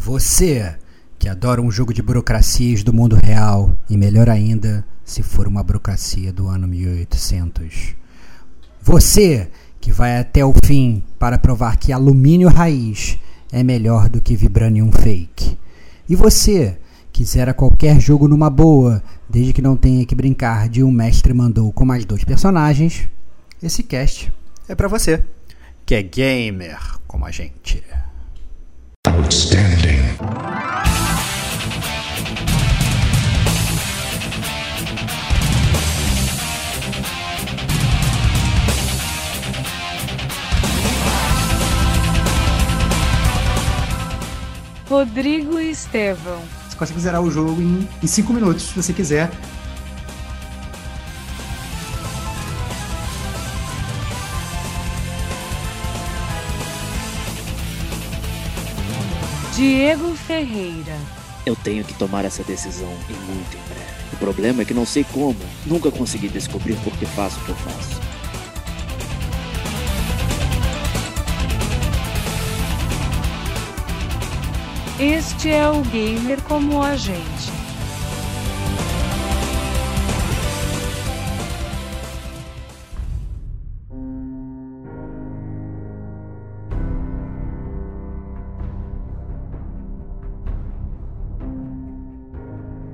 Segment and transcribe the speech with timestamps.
[0.00, 0.76] Você
[1.18, 5.60] que adora um jogo de burocracias do mundo real e melhor ainda, se for uma
[5.60, 7.96] burocracia do ano 1800.
[8.80, 9.50] Você
[9.80, 13.18] que vai até o fim para provar que alumínio raiz
[13.50, 15.58] é melhor do que vibranium fake.
[16.08, 16.78] E você
[17.12, 21.34] que zera qualquer jogo numa boa, desde que não tenha que brincar de um mestre
[21.34, 23.08] mandou com mais dois personagens,
[23.60, 24.32] esse cast
[24.68, 25.24] é para você,
[25.84, 26.78] que é gamer
[27.08, 27.82] como a gente.
[29.06, 29.98] Outstanding.
[44.88, 46.40] Rodrigo e Estevão.
[46.68, 49.30] Você consegue zerar o jogo em 5 minutos, se você quiser.
[59.58, 60.96] Diego Ferreira.
[61.44, 63.90] Eu tenho que tomar essa decisão e muito em breve.
[64.12, 65.34] O problema é que não sei como.
[65.66, 68.00] Nunca consegui descobrir por que faço o que eu faço.
[75.00, 77.57] Este é o Gamer como a gente.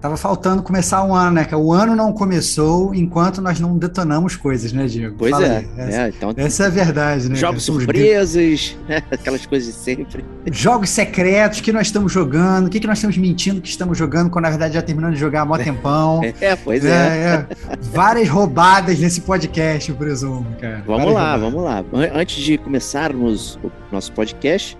[0.00, 1.44] Tava faltando começar o ano, né?
[1.44, 5.14] Que o ano não começou enquanto nós não detonamos coisas, né, Diego?
[5.18, 5.64] Pois Fala é.
[5.76, 7.34] Essa, é, então, essa é a verdade, né?
[7.34, 9.02] Jogos surpresas, né?
[9.10, 10.24] aquelas coisas de sempre.
[10.50, 14.30] Jogos secretos que nós estamos jogando, o que, que nós estamos mentindo que estamos jogando,
[14.30, 16.22] quando na verdade já terminando de jogar há mó tempão.
[16.40, 16.88] É, pois é.
[16.88, 17.46] é.
[17.70, 17.76] é.
[17.92, 20.82] Várias roubadas nesse podcast, eu presumo, cara.
[20.86, 21.90] Vamos Várias lá, roubadas.
[21.90, 22.18] vamos lá.
[22.18, 24.78] Antes de começarmos o nosso podcast,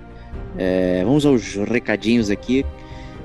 [0.56, 2.64] é, vamos aos recadinhos aqui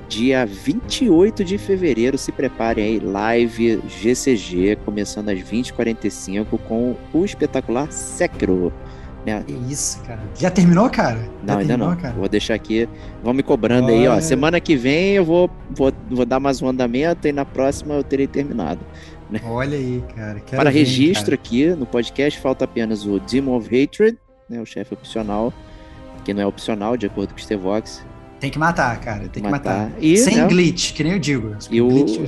[0.08, 2.18] dia 28 de fevereiro.
[2.18, 8.72] Se preparem aí, live GCG, começando às 20h45 com o espetacular Sekiro.
[9.26, 9.44] Né?
[9.46, 10.22] Que isso, cara.
[10.36, 11.18] Já terminou, cara?
[11.18, 11.96] Já não, ainda não.
[11.96, 12.14] Cara?
[12.14, 12.88] Vou deixar aqui.
[13.24, 13.96] Vão me cobrando Olha.
[13.96, 14.22] aí, ó.
[14.22, 18.04] Semana que vem eu vou, vou, vou dar mais um andamento e na próxima eu
[18.04, 18.82] terei terminado.
[19.30, 19.42] Né?
[19.46, 20.40] Olha aí, cara.
[20.40, 21.36] Quero Para registro cara.
[21.36, 24.18] aqui no podcast, falta apenas o Demon of Hatred,
[24.48, 25.52] né, o chefe opcional,
[26.24, 28.06] que não é opcional, de acordo com o Stevox.
[28.46, 29.28] Tem que matar, cara.
[29.28, 29.90] Tem, que matar.
[30.00, 30.46] E, Sem né?
[30.46, 31.56] glitch, que nem eu digo.
[31.72, 31.88] E o...
[31.88, 32.20] Glitch,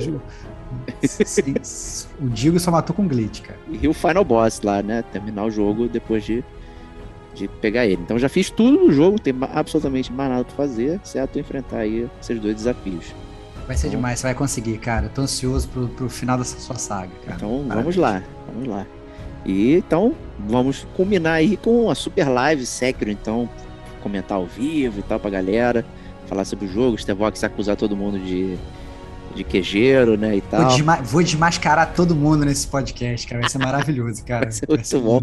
[2.20, 3.56] o Digo só matou com glitch, cara.
[3.70, 5.04] E o final boss lá, né?
[5.12, 6.42] Terminar o jogo depois de,
[7.36, 8.02] de pegar ele.
[8.02, 11.38] Então já fiz tudo no jogo, tem absolutamente mais nada pra fazer, certo?
[11.38, 13.14] Enfrentar aí esses dois desafios.
[13.68, 15.08] Vai ser então, demais, você vai conseguir, cara.
[15.08, 17.36] tô ansioso pro, pro final dessa sua saga, cara.
[17.36, 17.76] Então Parabéns.
[17.76, 18.84] vamos lá, vamos lá.
[19.46, 23.48] E então vamos combinar aí com a super live Sekiro, então
[24.02, 25.86] comentar ao vivo e tal pra galera
[26.28, 28.56] falar sobre o jogo, Stevox acusar todo mundo de,
[29.34, 30.62] de quejeiro, né, e tal.
[30.62, 34.46] Vou, desma vou, desmascarar todo mundo nesse podcast, cara, vai ser maravilhoso, cara.
[34.46, 35.22] vai ser muito vai ser bom.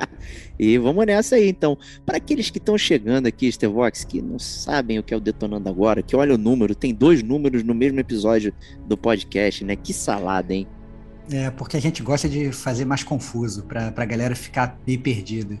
[0.58, 1.76] e vamos nessa aí, então.
[2.04, 5.68] Para aqueles que estão chegando aqui, Stevox, que não sabem o que é o Detonando
[5.68, 8.52] Agora, que olha o número, tem dois números no mesmo episódio
[8.86, 10.66] do podcast, né, que salada, hein?
[11.30, 15.58] É, porque a gente gosta de fazer mais confuso, para a galera ficar meio perdida.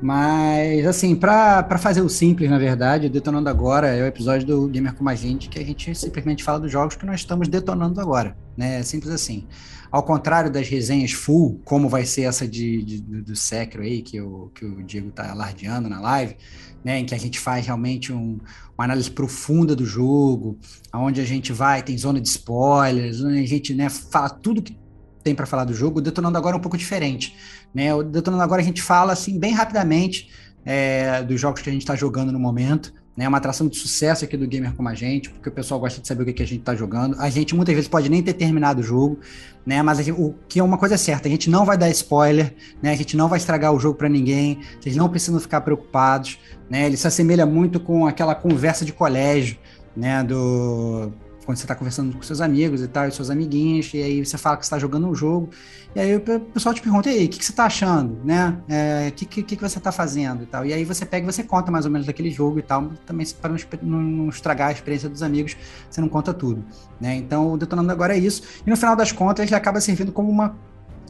[0.00, 4.94] Mas, assim, para fazer o simples, na verdade, Detonando Agora é o episódio do Gamer
[4.94, 8.36] Como a Gente, que a gente simplesmente fala dos jogos que nós estamos detonando agora,
[8.56, 8.80] né?
[8.80, 9.46] É simples assim.
[9.92, 14.20] Ao contrário das resenhas full, como vai ser essa de, de do Secro aí, que
[14.20, 16.34] o, que o Diego tá alardeando na live,
[16.82, 18.40] né, em que a gente faz realmente um,
[18.76, 20.58] uma análise profunda do jogo,
[20.90, 24.81] aonde a gente vai, tem zona de spoilers, a gente né, fala tudo que
[25.22, 25.98] tem para falar do jogo.
[25.98, 27.36] O Detonando Agora é um pouco diferente.
[27.74, 27.94] Né?
[27.94, 30.30] O Detonando Agora a gente fala assim bem rapidamente
[30.64, 32.92] é, dos jogos que a gente está jogando no momento.
[33.16, 33.24] Né?
[33.24, 36.00] É uma atração de sucesso aqui do Gamer Como a Gente, porque o pessoal gosta
[36.00, 37.20] de saber o que, que a gente está jogando.
[37.20, 39.18] A gente muitas vezes pode nem ter terminado o jogo,
[39.66, 39.82] né?
[39.82, 42.90] mas gente, o que é uma coisa certa, a gente não vai dar spoiler, né?
[42.90, 46.38] a gente não vai estragar o jogo para ninguém, vocês não precisam ficar preocupados.
[46.70, 46.86] Né?
[46.86, 49.58] Ele se assemelha muito com aquela conversa de colégio,
[49.94, 50.22] né?
[50.24, 51.12] do
[51.44, 54.38] quando você está conversando com seus amigos e tal, e seus amiguinhos, e aí você
[54.38, 55.50] fala que está jogando um jogo,
[55.94, 58.56] e aí o pessoal te pergunta, aí, o que, que você está achando, né?
[58.68, 60.64] O é, que, que, que você está fazendo e tal.
[60.64, 63.26] E aí você pega e você conta mais ou menos daquele jogo e tal, também
[63.40, 65.56] para não, estragar a experiência dos amigos,
[65.90, 66.64] você não conta tudo,
[67.00, 67.16] né?
[67.16, 70.30] Então o Detonando Agora é isso, e no final das contas ele acaba servindo como
[70.30, 70.56] uma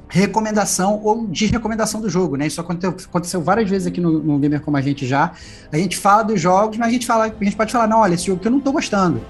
[0.09, 2.47] recomendação ou desrecomendação do jogo, né?
[2.47, 5.33] Isso aconteceu, aconteceu várias vezes aqui no, no Gamer Como a gente já.
[5.71, 8.15] A gente fala dos jogos, mas a gente fala, a gente pode falar, não, olha,
[8.15, 9.23] esse jogo que eu não estou gostando.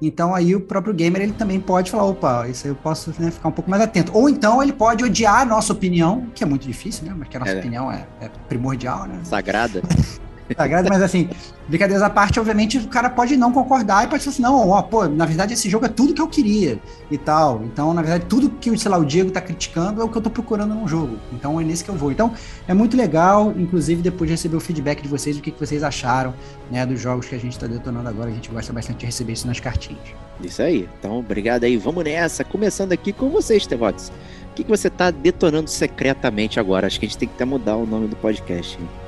[0.00, 3.30] Então aí o próprio gamer ele também pode falar, opa, isso aí eu posso né,
[3.30, 4.16] ficar um pouco mais atento.
[4.16, 7.14] Ou então ele pode odiar a nossa opinião, que é muito difícil, né?
[7.16, 7.58] Mas que a nossa é.
[7.58, 9.20] opinião é, é primordial, né?
[9.24, 9.82] Sagrada.
[10.56, 11.28] Sagrada, mas assim,
[11.68, 14.82] brincadeiras à parte, obviamente o cara pode não concordar e pode falar assim, não, ó,
[14.82, 16.78] pô, na verdade esse jogo é tudo que eu queria
[17.10, 17.62] e tal.
[17.64, 20.22] Então, na verdade, tudo que, sei lá, o Diego tá criticando é o que eu
[20.22, 21.18] tô procurando num jogo.
[21.32, 22.10] Então é nesse que eu vou.
[22.10, 22.32] Então,
[22.66, 25.82] é muito legal, inclusive depois de receber o feedback de vocês, o que, que vocês
[25.82, 26.34] acharam,
[26.70, 28.30] né, dos jogos que a gente tá detonando agora.
[28.30, 30.02] A gente gosta bastante de receber isso nas cartinhas.
[30.42, 30.88] Isso aí.
[30.98, 31.76] Então, obrigado aí.
[31.76, 32.44] Vamos nessa.
[32.44, 34.12] Começando aqui com vocês, Tevotes.
[34.50, 36.86] O que, que você tá detonando secretamente agora?
[36.86, 38.78] Acho que a gente tem que até mudar o nome do podcast.
[38.80, 39.07] Hein?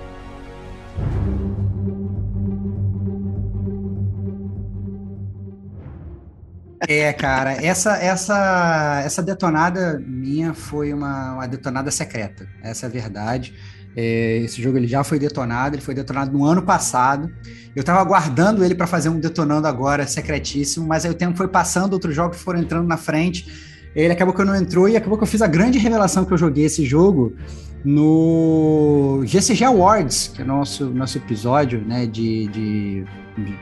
[6.88, 12.48] É, cara, essa essa essa detonada minha foi uma, uma detonada secreta.
[12.62, 13.54] Essa é a verdade.
[13.94, 17.30] É, esse jogo ele já foi detonado, ele foi detonado no ano passado.
[17.76, 21.48] Eu estava aguardando ele para fazer um detonando agora secretíssimo, mas aí o tempo foi
[21.48, 23.46] passando, outros jogos foram entrando na frente.
[23.94, 26.32] Ele acabou que eu não entrou e acabou que eu fiz a grande revelação que
[26.32, 27.36] eu joguei esse jogo
[27.84, 33.04] no GCG Awards, que é nosso nosso episódio, né, de, de,
[33.36, 33.56] de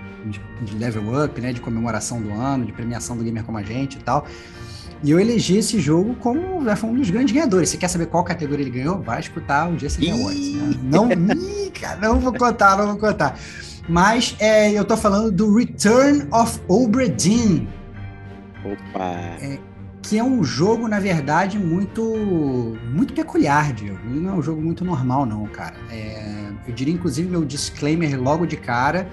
[0.62, 1.52] de, level up, né?
[1.52, 4.26] De comemoração do ano, de premiação do gamer como a gente e tal.
[5.02, 7.68] E eu elegi esse jogo como né, um dos grandes ganhadores.
[7.68, 9.00] Você quer saber qual categoria ele ganhou?
[9.00, 10.54] Vai escutar o GCG Awards.
[10.54, 10.78] Né?
[10.82, 13.38] Não, ih, cara, não vou contar, não vou contar.
[13.88, 17.66] Mas é, eu tô falando do Return of Obra Dinn.
[18.64, 19.14] Opa!
[19.40, 19.58] É,
[20.08, 22.02] que é um jogo, na verdade, muito
[22.94, 23.98] muito peculiar, Diego.
[24.06, 25.76] Ele não é um jogo muito normal, não, cara.
[25.90, 29.10] É, eu diria, inclusive, meu disclaimer logo de cara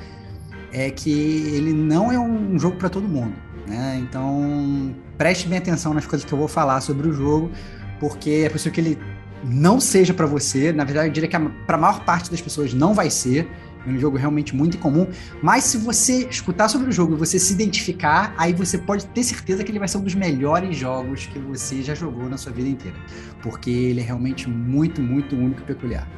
[0.71, 3.33] é que ele não é um jogo para todo mundo.
[3.67, 3.99] Né?
[4.01, 7.51] Então, preste bem atenção nas coisas que eu vou falar sobre o jogo,
[7.99, 8.99] porque é possível que ele
[9.43, 10.71] não seja para você.
[10.71, 11.37] Na verdade, eu diria que
[11.67, 13.49] para a maior parte das pessoas não vai ser.
[13.85, 15.07] É um jogo realmente muito incomum.
[15.41, 19.23] Mas se você escutar sobre o jogo e você se identificar, aí você pode ter
[19.23, 22.51] certeza que ele vai ser um dos melhores jogos que você já jogou na sua
[22.51, 22.97] vida inteira.
[23.41, 26.09] Porque ele é realmente muito, muito único e peculiar.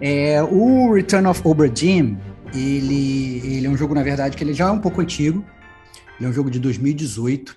[0.00, 1.68] É, o Return of Obra
[2.54, 5.44] ele, ele é um jogo, na verdade, que ele já é um pouco antigo.
[6.18, 7.56] Ele é um jogo de 2018.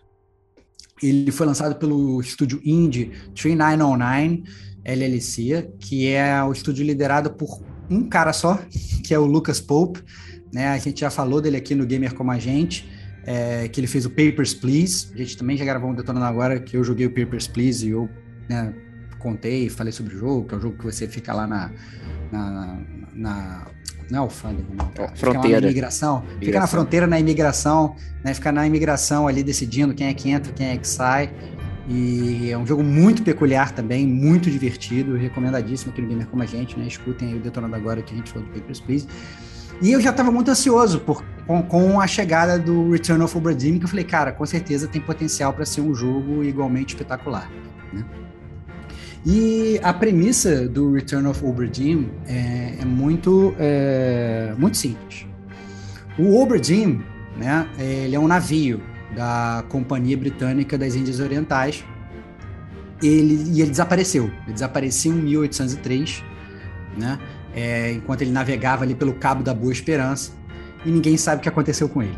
[1.03, 4.43] Ele foi lançado pelo estúdio indie 3909
[4.85, 8.59] LLC, que é o estúdio liderado por um cara só,
[9.03, 10.03] que é o Lucas Pope.
[10.53, 10.67] Né?
[10.67, 12.89] A gente já falou dele aqui no Gamer Como a Gente,
[13.25, 15.11] é, que ele fez o Papers, Please.
[15.13, 17.91] A gente também já gravou um detonando agora que eu joguei o Papers, Please e
[17.91, 18.09] eu
[18.47, 18.73] né,
[19.19, 21.71] contei, falei sobre o jogo, que é um jogo que você fica lá na,
[22.31, 22.79] na,
[23.13, 23.67] na
[24.09, 24.85] não é alfândega, não.
[25.15, 25.15] Fronteira.
[25.15, 26.23] Fica na imigração.
[26.39, 28.33] Fica na fronteira, na imigração, né?
[28.33, 31.33] Fica na imigração ali decidindo quem é que entra, quem é que sai.
[31.87, 36.45] E é um jogo muito peculiar também, muito divertido, recomendadíssimo aqui no Gamer Como a
[36.45, 36.87] Gente, né?
[36.87, 39.07] Escutem aí o Detonando Agora que a gente falou do Papers, Please.
[39.81, 43.53] E eu já estava muito ansioso por, com, com, a chegada do Return of Obra
[43.53, 47.51] que eu falei, cara, com certeza tem potencial para ser um jogo igualmente espetacular,
[47.93, 48.03] né?
[49.25, 51.69] E a premissa do Return of Obra
[52.27, 55.25] é, é muito, é, muito simples.
[56.17, 56.59] O Obra
[57.35, 58.81] né, ele é um navio
[59.15, 61.83] da Companhia Britânica das Índias Orientais.
[63.01, 64.25] Ele, e ele desapareceu.
[64.43, 66.23] Ele desapareceu em 1803,
[66.97, 67.19] né,
[67.53, 70.31] é, enquanto ele navegava ali pelo Cabo da Boa Esperança,
[70.85, 72.17] e ninguém sabe o que aconteceu com ele.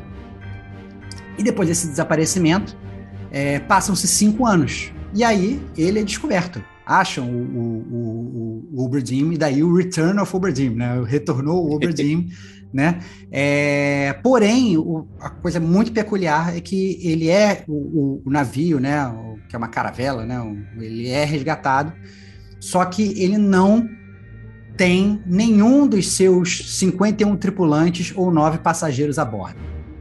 [1.38, 2.76] E depois desse desaparecimento,
[3.32, 4.92] é, passam-se cinco anos.
[5.13, 10.20] E aí ele é descoberto acham o, o, o, o Oberdeen, e daí o Return
[10.22, 11.04] of Oberdeen, né?
[11.06, 12.30] Retornou o Oberdeen,
[12.74, 13.00] né?
[13.31, 19.12] É, porém, o, a coisa muito peculiar é que ele é o, o navio, né?
[19.47, 20.38] que é uma caravela, né?
[20.77, 21.93] ele é resgatado,
[22.59, 23.88] só que ele não
[24.75, 29.59] tem nenhum dos seus 51 tripulantes ou nove passageiros a bordo.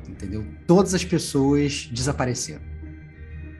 [0.08, 0.44] Entendeu?
[0.66, 2.61] Todas as pessoas desapareceram.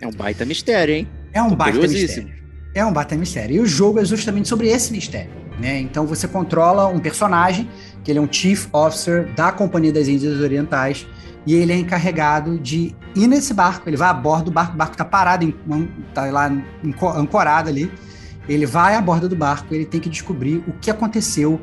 [0.01, 1.09] É um baita mistério, hein?
[1.33, 2.35] É um Tô baita mistério.
[2.75, 3.57] É um baita mistério.
[3.57, 5.31] E o jogo é justamente sobre esse mistério.
[5.59, 5.81] Né?
[5.81, 7.69] Então você controla um personagem,
[8.07, 11.05] que ele é um Chief Officer da Companhia das Índias Orientais,
[11.45, 13.89] e ele é encarregado de ir nesse barco.
[13.89, 15.53] Ele vai a bordo do barco, o barco está parado,
[16.09, 16.49] está lá
[17.17, 17.91] ancorado ali.
[18.49, 21.61] Ele vai a bordo do barco, ele tem que descobrir o que aconteceu.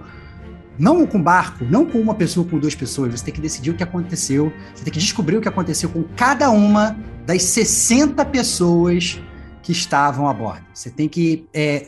[0.77, 3.17] Não com o barco, não com uma pessoa, com duas pessoas.
[3.17, 4.51] Você tem que decidir o que aconteceu.
[4.75, 9.21] Você tem que descobrir o que aconteceu com cada uma das 60 pessoas
[9.61, 10.65] que estavam a bordo.
[10.73, 11.87] Você tem que é,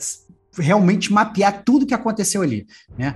[0.57, 2.65] realmente mapear tudo o que aconteceu ali,
[2.97, 3.15] né?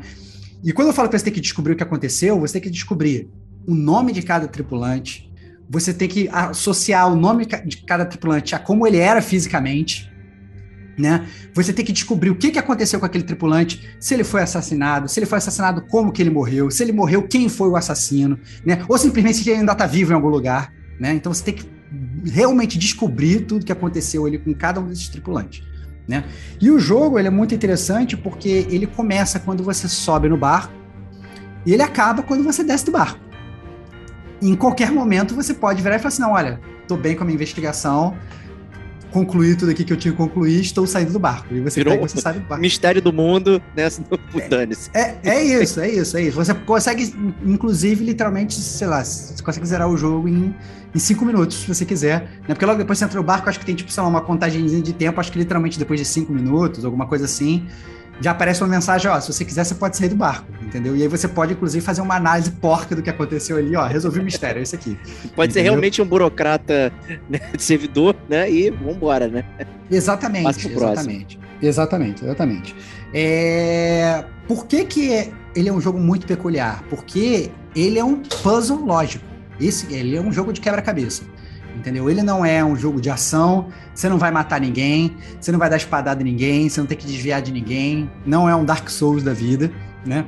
[0.64, 2.70] E quando eu falo que você tem que descobrir o que aconteceu, você tem que
[2.70, 3.30] descobrir
[3.66, 5.32] o nome de cada tripulante,
[5.70, 10.12] você tem que associar o nome de cada tripulante a como ele era fisicamente,
[10.98, 11.28] né?
[11.54, 15.08] Você tem que descobrir o que, que aconteceu com aquele tripulante, se ele foi assassinado,
[15.08, 18.38] se ele foi assassinado, como que ele morreu, se ele morreu, quem foi o assassino,
[18.66, 18.84] né?
[18.90, 21.14] Ou simplesmente se ele ainda está vivo em algum lugar, né?
[21.14, 21.70] Então você tem que
[22.26, 25.64] realmente descobrir tudo que aconteceu ali com cada um desses tripulantes,
[26.10, 26.24] né?
[26.60, 30.74] E o jogo ele é muito interessante porque ele começa quando você sobe no barco
[31.64, 33.20] e ele acaba quando você desce do barco.
[34.42, 37.26] Em qualquer momento você pode virar e falar assim, não, olha, tô bem com a
[37.26, 38.18] minha investigação,
[39.12, 41.54] concluí tudo aqui que eu tinha que concluir, estou saindo do barco.
[41.54, 42.60] E você Virou pega, você sai do barco.
[42.60, 43.88] Mistério do mundo, né?
[44.50, 44.90] Dane-se.
[44.96, 46.38] É, é isso, é isso, é isso.
[46.38, 47.14] Você consegue,
[47.46, 50.56] inclusive, literalmente, sei lá, você consegue zerar o jogo em,
[50.94, 52.22] em cinco minutos, se você quiser.
[52.22, 52.48] Né?
[52.48, 54.82] Porque logo depois você entra no barco, acho que tem, tipo, sei lá, uma contagemzinha
[54.82, 57.68] de tempo, acho que literalmente depois de cinco minutos, alguma coisa assim,
[58.22, 60.96] já aparece uma mensagem, ó, se você quiser, você pode sair do barco, entendeu?
[60.96, 64.20] E aí você pode, inclusive, fazer uma análise porca do que aconteceu ali, ó, resolvi
[64.20, 64.98] o mistério, é isso aqui.
[65.36, 65.74] Pode ser Entendeu?
[65.74, 66.92] realmente um burocrata
[67.30, 68.52] né, de servidor, né?
[68.52, 69.46] E vambora, né?
[69.90, 71.12] Exatamente, pro próximo.
[71.12, 71.40] exatamente.
[71.62, 72.76] Exatamente, exatamente.
[73.14, 74.24] É...
[74.48, 76.84] Por que, que ele é um jogo muito peculiar?
[76.90, 79.26] Porque ele é um puzzle lógico.
[79.60, 81.24] Esse, ele é um jogo de quebra-cabeça.
[81.76, 82.10] Entendeu?
[82.10, 85.70] Ele não é um jogo de ação, você não vai matar ninguém, você não vai
[85.70, 88.90] dar espadada em ninguém, você não tem que desviar de ninguém, não é um Dark
[88.90, 89.72] Souls da vida,
[90.06, 90.26] né?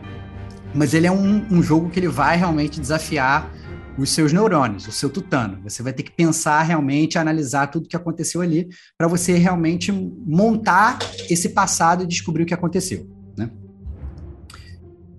[0.73, 3.51] Mas ele é um, um jogo que ele vai realmente desafiar
[3.97, 5.59] os seus neurônios, o seu tutano.
[5.63, 10.99] Você vai ter que pensar realmente, analisar tudo que aconteceu ali, para você realmente montar
[11.29, 13.07] esse passado e descobrir o que aconteceu.
[13.37, 13.49] Né?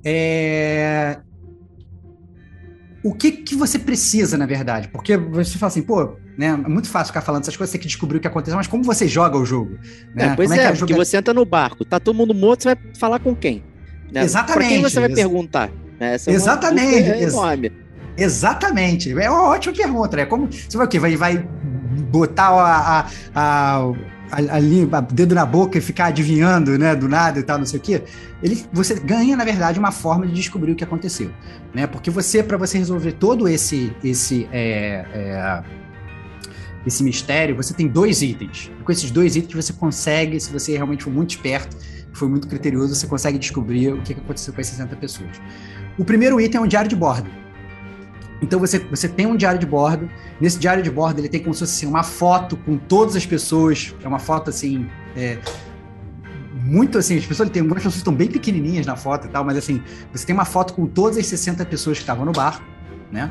[0.05, 1.21] É...
[3.05, 4.87] O que, que você precisa, na verdade?
[4.89, 7.83] Porque você fala assim, pô, né, é muito fácil ficar falando essas coisas, você tem
[7.83, 9.77] que descobrir o que aconteceu, mas como você joga o jogo?
[10.15, 10.27] Né?
[10.27, 12.33] É, pois Como é, que a porque joga- você entra no barco, tá todo mundo
[12.33, 13.63] morto, você vai falar com quem?
[14.13, 14.23] Né?
[14.23, 15.69] Exatamente, Pra quem você vai ex- perguntar?
[15.99, 17.73] Né, Essa é Exatamente, ex- enorme.
[18.17, 19.11] Exatamente.
[19.19, 20.27] É uma ótima pergunta, né?
[20.27, 20.99] Como você vai o quê?
[20.99, 21.39] Vai, vai
[22.11, 23.93] botar a, a, a,
[24.33, 26.97] ali, dedo na boca e ficar adivinhando, né?
[26.97, 28.03] Do nada e tal, não sei o quê.
[28.43, 31.31] Ele, você ganha, na verdade, uma forma de descobrir o que aconteceu,
[31.75, 31.87] né?
[31.87, 35.63] Porque você, para você resolver todo esse esse é, é,
[36.87, 38.71] esse mistério, você tem dois itens.
[38.81, 41.77] E com esses dois itens você consegue, se você realmente for muito esperto,
[42.13, 45.31] foi muito criterioso, você consegue descobrir o que aconteceu com as 60 pessoas.
[45.99, 47.31] O primeiro item é um diário de bordo.
[48.43, 50.11] Então você, você tem um diário de bordo.
[50.41, 53.25] Nesse diário de bordo ele tem como se fosse assim, uma foto com todas as
[53.25, 53.95] pessoas.
[54.03, 54.87] É uma foto assim.
[55.17, 55.39] é,
[56.65, 59.45] muito assim, as pessoas tem algumas pessoas que estão bem pequenininhas na foto e tal,
[59.45, 59.83] mas assim,
[60.13, 62.65] você tem uma foto com todas as 60 pessoas que estavam no barco,
[63.11, 63.31] né?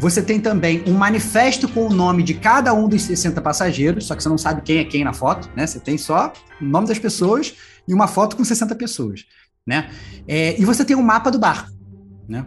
[0.00, 4.14] Você tem também um manifesto com o nome de cada um dos 60 passageiros, só
[4.14, 5.66] que você não sabe quem é quem na foto, né?
[5.66, 7.54] Você tem só o nome das pessoas
[7.86, 9.24] e uma foto com 60 pessoas,
[9.66, 9.90] né?
[10.28, 11.70] É, e você tem um mapa do barco,
[12.28, 12.46] né?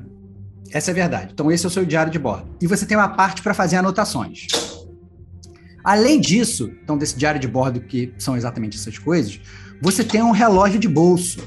[0.74, 1.32] Essa é a verdade.
[1.34, 2.50] Então, esse é o seu diário de bordo.
[2.62, 4.48] E você tem uma parte para fazer anotações.
[5.84, 9.40] Além disso, então, desse diário de bordo, que são exatamente essas coisas,
[9.82, 11.40] você tem um relógio de bolso.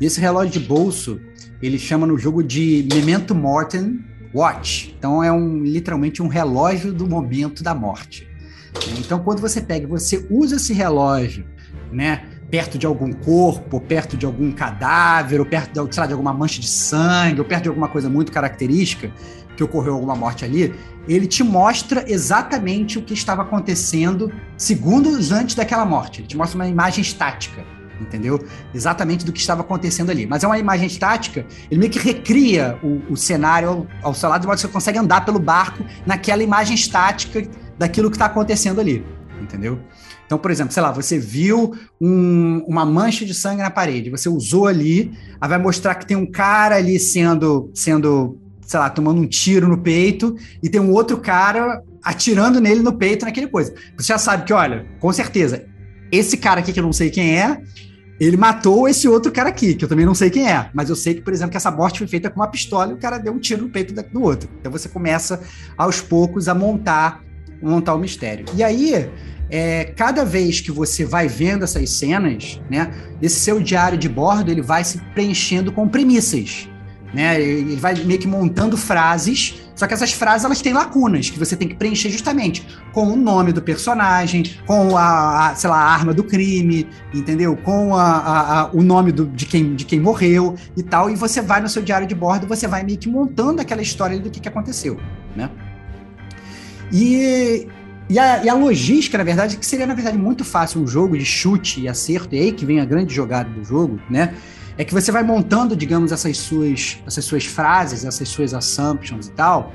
[0.00, 1.20] E esse relógio de bolso,
[1.62, 4.04] ele chama no jogo de Memento Mortem
[4.34, 4.94] Watch.
[4.98, 8.26] Então, é um, literalmente um relógio do momento da morte.
[8.98, 11.46] Então, quando você pega você usa esse relógio,
[11.92, 12.24] né?
[12.50, 16.60] Perto de algum corpo, perto de algum cadáver, ou perto de, lá, de alguma mancha
[16.60, 19.10] de sangue, ou perto de alguma coisa muito característica
[19.56, 20.74] que ocorreu alguma morte ali,
[21.08, 26.20] ele te mostra exatamente o que estava acontecendo segundos antes daquela morte.
[26.20, 27.64] Ele te mostra uma imagem estática,
[28.00, 28.44] entendeu?
[28.74, 30.26] Exatamente do que estava acontecendo ali.
[30.26, 34.28] Mas é uma imagem estática, ele meio que recria o, o cenário ao, ao seu
[34.28, 37.48] lado, de modo que você consegue andar pelo barco naquela imagem estática
[37.78, 39.04] daquilo que está acontecendo ali,
[39.40, 39.80] entendeu?
[40.26, 44.28] Então, por exemplo, sei lá, você viu um- uma mancha de sangue na parede, você
[44.28, 49.20] usou ali, aí vai mostrar que tem um cara ali sendo, sendo, sei lá, tomando
[49.20, 53.72] um tiro no peito, e tem um outro cara atirando nele no peito naquele coisa.
[53.96, 55.64] Você já sabe que, olha, com certeza,
[56.10, 57.60] esse cara aqui que eu não sei quem é,
[58.18, 60.70] ele matou esse outro cara aqui, que eu também não sei quem é.
[60.72, 62.94] Mas eu sei que, por exemplo, que essa morte foi feita com uma pistola e
[62.94, 64.48] o cara deu um tiro no peito do outro.
[64.58, 65.40] Então você começa,
[65.76, 67.22] aos poucos, a montar,
[67.60, 68.46] montar o mistério.
[68.54, 69.10] E aí,
[69.50, 72.90] é, cada vez que você vai vendo essas cenas, né,
[73.22, 76.68] esse seu diário de bordo ele vai se preenchendo com premissas,
[77.14, 77.40] né?
[77.40, 81.56] Ele vai meio que montando frases, só que essas frases elas têm lacunas que você
[81.56, 85.94] tem que preencher justamente com o nome do personagem, com a, a, sei lá, a
[85.94, 87.56] arma do crime, entendeu?
[87.56, 91.08] Com a, a- o nome do- de, quem, de quem morreu e tal.
[91.08, 94.18] E você vai no seu diário de bordo, você vai meio que montando aquela história
[94.18, 94.98] do que, que aconteceu,
[95.34, 95.48] né?
[96.92, 97.66] E,
[98.08, 101.18] e, a, e a logística, na verdade, que seria, na verdade, muito fácil um jogo
[101.18, 104.34] de chute e acerto, e aí que vem a grande jogada do jogo, né?
[104.78, 109.32] É que você vai montando, digamos, essas suas, essas suas frases, essas suas assumptions e
[109.32, 109.72] tal,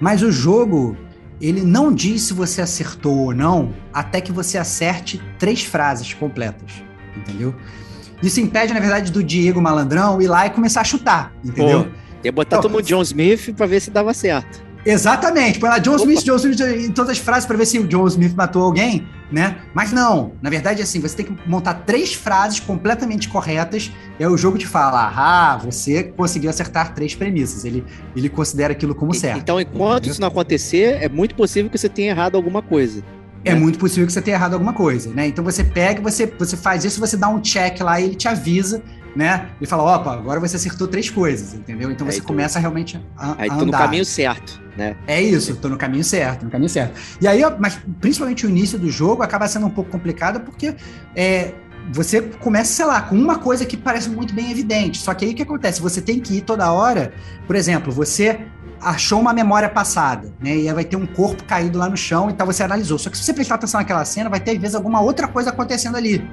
[0.00, 0.96] mas o jogo,
[1.40, 6.82] ele não diz se você acertou ou não, até que você acerte três frases completas,
[7.16, 7.54] entendeu?
[8.22, 11.84] Isso impede, na verdade, do Diego Malandrão ir lá e começar a chutar, entendeu?
[11.84, 11.90] Pô,
[12.24, 14.67] ia botar então, todo mundo John Smith para ver se dava certo.
[14.88, 15.96] Exatamente, põe lá John.
[15.96, 19.06] Smith, John Smith em todas as frases para ver se o John Smith matou alguém,
[19.30, 19.58] né?
[19.74, 24.30] Mas não, na verdade, assim, você tem que montar três frases completamente corretas, e aí
[24.30, 27.84] o jogo te fala, ah, você conseguiu acertar três premissas, ele,
[28.16, 29.38] ele considera aquilo como certo.
[29.38, 30.12] Então, enquanto entendeu?
[30.12, 33.02] isso não acontecer, é muito possível que você tenha errado alguma coisa.
[33.44, 35.28] É muito possível que você tenha errado alguma coisa, né?
[35.28, 38.26] Então você pega, você, você faz isso, você dá um check lá e ele te
[38.26, 38.82] avisa
[39.16, 39.48] né?
[39.60, 41.90] E fala, opa, agora você acertou três coisas, entendeu?
[41.90, 44.96] Então aí você tu, começa realmente a, aí a tô no caminho certo, né?
[45.08, 46.98] É isso, tô no caminho certo, no caminho certo.
[47.20, 50.76] E aí, mas principalmente o início do jogo acaba sendo um pouco complicado porque
[51.16, 51.52] é,
[51.92, 54.98] você começa, sei lá, com uma coisa que parece muito bem evidente.
[54.98, 55.82] Só que aí o que acontece?
[55.82, 57.12] Você tem que ir toda hora,
[57.44, 58.38] por exemplo, você
[58.80, 60.56] achou uma memória passada, né?
[60.56, 62.98] E aí vai ter um corpo caído lá no chão, então você analisou.
[62.98, 65.50] Só que se você prestar atenção naquela cena, vai ter às vezes alguma outra coisa
[65.50, 66.24] acontecendo ali.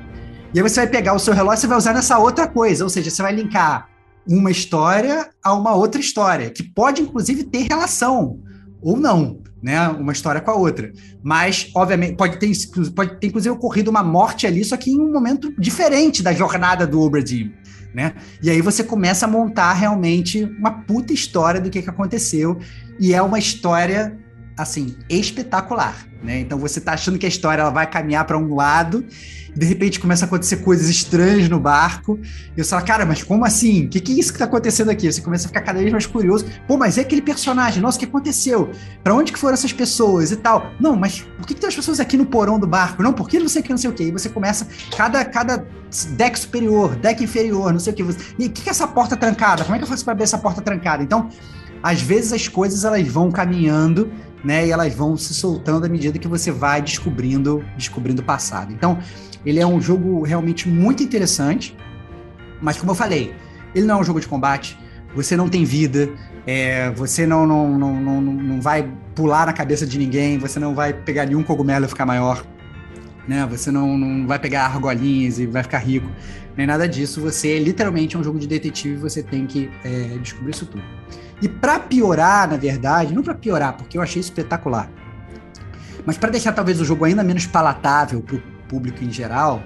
[0.53, 2.89] E aí você vai pegar o seu relógio e vai usar nessa outra coisa, ou
[2.91, 3.94] seja, você vai linkar
[4.27, 8.39] uma história a uma outra história, que pode inclusive ter relação
[8.81, 9.87] ou não, né?
[9.89, 10.91] Uma história com a outra.
[11.23, 12.51] Mas, obviamente, pode ter,
[12.95, 16.85] pode ter inclusive ocorrido uma morte ali, só que em um momento diferente da jornada
[16.85, 17.51] do Obradin,
[17.93, 18.13] né?
[18.41, 22.59] E aí você começa a montar realmente uma puta história do que, que aconteceu.
[22.99, 24.17] E é uma história
[24.57, 26.39] assim, espetacular, né?
[26.39, 29.05] Então você tá achando que a história ela vai caminhar para um lado
[29.55, 32.19] de repente começa a acontecer coisas estranhas no barco.
[32.55, 33.85] E você fala, cara, mas como assim?
[33.85, 35.11] O que, que é isso que tá acontecendo aqui?
[35.11, 36.45] Você começa a ficar cada vez mais curioso.
[36.67, 38.69] Pô, mas é aquele personagem, nossa, o que aconteceu?
[39.01, 40.71] Para onde que foram essas pessoas e tal?
[40.79, 43.01] Não, mas por que, que tem as pessoas aqui no porão do barco?
[43.01, 44.03] Não, por que não sei o que, não sei o que.
[44.03, 45.65] E você começa, cada, cada
[46.11, 48.03] deck superior, deck inferior, não sei o que.
[48.37, 49.63] E o que, que é essa porta trancada?
[49.63, 51.01] Como é que eu faço para abrir essa porta trancada?
[51.01, 51.29] Então,
[51.81, 54.11] às vezes as coisas elas vão caminhando,
[54.45, 54.67] né?
[54.67, 58.71] E elas vão se soltando à medida que você vai descobrindo, descobrindo o passado.
[58.71, 58.99] Então,
[59.43, 61.75] ele é um jogo realmente muito interessante,
[62.61, 63.33] mas como eu falei,
[63.73, 64.77] ele não é um jogo de combate,
[65.15, 66.09] você não tem vida,
[66.45, 70.75] é, você não, não, não, não, não vai pular na cabeça de ninguém, você não
[70.75, 72.45] vai pegar nenhum cogumelo e ficar maior,
[73.27, 73.47] né?
[73.49, 76.07] Você não, não vai pegar argolinhas e vai ficar rico,
[76.55, 77.19] nem nada disso.
[77.21, 80.83] Você literalmente é um jogo de detetive e você tem que é, descobrir isso tudo.
[81.41, 84.89] E para piorar, na verdade, não para piorar, porque eu achei espetacular,
[86.05, 89.63] mas para deixar talvez o jogo ainda menos palatável para o público em geral,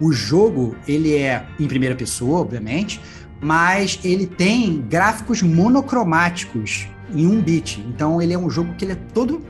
[0.00, 3.00] o jogo ele é em primeira pessoa, obviamente,
[3.40, 7.80] mas ele tem gráficos monocromáticos em um bit.
[7.88, 9.42] Então ele é um jogo que ele é todo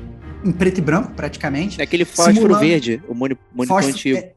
[0.44, 1.80] em preto e branco, praticamente.
[1.80, 3.88] É aquele fósforo verde, o monitor fósforo...
[3.88, 4.18] antigo.
[4.18, 4.32] É,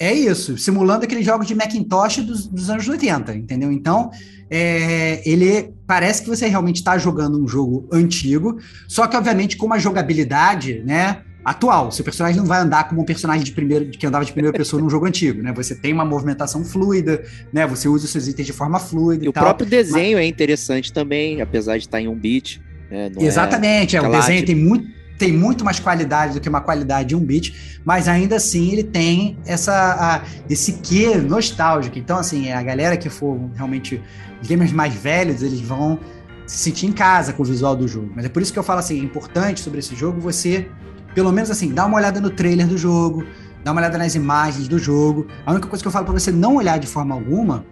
[0.00, 3.72] é, isso, simulando aqueles jogos de Macintosh dos, dos anos 80, entendeu?
[3.72, 4.10] Então,
[4.48, 9.66] é, ele parece que você realmente está jogando um jogo antigo, só que, obviamente, com
[9.66, 11.22] uma jogabilidade, né?
[11.44, 11.90] atual.
[11.90, 14.82] Seu personagem não vai andar como um personagem de primeiro, que andava de primeira pessoa
[14.82, 15.52] num jogo antigo, né?
[15.54, 17.66] Você tem uma movimentação fluida, né?
[17.66, 19.24] Você usa os seus itens de forma fluida.
[19.24, 19.44] E, e o tal.
[19.44, 20.26] próprio desenho mas...
[20.26, 22.60] é interessante também, apesar de estar em um bit.
[22.90, 23.10] Né?
[23.16, 26.60] É Exatamente, é, é o desenho tem muito tem muito mais qualidade do que uma
[26.60, 31.98] qualidade de um bit, mas ainda assim ele tem essa, a, esse quê nostálgico.
[31.98, 34.00] Então, assim, a galera que for realmente
[34.46, 35.98] gamers mais velhos, eles vão
[36.46, 38.12] se sentir em casa com o visual do jogo.
[38.14, 40.68] Mas é por isso que eu falo assim, é importante sobre esse jogo você
[41.14, 43.24] pelo menos assim, dá uma olhada no trailer do jogo,
[43.64, 45.26] dá uma olhada nas imagens do jogo.
[45.44, 47.64] A única coisa que eu falo para você não olhar de forma alguma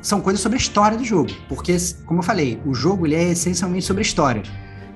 [0.00, 3.30] são coisas sobre a história do jogo, porque como eu falei, o jogo ele é
[3.30, 4.42] essencialmente sobre a história.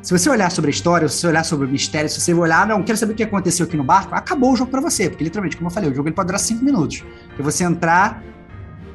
[0.00, 2.66] Se você olhar sobre a história, se você olhar sobre o mistério, se você olhar,
[2.66, 5.24] não, quero saber o que aconteceu aqui no barco, acabou o jogo para você, porque
[5.24, 7.04] literalmente, como eu falei, o jogo ele pode durar cinco minutos.
[7.36, 8.22] E você entrar,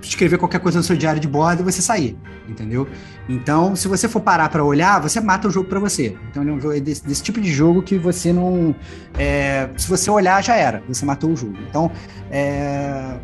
[0.01, 2.87] escrever qualquer coisa no seu diário de bordo e você sair, entendeu?
[3.27, 6.17] Então, se você for parar para olhar, você mata o jogo para você.
[6.29, 8.73] Então, ele é um jogo desse, desse, tipo de jogo que você não.
[9.17, 11.57] É, se você olhar, já era, você matou o jogo.
[11.69, 11.91] Então,
[12.31, 13.17] é,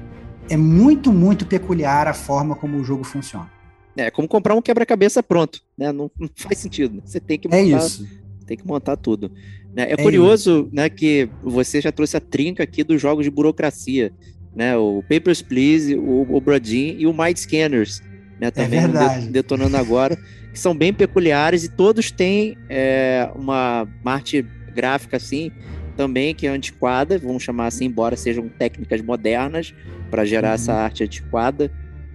[0.50, 3.59] é muito, muito peculiar a forma como o jogo funciona.
[3.97, 5.91] É como comprar um quebra-cabeça pronto, né?
[5.91, 7.02] Não, não, faz sentido.
[7.06, 8.08] Você tem que é montar, é isso.
[8.45, 9.32] tem que montar tudo.
[9.75, 10.69] É, é curioso, isso.
[10.73, 14.13] né, que você já trouxe a trinca aqui dos jogos de burocracia
[14.56, 14.75] né?
[14.75, 18.02] O Papers, Please, o, o Brodin e o Mind Scanners,
[18.39, 18.47] né?
[18.47, 20.17] É também é detonando agora,
[20.52, 25.52] que são bem peculiares e todos têm é, uma arte gráfica assim
[25.95, 29.73] também que é antiquada, vamos chamar assim, embora sejam técnicas modernas
[30.10, 30.56] para gerar uhum.
[30.56, 31.69] essa arte antiquada,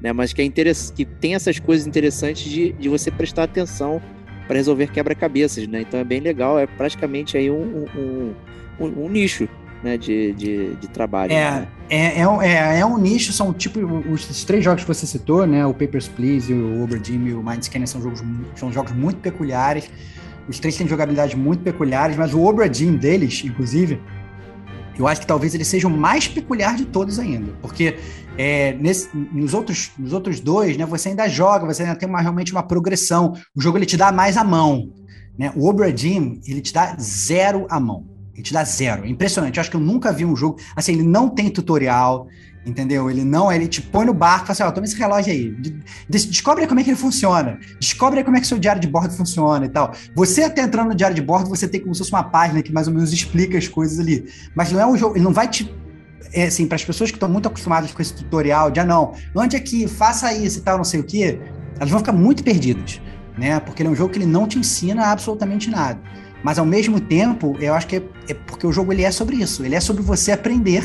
[0.04, 0.12] né?
[0.12, 4.02] Mas que é que tem essas coisas interessantes de, de você prestar atenção
[4.46, 5.80] para resolver quebra-cabeças, né?
[5.80, 8.34] Então é bem legal, é praticamente aí um, um,
[8.78, 9.48] um, um nicho
[9.82, 11.32] né, de, de, de trabalho.
[11.32, 11.68] É, né?
[11.88, 15.64] é, é, é, é, um nicho, são tipo os, três jogos que você citou, né?
[15.64, 18.22] O Papers, Please, o Oberdime e o Mind Scanner são jogos,
[18.56, 19.90] são jogos muito peculiares.
[20.46, 23.98] Os três têm jogabilidades muito peculiares, mas o Obra Dinn deles, inclusive,
[24.98, 27.52] eu acho que talvez ele seja o mais peculiar de todos ainda.
[27.62, 27.96] Porque
[28.36, 32.20] é, nesse, nos, outros, nos outros dois, né, você ainda joga, você ainda tem uma,
[32.20, 33.34] realmente uma progressão.
[33.54, 34.88] O jogo ele te dá mais a mão.
[35.38, 35.52] Né?
[35.56, 38.04] O Obra Dinn, ele te dá zero a mão.
[38.34, 39.04] Ele te dá zero.
[39.04, 39.56] É impressionante.
[39.56, 40.58] Eu acho que eu nunca vi um jogo.
[40.74, 42.26] Assim, ele não tem tutorial,
[42.66, 43.08] entendeu?
[43.08, 45.54] Ele não, ele te põe no barco e fala assim: ó, toma esse relógio aí.
[46.08, 47.58] descobre como é que ele funciona.
[47.78, 49.92] Descobre como é que seu diário de bordo funciona e tal.
[50.16, 52.72] Você até entrando no diário de bordo, você tem como se fosse uma página que
[52.72, 54.24] mais ou menos explica as coisas ali.
[54.54, 55.72] Mas não é um jogo, ele não vai te.
[56.32, 59.14] É, assim, para as pessoas que estão muito acostumadas com esse tutorial, de ah, não,
[59.34, 61.38] onde é que faça isso e tal, não sei o quê,
[61.76, 63.00] elas vão ficar muito perdidas,
[63.38, 63.60] né?
[63.60, 66.00] Porque ele é um jogo que ele não te ensina absolutamente nada.
[66.44, 69.37] Mas ao mesmo tempo, eu acho que é, é, porque o jogo ele é sobre
[69.37, 69.64] isso.
[69.64, 70.84] Ele é sobre você aprender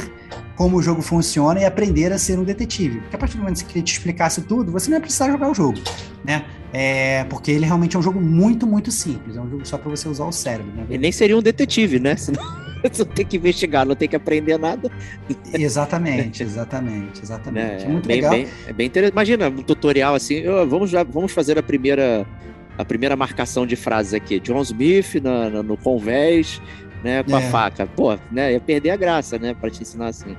[0.55, 3.01] como o jogo funciona e aprender a ser um detetive.
[3.01, 5.51] Porque a partir do momento que ele te explicasse tudo, você não ia precisar jogar
[5.51, 5.77] o jogo,
[6.23, 6.45] né?
[6.71, 9.35] É, porque ele realmente é um jogo muito, muito simples.
[9.35, 10.71] É um jogo só para você usar o cérebro.
[10.73, 10.85] Né?
[10.89, 12.15] E nem seria um detetive, né?
[12.17, 14.91] Senão não tem que investigar, não tem que aprender nada.
[15.53, 17.83] Exatamente, exatamente, exatamente.
[17.83, 18.31] É, é muito bem, legal.
[18.31, 19.13] Bem, é bem interessante.
[19.13, 22.25] Imagina um tutorial assim, vamos, vamos fazer a primeira
[22.77, 26.61] a primeira marcação de frases aqui, John Smith na, na, no convés,
[27.03, 27.45] né, com é.
[27.45, 27.85] a faca.
[27.85, 30.37] Pô, né, ia perder a graça, né, para te ensinar assim.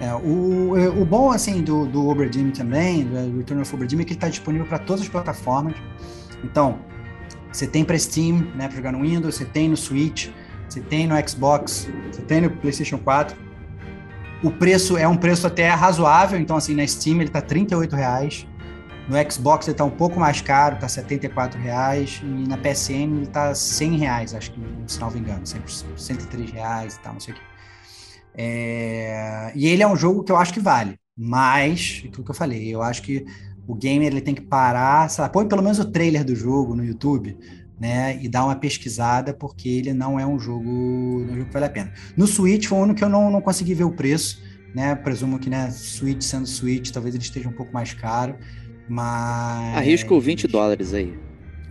[0.00, 4.12] É, o, o bom, assim, do, do Oberdime também, do Return of Oberdime, é que
[4.12, 5.74] ele está disponível para todas as plataformas.
[6.42, 6.78] Então,
[7.52, 10.30] você tem para Steam, né, para jogar no Windows, você tem no Switch,
[10.70, 13.36] você tem no Xbox, você tem no PlayStation 4.
[14.42, 18.46] O preço é um preço até razoável, então, assim, na Steam ele está R$ reais
[19.10, 23.22] no Xbox ele está um pouco mais caro, está R$ reais e na PSN ele
[23.24, 27.34] está R$ reais, acho que, se não me engano, R$ reais e tal, não sei
[27.34, 27.42] o que.
[28.34, 29.52] É...
[29.56, 32.72] E ele é um jogo que eu acho que vale, mas, aquilo que eu falei,
[32.72, 33.26] eu acho que
[33.66, 36.76] o gamer ele tem que parar, sei lá, põe pelo menos o trailer do jogo
[36.76, 37.36] no YouTube,
[37.80, 41.64] né, e dar uma pesquisada, porque ele não é um jogo, um jogo que vale
[41.64, 41.92] a pena.
[42.14, 44.42] No Switch foi o único que eu não, não consegui ver o preço,
[44.74, 48.36] né, presumo que, né, Switch sendo Switch, talvez ele esteja um pouco mais caro,
[48.86, 49.78] mas.
[49.78, 51.18] Arrisco 20 dólares aí.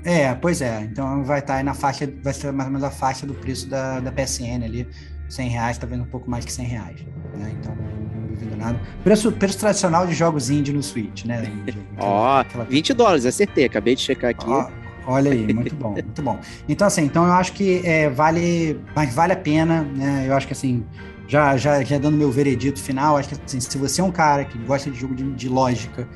[0.04, 0.82] É, pois é.
[0.84, 3.34] Então vai estar tá aí na faixa, vai ser mais ou menos a faixa do
[3.34, 4.88] preço da, da PSN ali.
[5.28, 7.06] 100 reais, vendo um pouco mais que 100 reais.
[7.36, 7.56] Né?
[7.60, 8.80] Então não, duvido nada.
[9.04, 11.44] Preço, preço tradicional de jogos indie no Switch, né?
[12.00, 14.50] Ó, oh, 20 dólares, acertei, acabei de checar aqui.
[14.50, 14.79] Oh,
[15.10, 16.40] olha aí, muito bom, muito bom.
[16.68, 20.26] Então, assim, então eu acho que é, vale, mas vale a pena, né?
[20.28, 20.86] Eu acho que assim,
[21.28, 24.46] já, já, já dando meu veredito final, acho que assim, se você é um cara
[24.46, 26.08] que gosta de jogo de, de lógica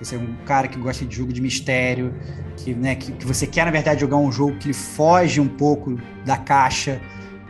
[0.00, 2.14] você é um cara que gosta de jogo de mistério,
[2.56, 5.48] que, né, que, que, você quer, na verdade, jogar um jogo que ele foge um
[5.48, 7.00] pouco da caixa,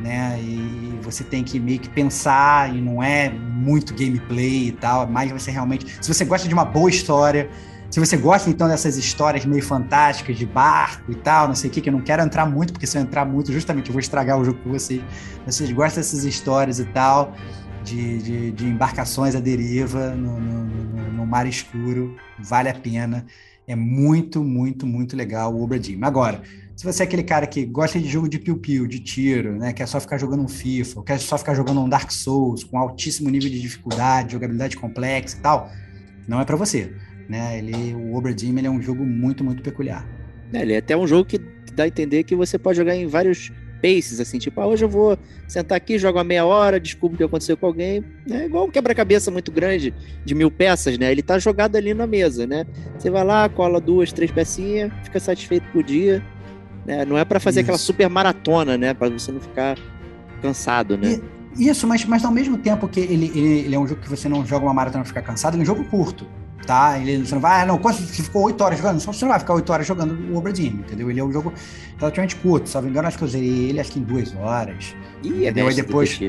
[0.01, 0.39] né?
[0.41, 5.31] E você tem que meio que pensar, e não é muito gameplay e tal, mas
[5.31, 5.87] você realmente.
[6.01, 7.51] Se você gosta de uma boa história,
[7.91, 11.73] se você gosta então dessas histórias meio fantásticas de barco e tal, não sei o
[11.73, 14.01] que, que eu não quero entrar muito, porque se eu entrar muito, justamente eu vou
[14.01, 15.03] estragar o jogo com vocês.
[15.47, 17.33] Vocês gostam dessas histórias e tal,
[17.83, 23.25] de, de, de embarcações à deriva no, no, no, no, mar escuro, vale a pena.
[23.67, 26.43] É muito, muito, muito legal o Obra Agora,
[26.77, 29.87] se você é aquele cara que gosta de jogo de piu-piu, de tiro, né, quer
[29.87, 33.51] só ficar jogando um FIFA, quer só ficar jogando um Dark Souls com altíssimo nível
[33.51, 35.71] de dificuldade, jogabilidade complexa e tal,
[36.27, 36.95] não é para você.
[37.29, 37.59] Né?
[37.59, 40.07] Ele, o Obra ele é um jogo muito, muito peculiar.
[40.53, 41.39] É, ele é até um jogo que
[41.75, 44.89] dá a entender que você pode jogar em vários paces, assim, tipo, ah, hoje eu
[44.89, 48.05] vou sentar aqui, jogo uma meia hora, descubro o que aconteceu com alguém.
[48.31, 51.13] É igual um quebra-cabeça muito grande, de mil peças, né?
[51.13, 52.67] Ele tá jogado ali na mesa, né?
[52.99, 56.23] Você vai lá, cola duas, três pecinhas, fica satisfeito por dia.
[56.85, 57.05] Né?
[57.05, 57.67] Não é para fazer Isso.
[57.67, 58.95] aquela super maratona, né?
[58.95, 59.79] Para você não ficar
[60.41, 61.21] cansado, né?
[61.57, 64.09] E, isso, mas, mas ao mesmo tempo que ele, ele, ele, é um jogo que
[64.09, 66.27] você não joga uma maratona pra ficar cansado, ele é um jogo curto
[66.69, 66.99] tá?
[66.99, 69.41] Ele, você não vai, ah, não, você ficou 8 horas jogando, só você não vai
[69.41, 71.11] ficar 8 horas jogando o Oberdin, entendeu?
[71.11, 71.51] Ele é um jogo
[71.97, 74.37] relativamente curto, se não me engano, acho que eu usei ele acho que em 2
[74.37, 74.95] horas.
[75.25, 76.21] Ih, é Aí depois.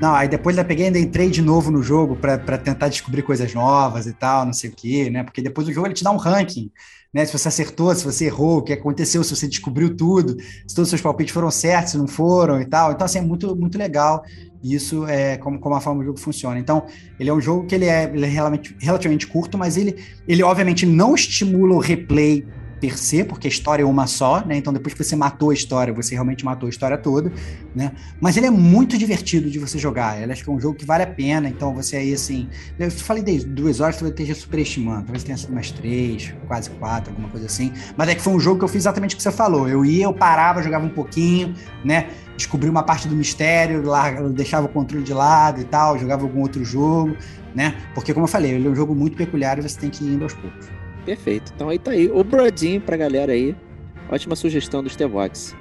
[0.00, 3.52] Não, aí depois eu peguei ainda entrei de novo no jogo para tentar descobrir coisas
[3.52, 5.24] novas e tal, não sei o quê, né?
[5.24, 6.70] Porque depois o jogo ele te dá um ranking,
[7.12, 7.24] né?
[7.24, 10.82] Se você acertou, se você errou, o que aconteceu, se você descobriu tudo, se todos
[10.82, 12.92] os seus palpites foram certos, se não foram e tal.
[12.92, 14.22] Então, assim, é muito, muito legal.
[14.62, 16.58] Isso é como, como a forma do jogo funciona.
[16.58, 16.86] Então,
[17.18, 20.42] ele é um jogo que ele é, ele é relativamente, relativamente curto, mas ele, ele
[20.42, 22.46] obviamente não estimula o replay
[22.80, 24.56] per se, porque a história é uma só, né?
[24.56, 27.32] Então depois que você matou a história, você realmente matou a história toda,
[27.74, 27.92] né?
[28.20, 30.20] Mas ele é muito divertido de você jogar.
[30.20, 31.48] Ele acho que é um jogo que vale a pena.
[31.48, 35.52] Então você aí assim, eu falei de duas horas, talvez esteja superestimando, talvez tenha sido
[35.52, 37.72] mais três, quase quatro, alguma coisa assim.
[37.96, 39.68] Mas é que foi um jogo que eu fiz exatamente o que você falou.
[39.68, 42.08] Eu ia, eu parava, jogava um pouquinho, né?
[42.36, 46.40] Descobri uma parte do mistério, lá, deixava o controle de lado e tal, jogava algum
[46.40, 47.16] outro jogo,
[47.54, 47.74] né?
[47.94, 50.14] Porque como eu falei, ele é um jogo muito peculiar e você tem que ir
[50.14, 50.77] indo aos poucos.
[51.08, 51.52] Perfeito.
[51.54, 52.10] Então aí tá aí.
[52.10, 53.56] O Brodinho pra galera aí.
[54.10, 55.56] Ótima sugestão do Stevox.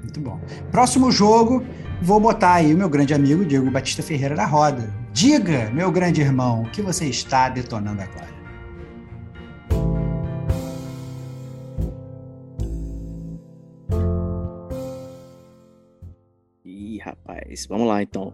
[0.00, 0.40] Muito bom.
[0.70, 1.66] Próximo jogo,
[2.00, 4.94] vou botar aí o meu grande amigo Diego Batista Ferreira na roda.
[5.12, 8.36] Diga, meu grande irmão, o que você está detonando agora?
[16.64, 18.32] Ih, rapaz, vamos lá então.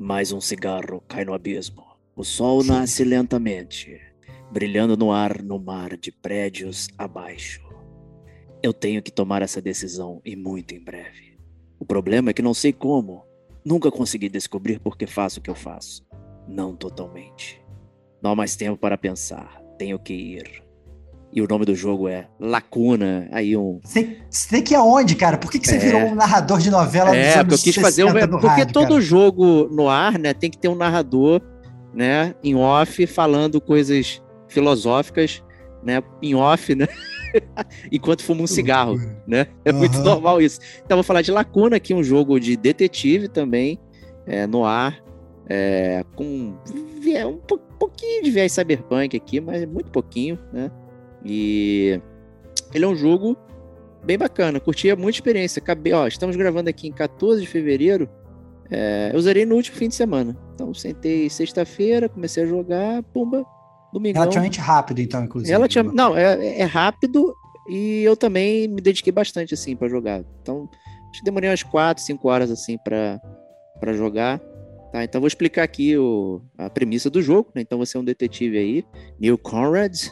[0.00, 1.84] Mais um cigarro cai no abismo.
[2.16, 4.11] O sol nasce lentamente,
[4.52, 7.60] brilhando no ar no mar de prédios abaixo.
[8.62, 11.38] Eu tenho que tomar essa decisão e muito em breve.
[11.80, 13.24] O problema é que não sei como.
[13.64, 16.04] Nunca consegui descobrir por que faço o que eu faço.
[16.46, 17.60] Não totalmente.
[18.22, 19.60] Não há mais tempo para pensar.
[19.78, 20.62] Tenho que ir.
[21.32, 23.26] E o nome do jogo é Lacuna.
[23.32, 23.80] Aí um.
[23.82, 24.16] Você
[24.50, 25.38] tem que ir aonde, cara?
[25.38, 25.78] Por que, que você É.
[25.78, 28.08] virou um narrador de novela É, porque eu quis fazer um.
[28.12, 29.00] 60 no Porque rádio, todo cara?
[29.00, 31.40] jogo no ar, né, tem que ter um narrador,
[31.94, 34.21] né, em off, falando coisas
[34.52, 35.42] filosóficas,
[35.82, 36.86] né, em off, né,
[37.90, 39.46] enquanto fuma um cigarro, né?
[39.64, 40.04] É muito Aham.
[40.04, 40.60] normal isso.
[40.84, 43.78] Então vou falar de Lacuna aqui, um jogo de detetive também,
[44.26, 45.02] é, no ar,
[45.48, 50.70] é, com um po- pouquinho de viés cyberpunk aqui, mas muito pouquinho, né?
[51.24, 52.00] E
[52.72, 53.36] ele é um jogo
[54.04, 55.60] bem bacana, curti muita experiência.
[55.60, 58.08] Acabei, ó, estamos gravando aqui em 14 de fevereiro.
[58.70, 60.36] é, eu zerei no último fim de semana.
[60.54, 63.44] Então sentei sexta-feira, comecei a jogar, pumba,
[63.92, 64.22] domingão.
[64.22, 65.52] Relativamente rápido, então, inclusive.
[65.52, 67.34] Relativamente, não, é, é rápido
[67.68, 70.24] e eu também me dediquei bastante assim para jogar.
[70.40, 70.68] Então,
[71.10, 73.20] acho que demorei umas 4, 5 horas assim para
[73.78, 74.40] para jogar.
[74.92, 77.62] Tá, então vou explicar aqui o, a premissa do jogo, né?
[77.62, 78.84] Então você é um detetive aí,
[79.18, 80.08] Neil Conrad,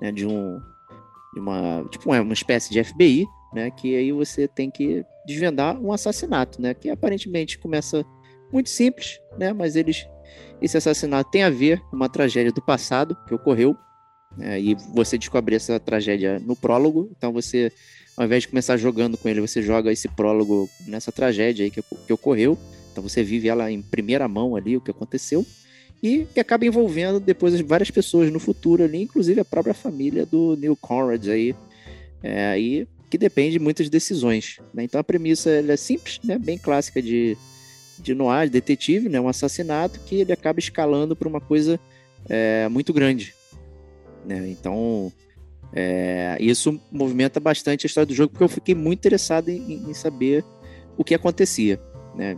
[0.00, 0.58] né, de um
[1.34, 5.78] de uma, tipo, é uma espécie de FBI, né, que aí você tem que desvendar
[5.78, 8.06] um assassinato, né, que aparentemente começa
[8.50, 10.08] muito simples, né, mas eles
[10.60, 13.76] esse assassinato tem a ver com uma tragédia do passado que ocorreu,
[14.36, 17.72] né, e você descobre essa tragédia no prólogo, então você,
[18.16, 21.82] ao invés de começar jogando com ele, você joga esse prólogo nessa tragédia aí que,
[21.82, 22.58] que ocorreu,
[22.92, 25.44] então você vive ela em primeira mão ali, o que aconteceu,
[26.02, 30.56] e que acaba envolvendo depois várias pessoas no futuro ali, inclusive a própria família do
[30.56, 31.54] Neil Conrad aí,
[32.22, 34.58] é, aí que depende de muitas decisões.
[34.74, 34.84] né?
[34.84, 36.38] Então a premissa é simples, né?
[36.38, 37.36] bem clássica de,
[37.98, 39.20] de noir, de detetive, né?
[39.20, 41.78] um assassinato que ele acaba escalando para uma coisa
[42.28, 43.34] é, muito grande.
[44.24, 44.48] Né?
[44.48, 45.12] Então
[45.72, 49.94] é, isso movimenta bastante a história do jogo, porque eu fiquei muito interessado em, em
[49.94, 50.44] saber
[50.96, 51.80] o que acontecia.
[52.14, 52.36] Né?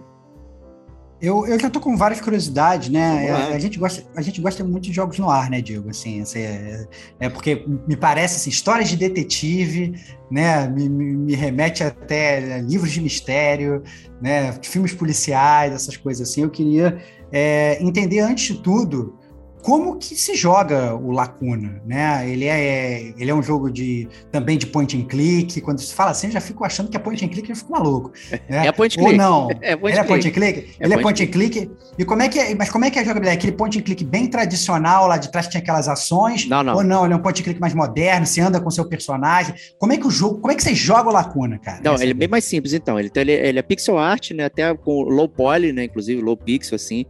[1.20, 3.30] Eu, eu já tô com várias curiosidades, né?
[3.30, 5.90] A, a gente gosta, a gente gosta muito de jogos no ar, né, Diego?
[5.90, 6.86] Assim, assim, é,
[7.18, 9.94] é porque me parece assim, histórias de detetive,
[10.30, 10.68] né?
[10.68, 13.82] Me, me, me remete até livros de mistério,
[14.22, 14.52] né?
[14.62, 16.42] Filmes policiais, essas coisas assim.
[16.42, 17.02] Eu queria
[17.32, 19.18] é, entender antes de tudo
[19.62, 22.28] como que se joga o Lacuna, né?
[22.30, 25.60] Ele é, ele é um jogo de também de point and click.
[25.60, 27.72] Quando se fala assim, eu já fico achando que é point and click, eu fico
[27.72, 28.12] maluco.
[28.48, 28.66] Né?
[28.66, 29.18] É point Ou click.
[29.18, 29.48] não?
[29.60, 30.38] É point ele é point click.
[30.38, 30.76] and click?
[30.80, 31.70] É ele é point point and click.
[31.98, 33.38] E como é que é, mas como é que é a jogabilidade?
[33.38, 36.46] Aquele point and click bem tradicional, lá de trás tinha aquelas ações?
[36.46, 36.76] Não, não.
[36.76, 39.54] Ou não, ele é um point and click mais moderno, você anda com seu personagem.
[39.78, 41.80] Como é que o jogo, como é que você joga o Lacuna, cara?
[41.82, 42.98] Não, Essa ele é é bem mais simples, então.
[42.98, 44.44] Ele, ele, ele é pixel art, né?
[44.44, 45.84] Até com low poly, né?
[45.84, 47.04] Inclusive low pixel, assim.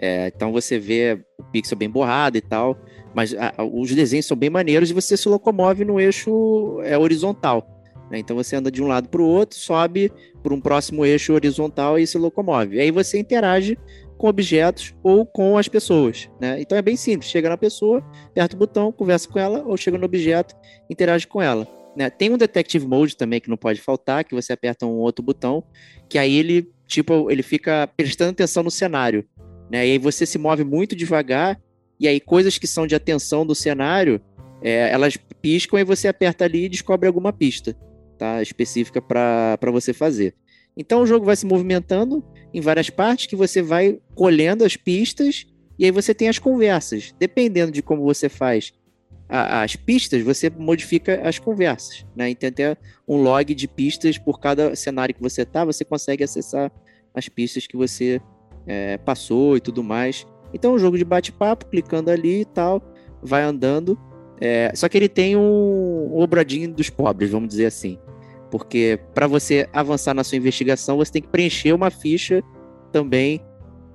[0.00, 1.20] É, então você vê
[1.54, 2.76] pixel bem borrado e tal.
[3.14, 6.98] Mas a- a- os desenhos são bem maneiros e você se locomove no eixo é,
[6.98, 7.70] horizontal.
[8.10, 8.18] né?
[8.18, 10.12] Então você anda de um lado para o outro, sobe
[10.42, 12.78] por um próximo eixo horizontal e se locomove.
[12.80, 13.78] Aí você interage
[14.18, 16.28] com objetos ou com as pessoas.
[16.40, 16.60] Né?
[16.60, 17.30] Então é bem simples.
[17.30, 20.54] Chega na pessoa, aperta o botão, conversa com ela, ou chega no objeto,
[20.90, 21.66] interage com ela.
[21.96, 22.10] né?
[22.10, 25.62] Tem um Detective Mode também que não pode faltar, que você aperta um outro botão,
[26.08, 29.24] que aí ele, tipo, ele fica prestando atenção no cenário.
[29.70, 29.86] Né?
[29.86, 31.60] E aí você se move muito devagar,
[31.98, 34.20] e aí coisas que são de atenção do cenário,
[34.62, 37.76] é, elas piscam e você aperta ali e descobre alguma pista,
[38.18, 38.42] tá?
[38.42, 40.34] Específica para você fazer.
[40.76, 45.46] Então o jogo vai se movimentando em várias partes que você vai colhendo as pistas
[45.78, 47.14] e aí você tem as conversas.
[47.18, 48.72] Dependendo de como você faz
[49.28, 52.30] a- as pistas, você modifica as conversas, né?
[52.30, 56.24] Então tem até um log de pistas por cada cenário que você tá, você consegue
[56.24, 56.72] acessar
[57.14, 58.20] as pistas que você
[58.66, 60.26] é, passou e tudo mais.
[60.52, 62.82] Então é um jogo de bate-papo, clicando ali e tal,
[63.22, 63.98] vai andando.
[64.40, 67.98] É, só que ele tem um, obradinho dos pobres, vamos dizer assim.
[68.50, 72.42] Porque para você avançar na sua investigação, você tem que preencher uma ficha
[72.92, 73.40] também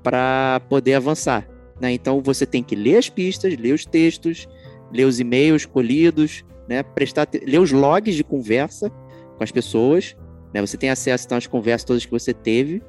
[0.03, 1.47] para poder avançar.
[1.79, 1.91] né?
[1.91, 4.47] Então você tem que ler as pistas, ler os textos,
[4.91, 6.83] ler os e-mails colhidos, né?
[6.83, 8.89] prestar, ler os logs de conversa
[9.37, 10.17] com as pessoas.
[10.53, 10.59] Né?
[10.59, 12.81] Você tem acesso então, às conversas todas que você teve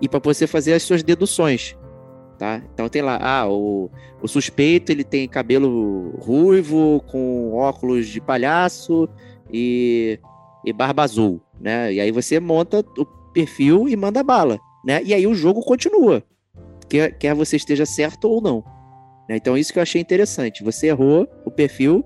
[0.00, 1.76] e para você fazer as suas deduções.
[2.38, 2.62] Tá?
[2.72, 3.88] Então tem lá, ah, o,
[4.20, 9.08] o suspeito ele tem cabelo ruivo, com óculos de palhaço
[9.52, 10.18] e
[10.64, 11.92] e barba azul, né?
[11.92, 15.02] E aí você monta o perfil e manda bala, né?
[15.04, 16.22] E aí o jogo continua,
[16.88, 18.64] quer, quer você esteja certo ou não.
[19.28, 19.36] Né?
[19.36, 20.64] Então isso que eu achei interessante.
[20.64, 22.04] Você errou o perfil,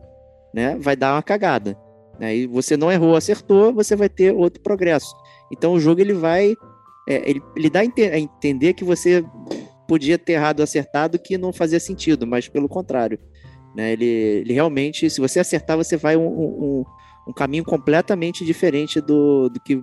[0.53, 0.77] né?
[0.81, 1.79] Vai dar uma cagada.
[2.19, 2.37] Né?
[2.37, 5.15] E você não errou, acertou, você vai ter outro progresso.
[5.53, 6.55] Então o jogo ele vai,
[7.09, 9.25] é, ele, ele dá a entender que você
[9.89, 13.19] podia ter errado, acertado, que não fazia sentido, mas pelo contrário.
[13.75, 13.93] Né?
[13.93, 16.85] Ele, ele realmente, se você acertar, você vai um, um,
[17.27, 19.83] um caminho completamente diferente do, do, que,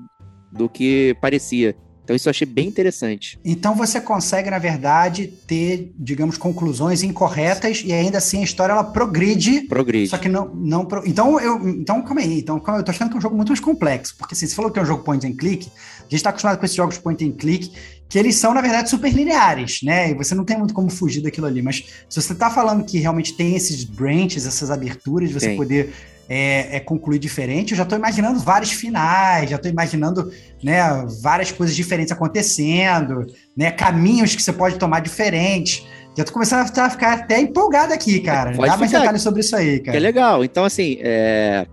[0.51, 1.75] do que parecia.
[2.05, 3.39] Então isso eu achei bem interessante.
[3.43, 8.83] Então você consegue, na verdade, ter, digamos, conclusões incorretas e ainda assim a história ela
[8.83, 9.61] progride.
[9.61, 10.07] Progride.
[10.07, 10.53] Só que não.
[10.53, 11.01] não pro...
[11.05, 12.39] Então, eu, então, calma aí.
[12.39, 14.15] Então, eu tô achando que é um jogo muito mais complexo.
[14.17, 16.59] Porque assim, você falou que é um jogo point and click, a gente está acostumado
[16.59, 17.71] com esses jogos point and click,
[18.07, 20.11] que eles são, na verdade, super lineares, né?
[20.11, 21.63] E você não tem muito como fugir daquilo ali.
[21.63, 25.57] Mas se você está falando que realmente tem esses branches, essas aberturas, você tem.
[25.57, 25.91] poder
[26.27, 30.31] é, é, concluir diferente, eu já estou imaginando vários finais, já estou imaginando
[30.63, 30.81] né,
[31.21, 35.85] várias coisas diferentes acontecendo, né, caminhos que você pode tomar diferentes.
[36.17, 38.53] Já estou começando a ficar até empolgado aqui, cara.
[38.53, 39.91] Pode Dá mais detalhes sobre isso aí, cara.
[39.91, 40.45] Que é legal.
[40.45, 41.67] Então, assim, é...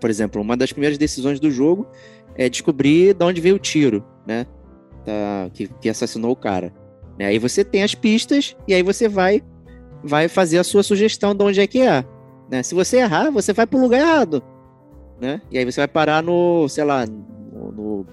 [0.00, 1.86] por exemplo, uma das primeiras decisões do jogo
[2.36, 4.46] é descobrir de onde veio o tiro, né?
[5.04, 5.50] Tá...
[5.52, 6.72] Que, que assassinou o cara.
[7.18, 7.26] Né?
[7.26, 9.42] Aí você tem as pistas e aí você vai
[10.02, 12.04] vai fazer a sua sugestão de onde é que é.
[12.50, 12.62] Né?
[12.62, 14.42] Se você errar, você vai para o lugar errado.
[15.20, 15.40] Né?
[15.50, 18.06] E aí você vai parar no, sei lá, no, no,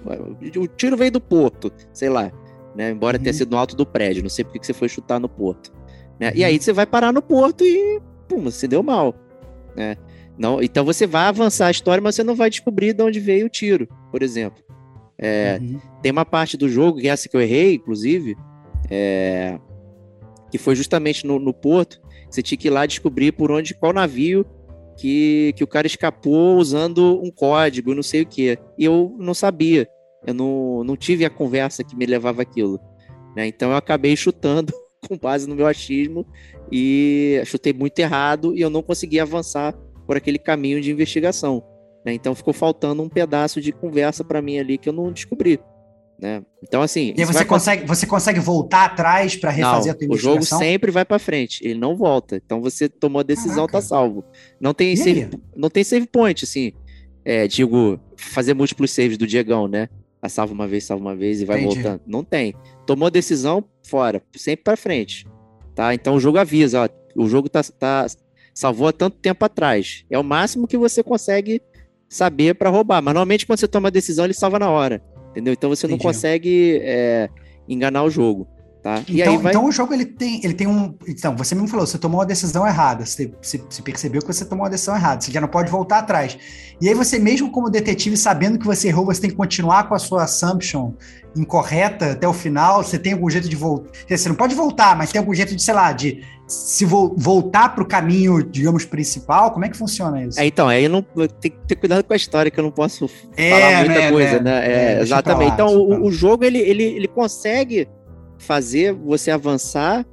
[0.62, 2.30] o tiro veio do porto, sei lá,
[2.76, 2.90] né?
[2.90, 3.22] Embora uhum.
[3.22, 5.72] tenha sido no alto do prédio, não sei porque que você foi chutar no porto.
[6.20, 6.28] Né?
[6.28, 6.36] Uhum.
[6.36, 9.14] E aí você vai parar no porto e, pum, você deu mal,
[9.74, 9.96] né?
[10.36, 13.46] Não, então você vai avançar a história, mas você não vai descobrir de onde veio
[13.46, 14.62] o tiro, por exemplo.
[15.18, 15.80] É, uhum.
[16.00, 18.36] Tem uma parte do jogo, que é essa que eu errei, inclusive,
[18.88, 19.58] é,
[20.50, 23.92] que foi justamente no, no porto, você tinha que ir lá descobrir por onde, qual
[23.92, 24.44] navio
[24.98, 28.58] que, que o cara escapou usando um código, não sei o que.
[28.76, 29.88] E eu não sabia.
[30.26, 32.80] Eu não, não tive a conversa que me levava aquilo.
[33.36, 33.46] Né?
[33.46, 34.72] Então eu acabei chutando
[35.08, 36.26] com base no meu achismo
[36.70, 39.72] e chutei muito errado e eu não consegui avançar
[40.06, 41.62] por aquele caminho de investigação.
[42.04, 42.12] Né?
[42.14, 45.60] Então ficou faltando um pedaço de conversa para mim ali que eu não descobri.
[46.20, 46.42] Né?
[46.62, 47.14] Então, assim.
[47.16, 50.32] E você, consegue, você consegue voltar atrás para refazer não, a tua investigação?
[50.32, 52.36] O jogo sempre vai para frente, ele não volta.
[52.44, 53.72] Então você tomou a decisão, Caraca.
[53.72, 54.24] tá salvo.
[54.60, 56.72] Não tem, save, não tem save point, assim.
[57.24, 59.88] É, digo, fazer múltiplos saves do Diegão, né?
[60.20, 61.76] A salva uma vez, salva uma vez e vai Entendi.
[61.76, 62.02] voltando.
[62.04, 62.52] Não tem.
[62.84, 64.20] Tomou a decisão, fora.
[64.34, 65.24] Sempre para frente.
[65.72, 65.94] Tá?
[65.94, 68.06] Então o jogo avisa, ó, o jogo tá, tá
[68.52, 70.04] salvou há tanto tempo atrás.
[70.10, 71.62] É o máximo que você consegue
[72.08, 73.00] saber para roubar.
[73.00, 75.00] Mas normalmente quando você toma a decisão, ele salva na hora
[75.38, 75.52] entendeu?
[75.52, 76.02] Então você Entendi.
[76.02, 77.30] não consegue é,
[77.68, 78.46] enganar o jogo.
[78.82, 79.02] Tá?
[79.08, 79.52] Então, vai...
[79.52, 80.94] então o jogo ele tem, ele tem um.
[81.06, 84.44] Então, você mesmo falou, você tomou uma decisão errada, você, você, você, percebeu que você
[84.44, 86.38] tomou uma decisão errada, você já não pode voltar atrás.
[86.80, 89.94] E aí você, mesmo como detetive, sabendo que você errou, você tem que continuar com
[89.94, 90.92] a sua assumption
[91.36, 92.84] incorreta até o final.
[92.84, 93.90] Você tem algum jeito de voltar.
[94.08, 97.74] Você não pode voltar, mas tem algum jeito de, sei lá, de se vo voltar
[97.74, 99.52] para o caminho, digamos, principal?
[99.52, 100.40] Como é que funciona isso?
[100.40, 103.08] É, então, aí não tem que ter cuidado com a história, que eu não posso
[103.36, 104.40] é, falar muita né, coisa, né?
[104.40, 104.72] né?
[104.72, 105.48] É, exatamente.
[105.48, 107.86] Lá, então, o, o, jogo ele, ele, ele consegue
[108.38, 110.06] fazer você avançar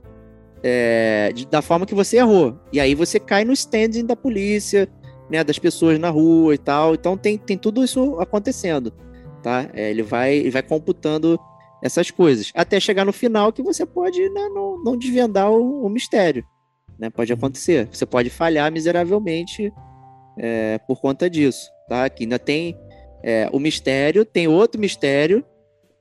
[0.61, 2.59] é, de, da forma que você errou.
[2.73, 4.89] E aí você cai no standing da polícia,
[5.29, 5.41] né?
[5.41, 6.95] Das pessoas na rua e tal.
[6.95, 8.91] Então tem, tem tudo isso acontecendo,
[9.41, 9.69] tá?
[9.73, 11.39] É, ele vai, ele vai computando
[11.81, 12.51] essas coisas.
[12.55, 16.43] Até chegar no final que você pode né, não, não desvendar o, o, mistério.
[16.97, 17.09] Né?
[17.09, 17.37] Pode uhum.
[17.37, 17.87] acontecer.
[17.91, 19.71] Você pode falhar miseravelmente
[20.37, 21.69] é, por conta disso.
[21.87, 22.09] Tá?
[22.09, 22.77] Que ainda tem
[23.23, 25.45] é, o mistério, tem outro mistério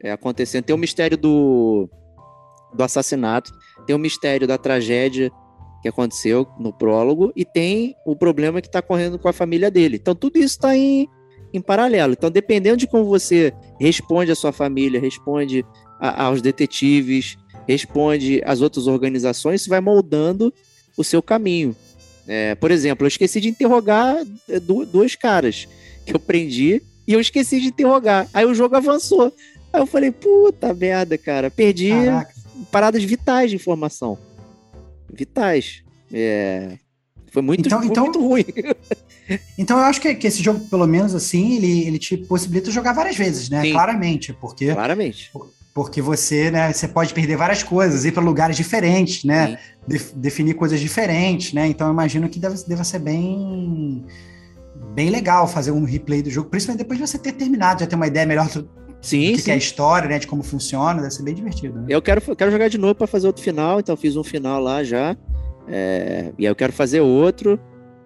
[0.03, 0.65] é, acontecendo.
[0.65, 1.89] Tem o mistério do,
[2.75, 3.53] do assassinato,
[3.87, 5.31] tem o mistério da tragédia
[5.83, 9.97] que aconteceu no prólogo e tem o problema que está correndo com a família dele.
[9.97, 11.07] Então tudo isso está em,
[11.55, 12.12] em paralelo.
[12.12, 15.64] Então, dependendo de como você responde à sua família, responde
[16.01, 20.53] a, aos detetives, responde às outras organizações, isso vai moldando
[20.97, 21.75] o seu caminho.
[22.27, 24.17] É, por exemplo, eu esqueci de interrogar
[24.49, 25.69] é, dois caras
[26.05, 28.29] que eu prendi e eu esqueci de interrogar.
[28.35, 29.33] Aí o jogo avançou.
[29.73, 32.35] Aí eu falei, puta merda, cara, perdi Caraca.
[32.73, 34.19] paradas vitais de informação.
[35.12, 35.85] Vitais.
[36.12, 36.79] É,
[37.31, 38.45] foi muito, então, foi então, muito ruim.
[39.59, 42.93] Então eu acho que, que, esse jogo, pelo menos assim, ele, ele te possibilita jogar
[42.93, 43.62] várias vezes, né?
[43.62, 43.72] Sim.
[43.72, 45.31] Claramente, porque claramente,
[45.75, 46.72] porque você, né?
[46.72, 49.59] Você pode perder várias coisas, ir para lugares diferentes, né?
[49.87, 51.66] De, definir coisas diferentes, né?
[51.66, 54.05] Então eu imagino que deve, deva ser bem
[54.95, 57.97] bem legal fazer um replay do jogo, principalmente depois de você ter terminado, já ter
[57.97, 58.68] uma ideia melhor do,
[59.03, 60.20] sim, que é a história, né?
[60.20, 61.81] De como funciona, deve ser bem divertido.
[61.81, 61.87] Né?
[61.89, 64.85] Eu quero, quero jogar de novo para fazer outro final, então fiz um final lá
[64.85, 65.16] já.
[65.66, 67.59] É, e aí eu quero fazer outro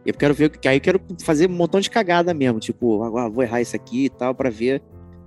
[0.07, 3.29] Eu quero ver, que aí eu quero fazer um montão de cagada mesmo, tipo, agora
[3.29, 4.83] vou errar isso aqui e tal, para ver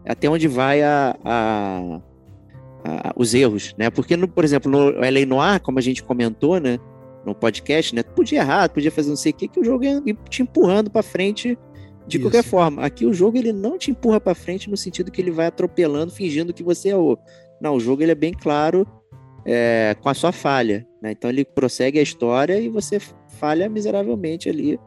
[0.06, 2.02] até onde vai a, a,
[2.84, 3.90] a, os erros, né?
[3.90, 6.80] Porque, no, por exemplo, no LA Noir, como a gente comentou, né?
[7.26, 8.02] No podcast, né?
[8.02, 10.42] Tu podia errar, tu podia fazer não sei o que, que o jogo ia te
[10.42, 11.58] empurrando para frente
[12.08, 12.26] de Isso.
[12.26, 12.84] qualquer forma.
[12.84, 16.12] Aqui o jogo ele não te empurra para frente no sentido que ele vai atropelando,
[16.12, 17.18] fingindo que você é o.
[17.62, 18.88] Não, o jogo ele é bem claro
[19.46, 21.12] é, com a sua falha, né?
[21.12, 23.00] Então ele prossegue a história e você
[23.42, 24.80] falha miseravelmente ali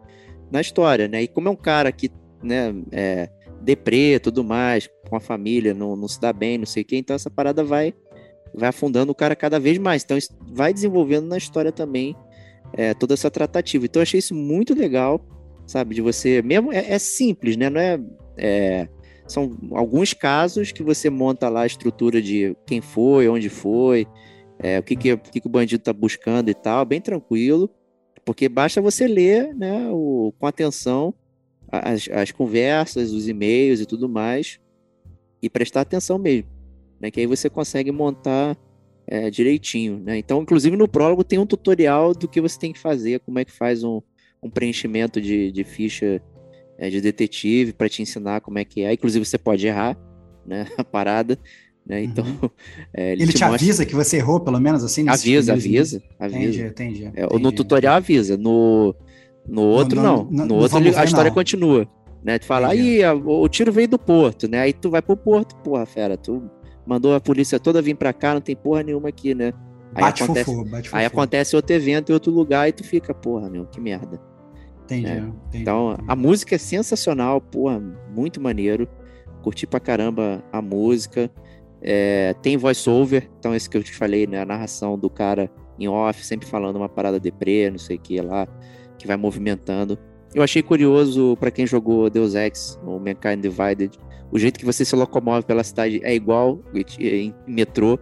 [0.50, 1.22] na história, né?
[1.22, 2.08] E como é um cara que,
[2.40, 3.28] né, é,
[3.60, 6.96] deprê, tudo mais, com a família, não, não se dá bem, não sei o quê,
[6.96, 7.92] então essa parada vai
[8.54, 10.04] vai afundando o cara cada vez mais.
[10.04, 10.16] Então
[10.52, 12.16] vai desenvolvendo na história também
[12.72, 13.84] é, toda essa tratativa.
[13.84, 15.20] Então achei isso muito legal,
[15.66, 15.94] sabe?
[15.94, 16.40] De você.
[16.40, 17.68] Mesmo é, é simples, né?
[17.68, 18.00] Não é,
[18.36, 18.88] é,
[19.26, 24.06] São alguns casos que você monta lá a estrutura de quem foi, onde foi,
[24.58, 27.68] é, o que, que, o que, que o bandido tá buscando e tal, bem tranquilo.
[28.24, 31.14] Porque basta você ler né, o, com atenção
[31.70, 34.60] as, as conversas, os e-mails e tudo mais,
[35.42, 36.48] e prestar atenção mesmo,
[37.00, 37.10] né?
[37.10, 38.56] Que aí você consegue montar
[39.06, 40.16] é, direitinho, né?
[40.16, 43.44] Então, inclusive no prólogo tem um tutorial do que você tem que fazer, como é
[43.44, 44.00] que faz um,
[44.42, 46.22] um preenchimento de, de ficha
[46.78, 48.92] é, de detetive para te ensinar como é que é.
[48.92, 49.98] Inclusive você pode errar,
[50.46, 50.66] né?
[50.78, 51.38] A parada.
[51.86, 52.04] Né?
[52.04, 52.50] Então, uhum.
[52.94, 53.62] é, ele, ele, te, te mostra...
[53.62, 55.08] avisa que você errou, pelo menos assim?
[55.08, 56.38] Avisa, avisa, avisa.
[56.38, 58.94] Entendi, entendi, é, entendi, No tutorial avisa, no,
[59.46, 60.24] no outro, não.
[60.24, 61.34] No, no outro, ele, a história não.
[61.34, 61.86] continua.
[62.22, 62.38] Né?
[62.38, 64.60] Tu fala, aí o tiro veio do porto, né?
[64.60, 66.50] Aí tu vai pro porto, porra, fera, tu
[66.86, 69.52] mandou a polícia toda vir pra cá, não tem porra nenhuma aqui, né?
[69.94, 70.90] Aí bate acontece, fofo, bate.
[70.92, 74.18] Aí acontece outro evento em outro lugar e tu fica, porra, meu, que merda.
[74.84, 75.18] Entendi, é.
[75.18, 75.62] entendi.
[75.62, 77.80] Então, a música é sensacional, porra,
[78.14, 78.88] muito maneiro.
[79.42, 81.30] Curti pra caramba a música.
[81.86, 84.40] É, tem voice-over, então esse que eu te falei, né?
[84.40, 88.20] A narração do cara em off, sempre falando uma parada deprê, não sei o que
[88.22, 88.48] lá
[88.98, 89.98] que vai movimentando.
[90.34, 93.98] Eu achei curioso para quem jogou Deus Ex, ou Mankind Divided,
[94.32, 96.60] o jeito que você se locomove pela cidade é igual
[96.98, 97.98] em metrô,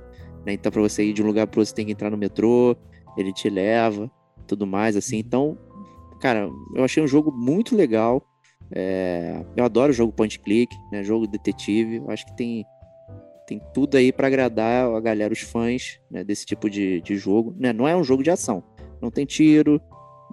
[0.46, 0.52] né?
[0.52, 2.76] Então para você ir de um lugar para outro você tem que entrar no metrô,
[3.18, 4.10] ele te leva,
[4.46, 5.18] tudo mais assim.
[5.18, 5.58] Então,
[6.20, 8.22] cara, eu achei um jogo muito legal.
[8.74, 9.44] É...
[9.54, 11.02] eu adoro jogo point click, né?
[11.02, 11.96] Jogo detetive.
[11.96, 12.64] Eu acho que tem
[13.47, 17.55] tem tudo aí para agradar a galera, os fãs né, desse tipo de, de jogo.
[17.59, 17.72] Né?
[17.72, 18.62] Não é um jogo de ação,
[19.01, 19.80] não tem tiro,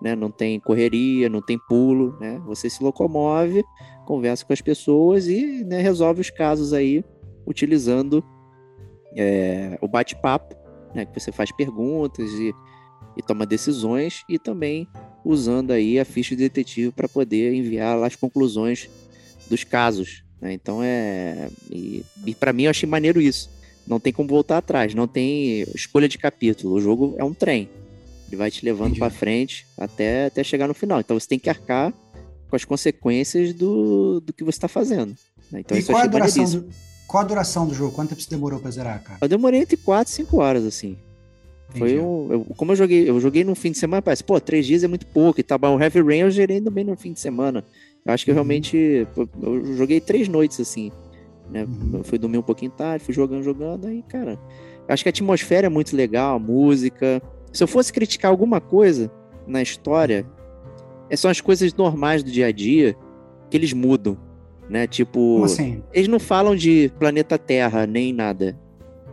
[0.01, 0.15] né?
[0.15, 2.41] Não tem correria, não tem pulo, né?
[2.45, 3.63] Você se locomove,
[4.05, 7.03] conversa com as pessoas e né, resolve os casos aí
[7.45, 8.23] utilizando
[9.15, 10.55] é, o bate-papo,
[10.93, 11.05] né?
[11.05, 12.53] Que você faz perguntas e,
[13.17, 14.87] e toma decisões e também
[15.23, 18.89] usando aí a ficha de detetive para poder enviar lá as conclusões
[19.49, 20.23] dos casos.
[20.41, 20.53] Né?
[20.53, 23.49] Então é e, e para mim eu achei maneiro isso.
[23.87, 26.75] Não tem como voltar atrás, não tem escolha de capítulo.
[26.75, 27.69] O jogo é um trem.
[28.27, 30.99] Ele vai te levando para frente até, até chegar no final.
[30.99, 31.91] Então você tem que arcar
[32.49, 35.15] com as consequências do, do que você está fazendo.
[35.51, 35.61] Né?
[35.61, 36.69] Então, e qual a, duração do,
[37.07, 37.95] qual a duração do jogo?
[37.95, 39.17] Quanto tempo você demorou para zerar, cara?
[39.21, 40.95] Eu demorei entre 4 e 5 horas, assim.
[41.69, 41.79] Entendi.
[41.79, 44.65] Foi um, eu, como eu joguei, eu joguei no fim de semana, parece, pô, três
[44.65, 45.59] dias é muito pouco e tal.
[45.61, 47.63] O Heavy Rain eu gerei também no fim de semana.
[48.05, 48.35] Eu acho que uhum.
[48.35, 49.07] realmente
[49.41, 50.91] eu joguei três noites assim,
[51.49, 51.63] né?
[51.65, 51.97] Uhum.
[51.97, 54.39] Eu fui dormir um pouquinho tarde, fui jogando, jogando, aí, cara,
[54.87, 57.21] acho que a atmosfera é muito legal, a música,
[57.51, 59.11] se eu fosse criticar alguma coisa
[59.47, 60.25] na história,
[61.09, 62.95] é são as coisas normais do dia a dia
[63.49, 64.17] que eles mudam,
[64.69, 64.85] né?
[64.85, 65.83] Tipo, assim?
[65.91, 68.57] eles não falam de planeta Terra nem nada,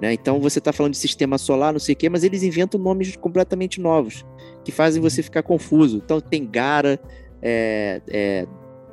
[0.00, 0.12] né?
[0.12, 3.16] Então você tá falando de sistema solar, não sei o quê, mas eles inventam nomes
[3.16, 4.24] completamente novos
[4.62, 6.02] que fazem você ficar confuso.
[6.04, 7.00] Então tem Gara,
[7.40, 8.46] é, é,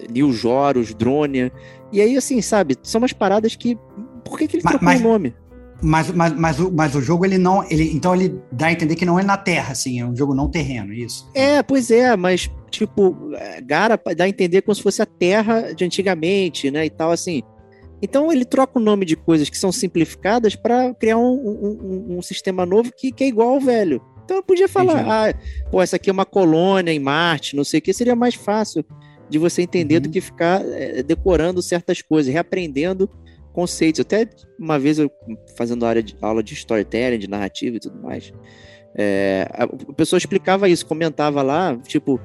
[0.09, 1.51] New Joros, Drônia,
[1.91, 2.75] e aí assim, sabe?
[2.83, 3.77] São umas paradas que
[4.23, 5.35] por que, que ele trocou o nome?
[5.81, 7.63] Mas, mas, mas, o, mas o jogo, ele não.
[7.69, 10.33] Ele, então ele dá a entender que não é na Terra, assim, é um jogo
[10.33, 11.29] não terreno, é isso?
[11.35, 13.15] É, pois é, mas, tipo,
[13.65, 16.85] Gara dá a entender como se fosse a Terra de antigamente, né?
[16.85, 17.43] E tal, assim.
[18.01, 22.21] Então ele troca o nome de coisas que são simplificadas para criar um, um, um,
[22.21, 24.01] sistema novo que, que é igual ao velho.
[24.25, 25.09] Então eu podia falar, Entendi.
[25.09, 28.35] ah, pô, essa aqui é uma colônia em Marte, não sei o que, seria mais
[28.35, 28.85] fácil
[29.33, 30.01] de você entender uhum.
[30.01, 33.09] do que ficar é, decorando certas coisas, reaprendendo
[33.51, 34.01] conceitos.
[34.01, 34.29] Até
[34.59, 35.09] uma vez eu
[35.57, 38.31] fazendo área de, aula de storytelling, de narrativa e tudo mais,
[38.95, 42.21] é, a, a pessoa explicava isso, comentava lá, tipo,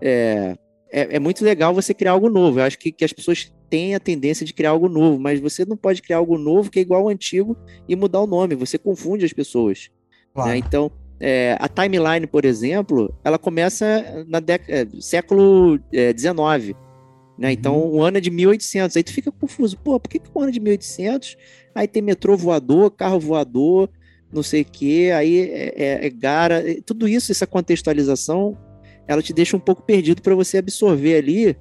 [0.00, 0.56] é,
[0.92, 2.60] é, é, muito legal você criar algo novo.
[2.60, 5.64] Eu acho que, que as pessoas têm a tendência de criar algo novo, mas você
[5.64, 7.56] não pode criar algo novo que é igual ao antigo
[7.88, 8.54] e mudar o nome.
[8.54, 9.90] Você confunde as pessoas.
[9.90, 10.32] Né?
[10.32, 10.50] Claro.
[10.50, 10.56] Né?
[10.58, 10.92] Então,
[11.24, 16.32] é, a timeline, por exemplo, ela começa na é, século XIX.
[16.32, 16.92] É,
[17.38, 17.46] né?
[17.46, 17.52] Uhum.
[17.52, 18.96] Então, o ano é de 1800.
[18.96, 19.78] Aí tu fica confuso.
[19.78, 21.36] Pô, por que, que o ano é de 1800?
[21.76, 23.88] Aí tem metrô voador, carro voador,
[24.32, 25.12] não sei o quê.
[25.14, 26.60] Aí é, é, é gara.
[26.84, 28.58] Tudo isso, essa contextualização,
[29.06, 31.56] ela te deixa um pouco perdido para você absorver ali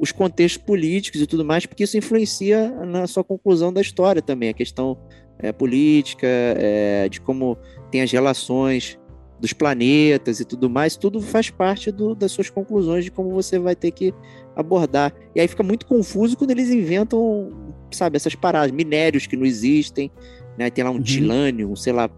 [0.00, 4.48] os contextos políticos e tudo mais, porque isso influencia na sua conclusão da história também,
[4.48, 4.98] a questão
[5.38, 7.56] é, política, é, de como
[7.92, 8.98] tem as relações
[9.38, 13.58] dos planetas e tudo mais, tudo faz parte do, das suas conclusões de como você
[13.58, 14.14] vai ter que
[14.56, 15.12] abordar.
[15.34, 17.50] E aí fica muito confuso quando eles inventam,
[17.90, 20.10] sabe, essas paradas, minérios que não existem,
[20.56, 20.70] né?
[20.70, 21.02] Tem lá um uhum.
[21.02, 22.08] tilânio, sei lá.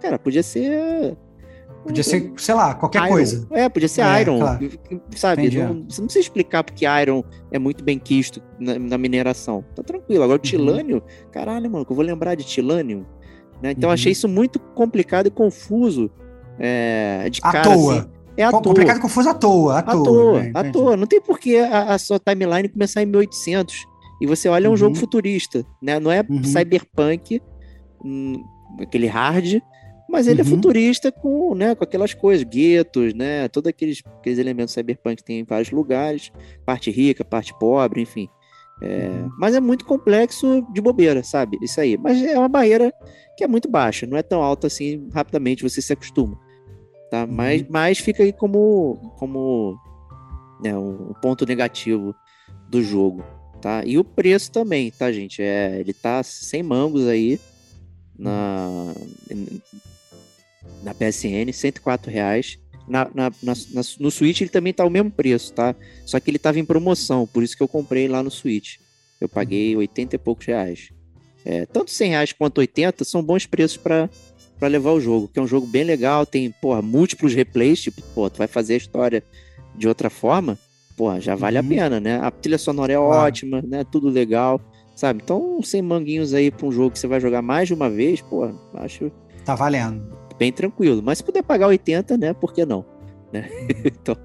[0.00, 1.16] Cara, podia ser.
[1.84, 3.08] Podia ser, sei lá, qualquer Iron.
[3.08, 3.48] coisa.
[3.50, 4.38] É, podia ser é, Iron.
[4.38, 4.70] Claro.
[5.16, 5.50] Sabe?
[5.50, 9.64] Não, você não precisa explicar porque Iron é muito bem quisto na, na mineração.
[9.74, 10.22] Tá tranquilo.
[10.22, 10.48] Agora, o uhum.
[10.48, 13.04] tilânio, caralho, mano, que eu vou lembrar de tilânio.
[13.60, 13.72] Né?
[13.72, 13.94] Então, uhum.
[13.94, 16.08] achei isso muito complicado e confuso.
[16.64, 17.98] É, de à cara, toa.
[17.98, 18.62] Assim, é à toa.
[18.62, 19.74] Complicado e confuso à toa.
[19.74, 20.52] À, à toa, toa, né?
[20.54, 20.96] à toa.
[20.96, 23.84] Não tem por que a, a, sua timeline começar em 1800
[24.20, 24.74] e você olha uhum.
[24.74, 25.98] um jogo futurista, né?
[25.98, 26.44] Não é uhum.
[26.44, 27.42] cyberpunk,
[28.04, 28.40] hum,
[28.80, 29.60] aquele hard,
[30.08, 30.50] mas ele é uhum.
[30.50, 33.48] é futurista com, né, com aquelas coisas, guetos, né?
[33.48, 36.30] Todos aqueles, aqueles elementos cyberpunk que tem em vários lugares,
[36.64, 38.28] parte rica, parte pobre, enfim.
[38.80, 39.30] É, uhum.
[39.38, 41.58] mas é muito complexo de bobeira, sabe?
[41.60, 41.96] Isso aí.
[41.96, 42.92] Mas é uma barreira
[43.36, 46.38] que é muito baixa, não é tão alta assim, rapidamente você se acostuma.
[47.12, 47.24] Tá?
[47.24, 47.32] Uhum.
[47.32, 49.78] Mas, mas fica aí como, como
[50.62, 52.14] né, um ponto negativo
[52.70, 53.22] do jogo.
[53.60, 53.84] Tá?
[53.84, 55.42] E o preço também, tá, gente?
[55.42, 57.38] É, ele tá sem mangos aí
[58.18, 58.94] na,
[60.82, 62.58] na PSN, 104 reais.
[62.88, 63.52] Na, na, na,
[64.00, 65.76] no Switch ele também tá o mesmo preço, tá?
[66.06, 68.78] Só que ele tava em promoção, por isso que eu comprei lá no Switch.
[69.20, 70.88] Eu paguei 80 e poucos reais.
[71.44, 74.08] É, tanto 100 reais quanto 80 são bons preços para
[74.62, 78.00] para levar o jogo, que é um jogo bem legal, tem, porra, múltiplos replays, tipo,
[78.14, 79.20] pô, tu vai fazer a história
[79.74, 80.56] de outra forma,
[80.96, 81.66] porra, já vale uhum.
[81.66, 82.20] a pena, né?
[82.22, 83.26] A trilha sonora é claro.
[83.26, 83.82] ótima, né?
[83.82, 84.60] Tudo legal,
[84.94, 85.20] sabe?
[85.20, 88.20] Então, sem manguinhos aí para um jogo que você vai jogar mais de uma vez,
[88.20, 89.10] porra, acho
[89.44, 90.16] tá valendo.
[90.38, 92.84] Bem tranquilo, mas se puder pagar 80, né, por que não?
[93.32, 93.50] Né?
[93.50, 93.68] Uhum.
[93.84, 94.16] então,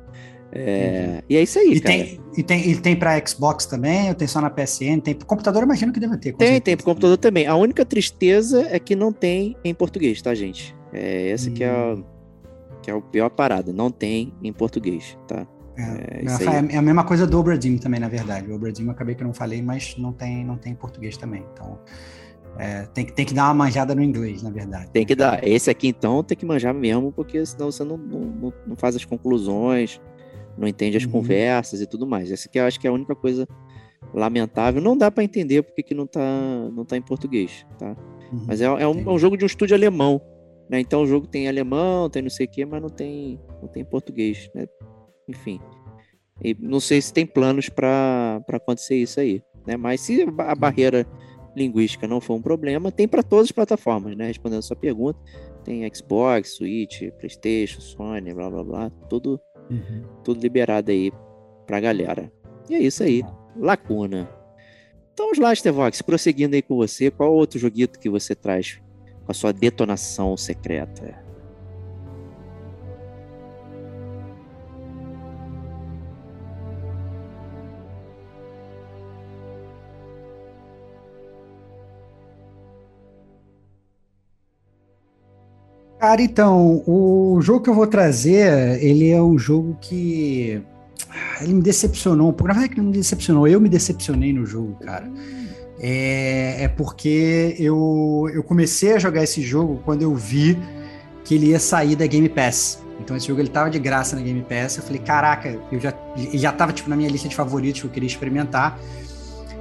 [0.52, 1.96] é, e é isso aí, e cara.
[1.96, 5.00] Tem, e tem, e tem para Xbox também, ou tem só na PSN?
[5.04, 6.34] Tem pro computador, imagino que deve ter.
[6.34, 6.62] Tem, certeza.
[6.62, 7.46] tem pro computador também.
[7.48, 10.76] A única tristeza é que não tem em português, tá, gente?
[10.94, 11.54] É essa hum.
[11.54, 12.04] que, é a, hum.
[12.82, 13.74] que é a pior parada.
[13.74, 15.46] Não tem em português, tá?
[15.78, 18.50] É, é, é, é, a mesma coisa do Obradim também, na verdade.
[18.50, 21.18] O Obradim eu acabei que eu não falei, mas não tem, não tem em português
[21.18, 21.46] também.
[21.54, 21.78] Então,
[22.58, 24.90] é, tem, que, tem que dar uma manjada no inglês, na verdade.
[24.92, 25.46] Tem que dar.
[25.48, 29.06] Esse aqui, então, tem que manjar mesmo, porque senão você não, não, não faz as
[29.06, 30.02] conclusões,
[30.58, 31.12] não entende as uhum.
[31.12, 32.32] conversas e tudo mais.
[32.32, 33.48] Essa aqui eu acho que é a única coisa
[34.14, 34.82] lamentável.
[34.82, 36.22] Não dá para entender porque que não tá,
[36.74, 37.96] não tá em português, tá?
[38.32, 38.46] Uhum.
[38.48, 40.22] Mas é, é, um, é, um, jogo de um estúdio alemão,
[40.70, 40.80] né?
[40.80, 43.84] Então o jogo tem alemão, tem não sei o que, mas não tem, não tem
[43.86, 44.68] português, né?
[45.28, 45.60] Enfim.
[46.44, 49.78] E não sei se tem planos para acontecer isso aí, né?
[49.78, 51.06] Mas se a barreira
[51.56, 54.28] linguística não for um problema, tem para todas as plataformas, né?
[54.28, 55.20] Respondendo a sua pergunta,
[55.64, 59.40] tem Xbox, Switch, PlayStation, Sony, blá blá blá, tudo
[59.70, 60.04] Uhum.
[60.24, 61.12] Tudo liberado aí
[61.66, 62.32] pra galera.
[62.70, 63.24] E é isso aí.
[63.56, 64.30] Lacuna.
[65.14, 68.80] Então vamos lá, Stevox, prosseguindo aí com você, qual outro joguito que você traz
[69.26, 71.27] com a sua detonação secreta?
[86.00, 90.62] Cara, então, o jogo que eu vou trazer, ele é um jogo que
[91.42, 92.48] ele me decepcionou um pouco.
[92.48, 95.10] Na verdade, não me decepcionou, eu me decepcionei no jogo, cara.
[95.80, 100.58] É, é porque eu, eu comecei a jogar esse jogo quando eu vi
[101.24, 102.84] que ele ia sair da Game Pass.
[103.00, 104.78] Então esse jogo ele tava de graça na Game Pass.
[104.78, 105.94] Eu falei, caraca, eu já,
[106.34, 108.80] já tava tipo, na minha lista de favoritos que eu queria experimentar.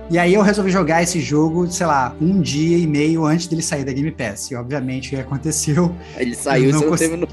[0.09, 3.61] E aí eu resolvi jogar esse jogo, sei lá, um dia e meio antes dele
[3.61, 4.53] sair da Game Pass.
[4.53, 5.93] E obviamente o que aconteceu.
[6.17, 7.29] Ele saiu e você não terminou.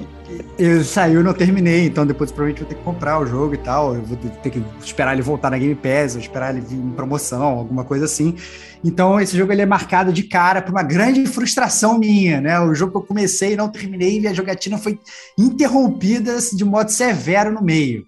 [0.58, 3.58] Ele saiu e não terminei, então depois provavelmente vou ter que comprar o jogo e
[3.60, 3.94] tal.
[3.94, 7.44] Eu vou ter que esperar ele voltar na Game Pass, esperar ele vir em promoção,
[7.44, 8.36] alguma coisa assim.
[8.84, 12.60] Então esse jogo ele é marcado de cara por uma grande frustração minha, né?
[12.60, 15.00] O jogo que eu comecei e não terminei, e a jogatina foi
[15.38, 18.08] interrompida de modo severo no meio.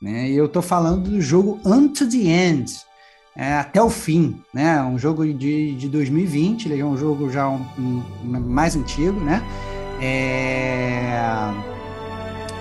[0.00, 0.30] Né?
[0.30, 2.85] E eu tô falando do jogo Unto the End
[3.36, 4.80] é, até o fim, né?
[4.82, 9.42] Um jogo de, de 2020, ele é um jogo já um, um, mais antigo, né?
[10.00, 11.20] É...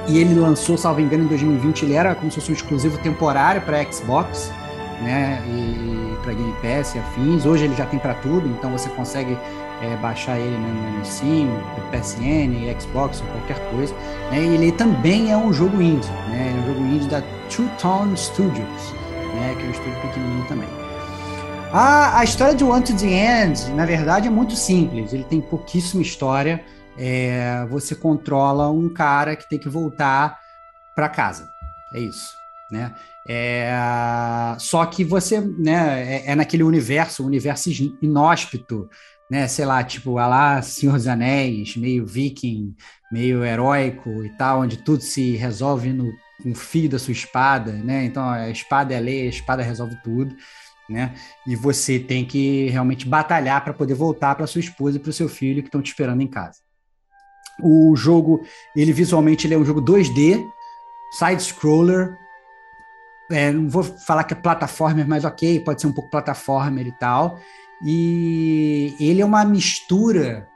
[0.07, 3.61] E ele lançou, salvo engano, em 2020, ele era como se fosse um exclusivo temporário
[3.61, 4.51] para Xbox,
[5.01, 5.41] né?
[5.47, 7.45] E para Game Pass e afins.
[7.45, 9.37] Hoje ele já tem para tudo, então você consegue
[9.81, 11.47] é, baixar ele no, Steam,
[11.89, 13.95] PSN, Xbox qualquer coisa.
[14.29, 14.41] Né?
[14.41, 16.53] E ele também é um jogo indie, né?
[16.53, 19.04] É um jogo indie da Two Tone Studios
[19.35, 19.55] né?
[19.55, 20.69] Que é um estúdio pequenininho também.
[21.71, 25.13] A, a história de One to the End, na verdade, é muito simples.
[25.13, 26.63] Ele tem pouquíssima história.
[26.97, 30.39] É, você controla um cara que tem que voltar
[30.95, 31.49] para casa.
[31.93, 32.33] É isso,
[32.71, 32.93] né?
[33.27, 33.75] É,
[34.59, 37.69] só que você, né, é, é naquele universo, um universo
[38.01, 38.87] inóspito,
[39.29, 42.75] né, sei lá, tipo, a lá Senhor dos Anéis, meio viking,
[43.11, 46.11] meio heróico e tal, onde tudo se resolve no,
[46.45, 48.05] no fio da sua espada, né?
[48.05, 50.35] Então a espada é a lei, a espada resolve tudo,
[50.87, 51.15] né?
[51.47, 55.13] E você tem que realmente batalhar para poder voltar para sua esposa e para o
[55.13, 56.59] seu filho que estão te esperando em casa.
[57.59, 60.45] O jogo, ele visualmente ele é um jogo 2D,
[61.17, 62.15] side scroller,
[63.31, 66.91] é, não vou falar que é plataforma, mas ok, pode ser um pouco plataforma e
[66.91, 67.39] tal.
[67.83, 70.47] E ele é uma mistura,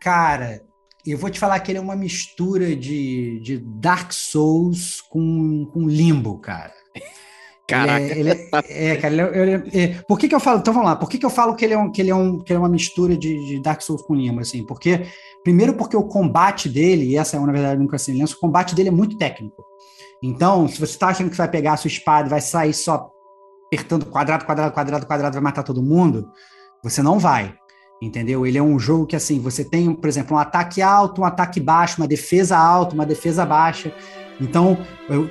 [0.00, 0.69] cara.
[1.06, 5.88] Eu vou te falar que ele é uma mistura de, de Dark Souls com, com
[5.88, 6.72] Limbo, cara.
[7.66, 8.00] Caraca.
[8.00, 10.58] Ele é, ele é, é, cara, ele é, ele é, por que, que eu falo?
[10.58, 10.96] Então vamos lá.
[10.96, 12.56] Por que, que eu falo que ele é, um, que ele é, um, que ele
[12.56, 14.40] é uma mistura de, de Dark Souls com Limbo?
[14.40, 15.06] Assim, porque
[15.44, 18.74] primeiro porque o combate dele, e essa é uma verdade nunca se lembra, o combate
[18.74, 19.64] dele é muito técnico.
[20.22, 23.10] Então, se você está achando que vai pegar a sua espada e vai sair só
[23.66, 26.28] apertando quadrado, quadrado, quadrado, quadrado, vai matar todo mundo,
[26.82, 27.54] você não vai.
[28.00, 28.46] Entendeu?
[28.46, 31.60] Ele é um jogo que, assim, você tem, por exemplo, um ataque alto, um ataque
[31.60, 33.92] baixo, uma defesa alta, uma defesa baixa.
[34.40, 34.78] Então,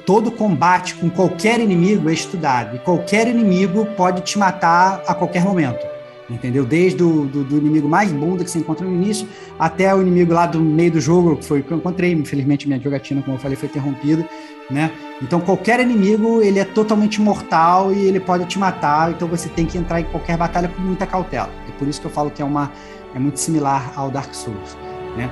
[0.05, 2.75] todo combate com qualquer inimigo é estudado.
[2.75, 5.98] E qualquer inimigo pode te matar a qualquer momento
[6.29, 6.63] entendeu?
[6.65, 9.27] Desde o do, do, inimigo mais bunda que você encontra no início,
[9.57, 12.11] até o inimigo lá do meio do jogo, que foi que eu encontrei.
[12.11, 14.27] Infelizmente, minha jogatina, como eu falei, foi interrompida,
[14.69, 14.91] né?
[15.21, 19.65] Então, qualquer inimigo, ele é totalmente mortal e ele pode te matar, então você tem
[19.65, 21.49] que entrar em qualquer batalha com muita cautela.
[21.67, 22.71] É por isso que eu falo que é, uma,
[23.13, 24.77] é muito similar ao Dark Souls,
[25.17, 25.29] né?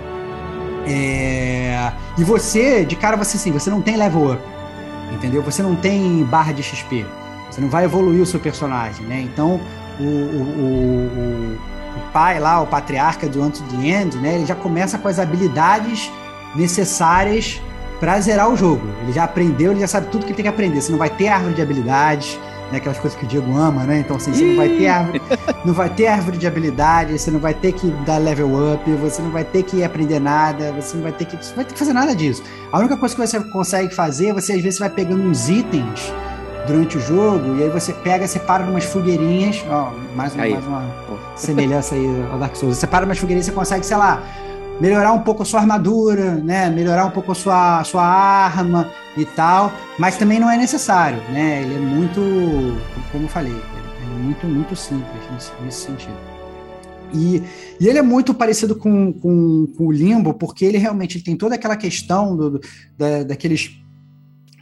[0.90, 1.92] É...
[2.18, 4.42] E você, de cara, você sim, você não tem level up,
[5.14, 5.42] entendeu?
[5.44, 7.06] Você não tem barra de XP,
[7.50, 9.22] você não vai evoluir o seu personagem, né?
[9.22, 9.60] Então,
[10.00, 11.58] o, o,
[11.98, 14.36] o, pai lá, o patriarca do Unto the End, né?
[14.36, 16.12] Ele já começa com as habilidades
[16.56, 17.62] necessárias
[18.00, 18.88] para zerar o jogo.
[19.04, 20.82] Ele já aprendeu, ele já sabe tudo que tem que aprender.
[20.82, 22.40] Você não vai ter árvore de habilidades,
[22.72, 22.78] né?
[22.78, 24.00] Aquelas coisas que o Diego ama, né?
[24.00, 25.22] Então, assim, você não vai ter árvore,
[25.66, 29.22] não vai ter árvore de habilidades, você não vai ter que dar level up, você
[29.22, 31.80] não vai ter que aprender nada, você não vai ter que, você vai ter que
[31.80, 32.44] fazer nada disso.
[32.72, 36.14] A única coisa que você consegue fazer, você às vezes vai pegando uns itens
[36.68, 40.86] durante o jogo, e aí você pega, separa umas fogueirinhas, ó, mais, uma, mais uma
[41.36, 42.76] semelhança aí ao Dark Souls.
[42.76, 44.22] Você separa umas fogueirinhas, você consegue, sei lá,
[44.80, 46.70] melhorar um pouco a sua armadura, né?
[46.70, 51.20] Melhorar um pouco a sua, a sua arma e tal, mas também não é necessário,
[51.32, 51.64] né?
[51.64, 52.22] Ele é muito,
[53.12, 53.62] como eu falei, ele
[54.04, 56.38] é muito, muito simples nesse, nesse sentido.
[57.14, 57.42] E,
[57.80, 61.56] e, ele é muito parecido com, com, com, o Limbo, porque ele realmente tem toda
[61.56, 62.62] aquela questão do,
[62.98, 63.80] da, daqueles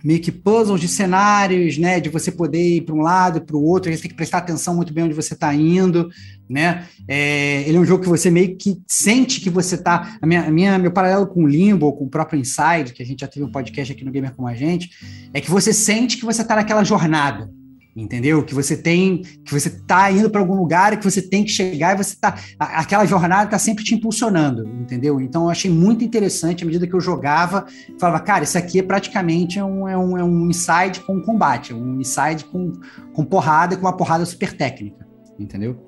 [0.05, 1.99] meio que puzzles de cenários, né?
[1.99, 4.37] De você poder ir para um lado e para o outro, você tem que prestar
[4.37, 6.09] atenção muito bem onde você está indo,
[6.47, 6.85] né?
[7.07, 10.15] É, ele é um jogo que você meio que sente que você está.
[10.21, 13.05] A minha, a minha, meu paralelo com o Limbo, com o próprio Inside, que a
[13.05, 14.91] gente já teve um podcast aqui no Gamer com a gente,
[15.33, 17.49] é que você sente que você está naquela jornada,
[17.95, 18.43] entendeu?
[18.43, 21.49] Que você tem, que você tá indo para algum lugar e que você tem que
[21.51, 25.21] chegar e você tá aquela jornada tá sempre te impulsionando, entendeu?
[25.21, 27.65] Então eu achei muito interessante à medida que eu jogava,
[27.99, 32.01] falava, cara, isso aqui é praticamente um, é um, é um inside com combate, um
[32.01, 32.73] inside com,
[33.13, 35.07] com porrada, com uma porrada super técnica,
[35.39, 35.87] entendeu?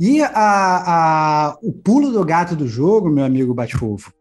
[0.00, 4.12] E a, a, o pulo do gato do jogo, meu amigo Batfofo,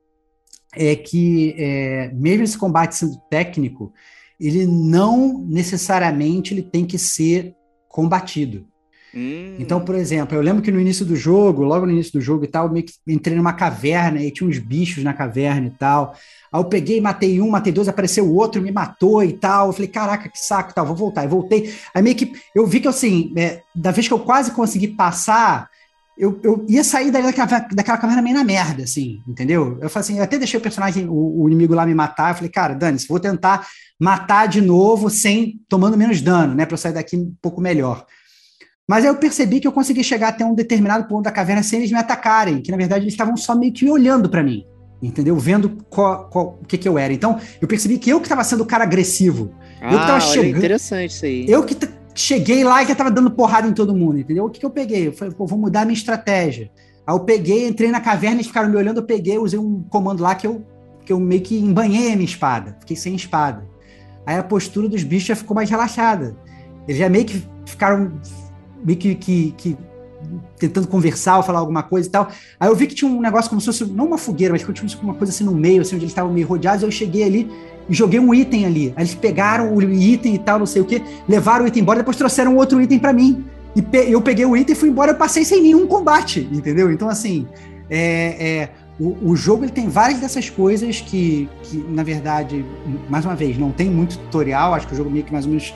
[0.76, 3.94] é que é, mesmo esse combate sendo técnico,
[4.42, 7.56] ele não necessariamente ele tem que ser
[7.88, 8.66] combatido.
[9.14, 9.58] Hum.
[9.60, 12.46] Então, por exemplo, eu lembro que no início do jogo, logo no início do jogo
[12.46, 15.72] e tal, eu meio que entrei numa caverna e tinha uns bichos na caverna e
[15.72, 16.16] tal.
[16.52, 19.68] Aí eu peguei, matei um, matei dois, apareceu o outro, me matou e tal.
[19.68, 21.26] Eu falei, caraca, que saco e tal, vou voltar.
[21.26, 21.74] E voltei.
[21.94, 25.70] Aí meio que eu vi que assim, é, da vez que eu quase consegui passar,
[26.22, 29.80] eu, eu ia sair daquela, daquela caverna meio na merda, assim, entendeu?
[29.82, 32.30] Eu falei assim, eu até deixei o personagem, o, o inimigo lá me matar.
[32.30, 33.68] Eu falei, cara, Dani, vou tentar
[34.00, 38.06] matar de novo sem tomando menos dano, né, para eu sair daqui um pouco melhor.
[38.88, 41.80] Mas aí eu percebi que eu consegui chegar até um determinado ponto da caverna sem
[41.80, 44.64] eles me atacarem, que na verdade eles estavam só meio que olhando para mim,
[45.02, 45.36] entendeu?
[45.38, 47.12] Vendo qual, qual, o que, que eu era.
[47.12, 49.56] Então eu percebi que eu que estava sendo o cara agressivo.
[49.82, 50.58] Ah, eu que tava chegando.
[50.58, 51.46] Interessante isso aí.
[51.50, 51.76] Eu que
[52.16, 54.46] cheguei lá e que tava dando porrada em todo mundo, entendeu?
[54.46, 55.08] O que, que eu peguei?
[55.08, 56.72] Eu falei, pô, vou mudar a minha estratégia.
[57.06, 60.22] Aí eu peguei, entrei na caverna, eles ficaram me olhando, eu peguei, usei um comando
[60.22, 60.64] lá que eu,
[61.06, 62.78] que eu meio que embanhei a minha espada.
[62.80, 63.72] Fiquei sem espada
[64.26, 66.36] aí a postura dos bichos já ficou mais relaxada.
[66.88, 68.12] Eles já meio que ficaram
[68.84, 69.78] meio que, que, que
[70.58, 72.30] tentando conversar ou falar alguma coisa e tal.
[72.60, 75.02] Aí eu vi que tinha um negócio como se fosse, não uma fogueira, mas tinha
[75.04, 76.84] uma coisa assim no meio, assim, onde eles estavam meio rodeados.
[76.84, 77.52] Eu cheguei ali
[77.90, 78.94] e joguei um item ali.
[78.98, 82.18] Eles pegaram o item e tal, não sei o que, levaram o item embora, depois
[82.18, 83.46] trouxeram outro item para mim.
[83.76, 86.92] E pe eu peguei o item e fui embora, eu passei sem nenhum combate, entendeu?
[86.92, 87.48] Então, assim,
[87.90, 88.70] é, é,
[89.00, 92.66] o, o jogo ele tem várias dessas coisas que, que, na verdade,
[93.10, 95.50] mais uma vez, não tem muito tutorial, acho que o jogo meio que mais ou
[95.52, 95.74] menos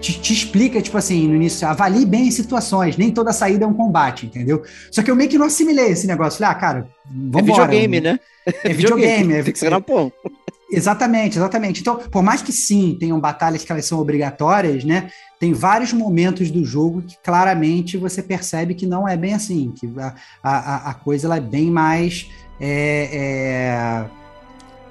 [0.00, 3.68] te, te, explica, tipo assim, no início, avalie bem as situações, nem toda saída é
[3.68, 4.62] um combate, entendeu?
[4.90, 6.38] Só que eu meio que não assimilei esse negócio.
[6.38, 8.20] Falei, ah, cara, vamos É videogame, né?
[8.64, 9.34] É videogame.
[9.34, 10.12] é, tem que ser na pão.
[10.70, 11.80] Exatamente, exatamente.
[11.80, 15.10] Então, por mais que sim, tenham batalhas que elas são obrigatórias, né?
[15.38, 19.88] Tem vários momentos do jogo que claramente você percebe que não é bem assim, que
[19.96, 22.28] a, a, a coisa ela é bem mais.
[22.60, 24.04] É, é,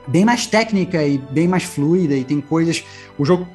[0.07, 2.83] bem mais técnica e bem mais fluida, e tem coisas.
[3.17, 3.45] O jogo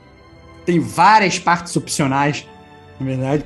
[0.70, 2.46] tem várias partes opcionais,
[3.00, 3.44] na verdade.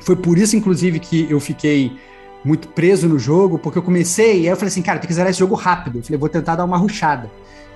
[0.00, 1.96] Foi por isso, inclusive, que eu fiquei
[2.44, 5.14] muito preso no jogo, porque eu comecei, e aí eu falei assim, cara, tem que
[5.14, 5.98] zerar esse jogo rápido.
[5.98, 7.30] Eu falei, vou tentar dar uma ruchada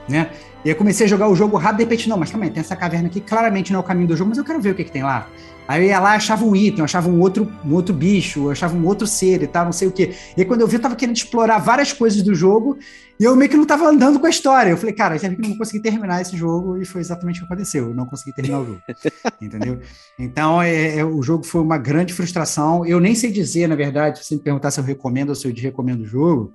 [0.08, 0.30] né?
[0.64, 2.60] E eu comecei a jogar o jogo rápido, de repente, não, mas calma aí, tem
[2.60, 4.74] essa caverna aqui, claramente não é o caminho do jogo, mas eu quero ver o
[4.74, 5.28] que, que tem lá.
[5.68, 8.86] Aí eu ia lá, achava um item, achava um outro, um outro bicho, achava um
[8.86, 10.14] outro ser e tal, não sei o quê.
[10.36, 12.78] E aí, quando eu vi, eu tava querendo explorar várias coisas do jogo
[13.18, 14.70] e eu meio que não tava andando com a história.
[14.70, 17.38] Eu falei, cara, já vi que não vou conseguir terminar esse jogo e foi exatamente
[17.38, 17.88] o que aconteceu.
[17.88, 18.80] Eu não consegui terminar o jogo.
[19.42, 19.80] entendeu?
[20.16, 22.86] Então, é, é, o jogo foi uma grande frustração.
[22.86, 25.52] Eu nem sei dizer, na verdade, se me perguntar se eu recomendo ou se eu
[25.52, 26.52] recomendo o jogo,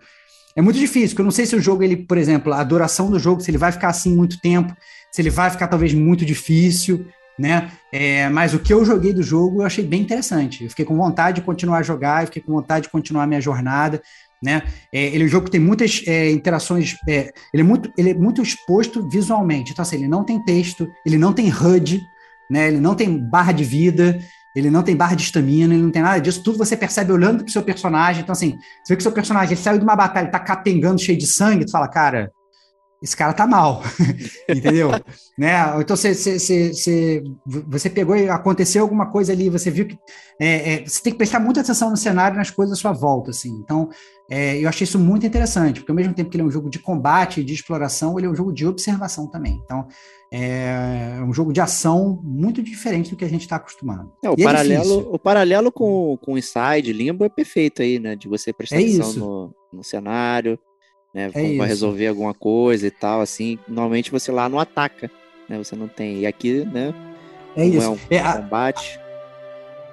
[0.56, 3.10] é muito difícil, porque eu não sei se o jogo, ele, por exemplo, a duração
[3.10, 4.76] do jogo, se ele vai ficar assim muito tempo,
[5.12, 7.06] se ele vai ficar talvez muito difícil,
[7.40, 7.72] né?
[7.92, 10.64] É, mas o que eu joguei do jogo eu achei bem interessante.
[10.64, 13.28] Eu fiquei com vontade de continuar a jogar, eu fiquei com vontade de continuar a
[13.28, 14.02] minha jornada,
[14.42, 14.64] né?
[14.92, 18.10] É, ele é um jogo que tem muitas é, interações, é, ele, é muito, ele
[18.12, 19.72] é muito exposto visualmente.
[19.72, 22.02] Então, assim, ele não tem texto, ele não tem HUD,
[22.50, 22.68] né?
[22.68, 24.20] Ele não tem barra de vida,
[24.56, 26.44] ele não tem barra de estamina, ele não tem nada disso.
[26.44, 28.22] Tudo você percebe olhando pro seu personagem.
[28.22, 31.18] Então, assim, você vê que o seu personagem saiu de uma batalha, tá capengando cheio
[31.18, 32.32] de sangue, tu fala, cara,
[33.02, 33.82] esse cara tá mal,
[34.48, 34.92] entendeu?
[35.38, 35.56] né?
[35.80, 36.38] Então você, você,
[36.72, 37.24] você,
[37.68, 39.98] você, pegou e aconteceu alguma coisa ali, você viu que
[40.40, 43.32] é, é, você tem que prestar muita atenção no cenário, nas coisas à sua volta,
[43.32, 43.50] assim.
[43.64, 43.90] Então,
[44.30, 46.70] é, eu achei isso muito interessante, porque ao mesmo tempo que ele é um jogo
[46.70, 49.60] de combate, de exploração, ele é um jogo de observação também.
[49.66, 49.88] Então,
[50.32, 54.14] é um jogo de ação muito diferente do que a gente está acostumado.
[54.24, 58.00] É, o, e é paralelo, o paralelo com, com o Inside, Limbo é perfeito aí,
[58.00, 58.16] né?
[58.16, 60.58] De você prestar é atenção no, no cenário,
[61.14, 61.30] né?
[61.34, 63.60] É vai resolver alguma coisa e tal, assim.
[63.68, 65.10] Normalmente você lá não ataca,
[65.48, 65.58] né?
[65.58, 66.20] Você não tem.
[66.20, 66.94] E aqui, né?
[67.56, 67.86] É isso.
[67.86, 69.00] É um é, combate.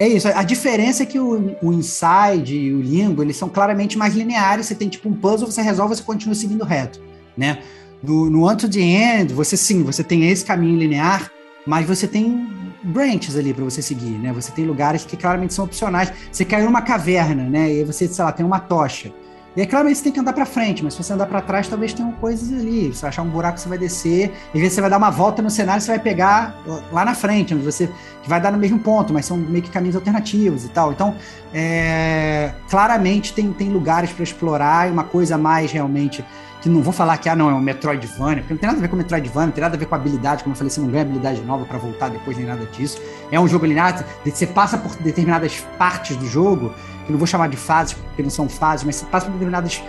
[0.01, 0.29] É isso.
[0.29, 4.67] A diferença é que o, o Inside e o Limbo, eles são claramente mais lineares.
[4.67, 7.01] Você tem tipo um puzzle, você resolve, você continua seguindo reto,
[7.37, 7.59] né?
[8.03, 11.33] No, no Unto the End, você sim, você tem esse caminho linear,
[11.67, 12.47] mas você tem
[12.81, 14.33] branches ali para você seguir, né?
[14.33, 16.13] Você tem lugares que claramente são opcionais.
[16.31, 17.73] Você caiu numa caverna, né?
[17.73, 19.13] E aí você, sei lá, tem uma tocha.
[19.59, 21.67] E aí, claramente, você tem que andar para frente, mas se você andar para trás,
[21.67, 22.95] talvez tenham coisas ali.
[22.95, 24.33] Você achar um buraco, você vai descer.
[24.55, 26.57] Às vezes você vai dar uma volta no cenário, você vai pegar
[26.93, 27.91] lá na frente, onde você
[28.25, 30.93] vai dar no mesmo ponto, mas são meio que caminhos alternativos e tal.
[30.93, 31.17] Então,
[31.53, 36.25] é, claramente tem, tem lugares para explorar e uma coisa mais realmente
[36.61, 38.83] que não vou falar que ah, não, é um Metroidvania, porque não tem nada a
[38.83, 40.89] ver com Metroidvania, não tem nada a ver com habilidade, como eu falei, você não
[40.89, 43.01] ganha habilidade nova para voltar depois nem nada disso.
[43.31, 46.73] É um jogo linear, você passa por determinadas partes do jogo,
[47.07, 49.83] que não vou chamar de fases, porque não são fases, mas você passa por determinadas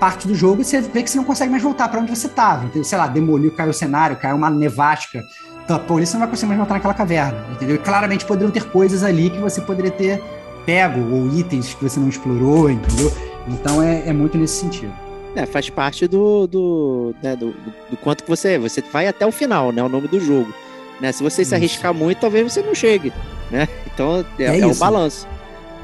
[0.00, 2.26] partes do jogo e você vê que você não consegue mais voltar para onde você
[2.26, 2.64] estava.
[2.66, 5.24] Então, sei lá, demoliu, caiu o cenário, caiu uma nevástica,
[5.66, 7.76] tapou ali, você não vai conseguir mais voltar naquela caverna, entendeu?
[7.76, 10.22] E claramente poderiam ter coisas ali que você poderia ter
[10.64, 13.12] pego, ou itens que você não explorou, entendeu?
[13.46, 15.05] Então é, é muito nesse sentido.
[15.36, 17.54] É, faz parte do, do, né, do,
[17.90, 19.82] do, quanto que você você vai até o final, né?
[19.82, 20.52] O nome do jogo.
[20.98, 21.12] Né?
[21.12, 21.50] Se você isso.
[21.50, 23.12] se arriscar muito, talvez você não chegue,
[23.50, 23.68] né?
[23.92, 25.28] Então é, é, é o balanço.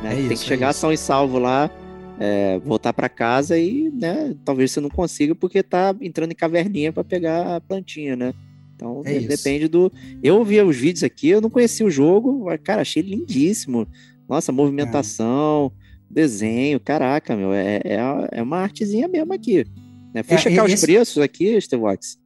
[0.02, 0.12] Né?
[0.12, 1.70] É Tem isso, que chegar é são e salvo lá,
[2.18, 4.34] é, voltar para casa e, né?
[4.42, 8.32] Talvez você não consiga porque tá entrando em caverninha para pegar a plantinha, né?
[8.74, 9.92] Então é depende do.
[10.22, 13.86] Eu vi os vídeos aqui, eu não conhecia o jogo, mas, cara, achei lindíssimo.
[14.26, 15.70] Nossa, movimentação
[16.12, 17.98] desenho, caraca, meu, é, é,
[18.32, 19.64] é uma artezinha mesmo aqui.
[20.14, 20.22] Né?
[20.22, 20.74] Fui é, checar esse...
[20.74, 22.18] os preços aqui, Stevox.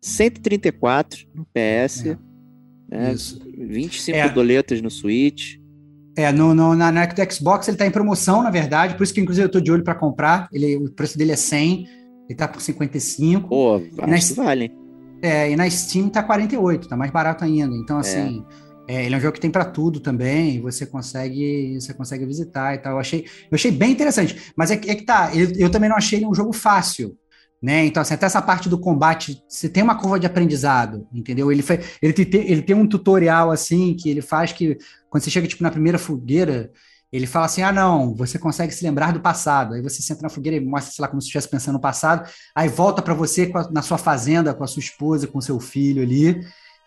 [0.00, 2.18] 134 no PS, é.
[2.88, 3.14] né?
[3.58, 4.28] 25 é.
[4.28, 5.56] doletas no Switch.
[6.16, 9.20] É, no, no, na, na Xbox ele tá em promoção, na verdade, por isso que
[9.20, 10.48] inclusive eu tô de olho para comprar.
[10.50, 11.86] Ele, o preço dele é 100,
[12.28, 13.48] ele tá por 55.
[13.48, 14.72] Pô, acho que vale.
[15.20, 17.74] É, e na Steam tá 48, tá mais barato ainda.
[17.76, 18.00] Então, é.
[18.00, 22.24] assim, é, ele é um jogo que tem para tudo também, você consegue você consegue
[22.24, 22.92] visitar e tal.
[22.92, 25.96] Eu achei, eu achei bem interessante, mas é, é que tá, eu, eu, também não
[25.96, 27.16] achei ele um jogo fácil,
[27.60, 27.84] né?
[27.84, 31.50] Então, assim, até essa parte do combate, você tem uma curva de aprendizado, entendeu?
[31.50, 34.78] Ele, foi, ele, tem, ele tem um tutorial, assim, que ele faz que,
[35.10, 36.70] quando você chega, tipo, na primeira fogueira,
[37.12, 39.74] ele fala assim: ah, não, você consegue se lembrar do passado.
[39.74, 42.28] Aí você senta na fogueira e mostra, sei lá, como se estivesse pensando no passado,
[42.54, 46.02] aí volta para você a, na sua fazenda, com a sua esposa, com seu filho
[46.02, 46.40] ali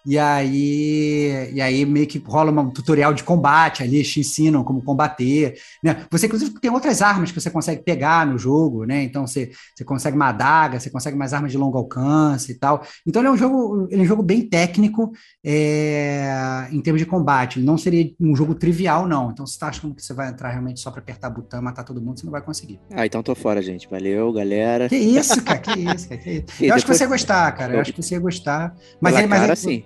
[0.06, 4.82] E aí, e aí meio que rola um tutorial de combate ali, te ensinam como
[4.82, 5.56] combater.
[5.84, 6.06] Né?
[6.10, 9.04] Você, inclusive, tem outras armas que você consegue pegar no jogo, né?
[9.04, 12.82] Então você, você consegue uma adaga, você consegue mais armas de longo alcance e tal.
[13.06, 15.12] Então ele é um jogo, ele é um jogo bem técnico
[15.45, 17.60] é, em termos de combate.
[17.60, 19.32] Não seria um jogo trivial, não.
[19.32, 21.64] Então, se você tá achando que você vai entrar realmente só para apertar botão e
[21.64, 22.80] matar todo mundo, você não vai conseguir.
[22.91, 23.88] Ah, então tô fora, gente.
[23.89, 24.88] Valeu, galera.
[24.89, 26.22] Que isso, cara, que isso, cara.
[26.22, 26.45] Que isso.
[26.64, 27.74] Eu acho que você ia gostar, cara.
[27.74, 28.74] Eu acho que você ia gostar.
[29.02, 29.84] Mas Pela ele, mas cara, ele- sim.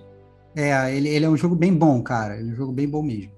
[0.56, 2.38] É, ele, ele é um jogo bem bom, cara.
[2.40, 3.32] Ele é um jogo bem bom mesmo.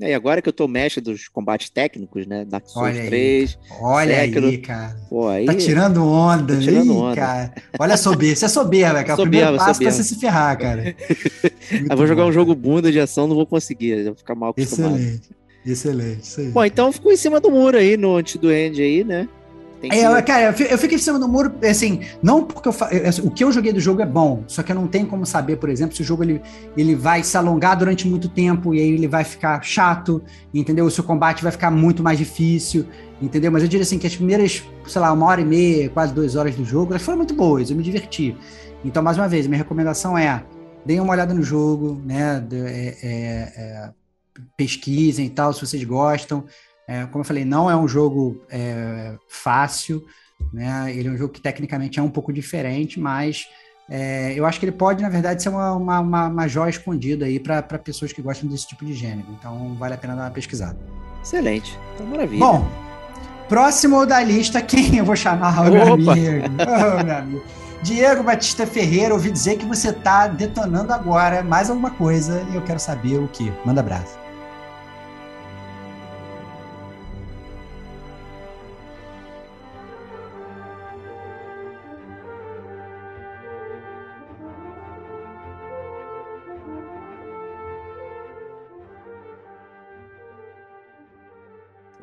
[0.00, 2.44] É, E agora que eu tô mestre dos combates técnicos, né?
[2.44, 3.58] Dark Souls Olha aí, 3.
[3.80, 4.46] Olha Século.
[4.48, 4.96] aí, cara.
[5.08, 5.46] Pô, aí.
[5.46, 7.16] Tá tirando onda, Tô tirando Ih, onda.
[7.16, 7.54] cara.
[7.78, 8.32] Olha a soberba.
[8.34, 9.14] Isso é soberba, cara.
[9.14, 10.94] O Soberba, primeiro passo pra você se ferrar, cara.
[11.90, 13.98] Eu vou jogar bom, um jogo bunda de ação, não vou conseguir.
[13.98, 14.96] Eu vou ficar mal acostumado.
[14.96, 15.30] Excelente.
[15.64, 16.22] Excelente.
[16.22, 16.48] Isso aí.
[16.50, 19.26] Bom, então ficou em cima do muro aí no anti do end aí, né?
[19.88, 22.44] Tem que- É, eu- cara, eu fi- eu fico em cima do muro, assim, não
[22.44, 24.76] porque eu fa- eu- o que eu joguei do jogo é bom, só que eu
[24.76, 26.42] não tenho como saber, por exemplo, se o jogo ele,
[26.76, 30.22] ele vai se alongar durante muito tempo e aí ele vai ficar chato,
[30.52, 30.88] entendeu?
[30.90, 32.86] Se o combate vai ficar muito mais difícil,
[33.22, 33.52] entendeu?
[33.52, 36.34] Mas eu diria assim que as primeiras, sei lá, uma hora e meia, quase duas
[36.36, 38.36] horas do jogo, elas foram muito boas, eu me diverti.
[38.84, 40.42] Então, mais uma vez, minha recomendação é
[40.84, 42.44] deem uma olhada no jogo, né?
[42.52, 43.90] é- é- é,
[44.56, 46.44] pesquisem e tal, se vocês gostam.
[46.88, 50.04] É, como eu falei, não é um jogo é, fácil,
[50.52, 50.92] né?
[50.94, 53.46] Ele é um jogo que tecnicamente é um pouco diferente, mas
[53.88, 57.26] é, eu acho que ele pode, na verdade, ser uma, uma, uma, uma joia escondida
[57.26, 59.28] aí para pessoas que gostam desse tipo de gênero.
[59.38, 60.78] Então vale a pena dar uma pesquisada.
[61.22, 61.78] Excelente.
[61.94, 62.40] Então, maravilha.
[62.40, 62.68] Bom,
[63.48, 65.58] próximo da lista, quem eu vou chamar?
[65.66, 66.14] O meu amigo.
[66.14, 67.42] Ô, meu amigo.
[67.82, 72.62] Diego Batista Ferreira, ouvi dizer que você está detonando agora mais alguma coisa e eu
[72.62, 73.52] quero saber o que.
[73.64, 74.25] Manda abraço.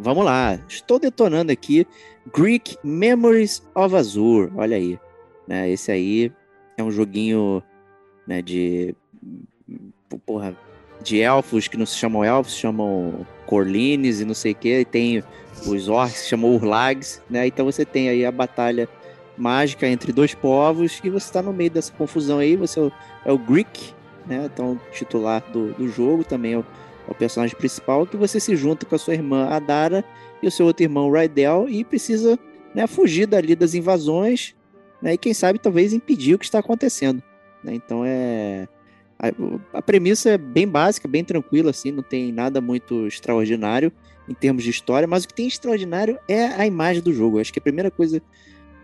[0.03, 0.59] Vamos lá.
[0.67, 1.87] Estou detonando aqui
[2.35, 4.51] Greek Memories of Azure.
[4.53, 4.99] Olha aí.
[5.47, 6.29] Né, esse aí
[6.77, 7.63] é um joguinho
[8.27, 8.93] né, de.
[10.25, 10.53] Porra,
[11.01, 14.79] de elfos que não se chamam elfos, se chamam Corlines e não sei o que.
[14.81, 15.23] E tem
[15.65, 17.21] os orcs que se chamam Urlags.
[17.29, 17.47] Né?
[17.47, 18.89] Então você tem aí a batalha
[19.37, 22.57] mágica entre dois povos e você está no meio dessa confusão aí.
[22.57, 22.91] Você é o,
[23.23, 23.93] é o Greek,
[24.27, 24.49] né?
[24.53, 26.65] Então, titular do, do jogo também é o
[27.07, 30.03] o personagem principal, que você se junta com a sua irmã Adara
[30.41, 32.37] e o seu outro irmão Rydell e precisa
[32.73, 34.55] né, fugir dali das invasões
[35.01, 37.21] né, e quem sabe talvez impedir o que está acontecendo.
[37.63, 37.73] né?
[37.73, 38.67] Então é
[39.19, 43.91] a, a premissa é bem básica, bem tranquila assim, não tem nada muito extraordinário
[44.27, 47.39] em termos de história, mas o que tem extraordinário é a imagem do jogo.
[47.39, 48.21] Acho que a primeira coisa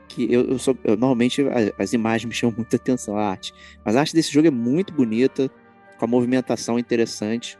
[0.07, 3.53] que eu, eu sou eu, normalmente a- as imagens me chamam muita atenção, a arte,
[3.85, 5.49] mas a arte desse jogo é muito bonita,
[5.97, 7.57] com a movimentação interessante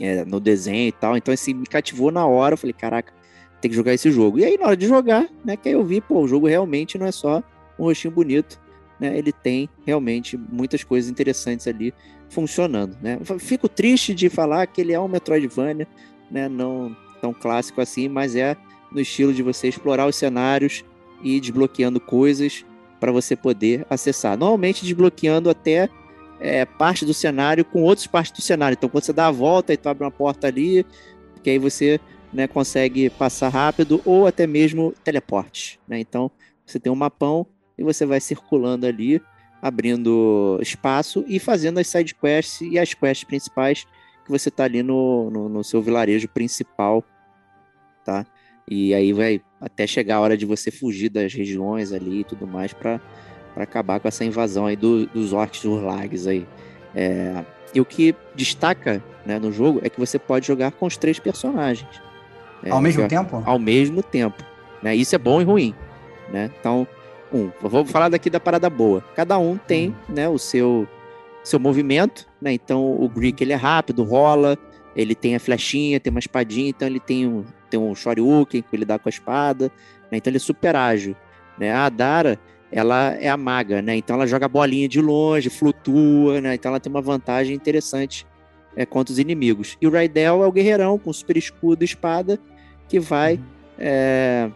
[0.00, 1.16] é, no desenho e tal.
[1.16, 2.54] Então, assim, me cativou na hora.
[2.54, 3.12] Eu falei, caraca,
[3.60, 4.38] tem que jogar esse jogo.
[4.38, 6.98] E aí, na hora de jogar, né, que aí eu vi, pô, o jogo realmente
[6.98, 7.42] não é só
[7.78, 8.60] um rostinho bonito,
[8.98, 9.16] né?
[9.16, 11.94] Ele tem realmente muitas coisas interessantes ali
[12.28, 13.18] funcionando, né?
[13.38, 15.88] Fico triste de falar que ele é um Metroidvania,
[16.30, 16.48] né?
[16.48, 18.56] Não tão clássico assim, mas é
[18.92, 20.84] no estilo de você explorar os cenários
[21.22, 22.64] e ir desbloqueando coisas
[22.98, 24.36] para você poder acessar.
[24.36, 25.88] Normalmente desbloqueando até
[26.40, 28.74] é, parte do cenário com outras partes do cenário.
[28.74, 30.84] Então, quando você dá a volta e tu abre uma porta ali,
[31.42, 32.00] que aí você
[32.32, 35.78] né, consegue passar rápido ou até mesmo teleporte.
[35.86, 36.00] Né?
[36.00, 36.30] Então,
[36.64, 39.20] você tem um mapão e você vai circulando ali,
[39.60, 43.86] abrindo espaço e fazendo as side quests e as quests principais
[44.24, 47.04] que você tá ali no, no, no seu vilarejo principal,
[48.04, 48.24] tá?
[48.68, 52.46] E aí vai até chegar a hora de você fugir das regiões ali e tudo
[52.46, 53.00] mais para
[53.54, 56.46] para acabar com essa invasão aí do- dos orcs urlags aí.
[56.94, 57.44] É,
[57.74, 61.18] e o que destaca né, no jogo é que você pode jogar com os três
[61.18, 61.88] personagens.
[62.64, 63.42] É, Ao mesmo tempo?
[63.44, 64.42] Ao mesmo tempo.
[64.82, 64.94] Né?
[64.96, 65.74] Isso é bom e ruim.
[66.32, 66.50] Né?
[66.60, 66.86] Então,
[67.32, 69.02] um, vou falar daqui da parada boa.
[69.14, 70.86] Cada um tem né, o seu,
[71.44, 72.26] seu movimento.
[72.40, 72.52] Né?
[72.52, 74.58] Então, o Greek ele é rápido, rola,
[74.96, 78.74] ele tem a flechinha, tem uma espadinha, então ele tem um, tem um Shoryuken que
[78.76, 79.70] ele dá com a espada.
[80.10, 80.18] Né?
[80.18, 81.14] Então, ele é super ágil.
[81.58, 81.70] Né?
[81.72, 82.38] A Adara,
[82.72, 83.96] ela é a maga, né?
[83.96, 86.54] Então ela joga bolinha de longe, flutua, né?
[86.54, 88.26] Então ela tem uma vantagem interessante
[88.76, 89.76] é, contra os inimigos.
[89.80, 92.38] E o Raidel é o guerreirão com super escudo e espada
[92.88, 93.40] que vai
[93.78, 94.50] é,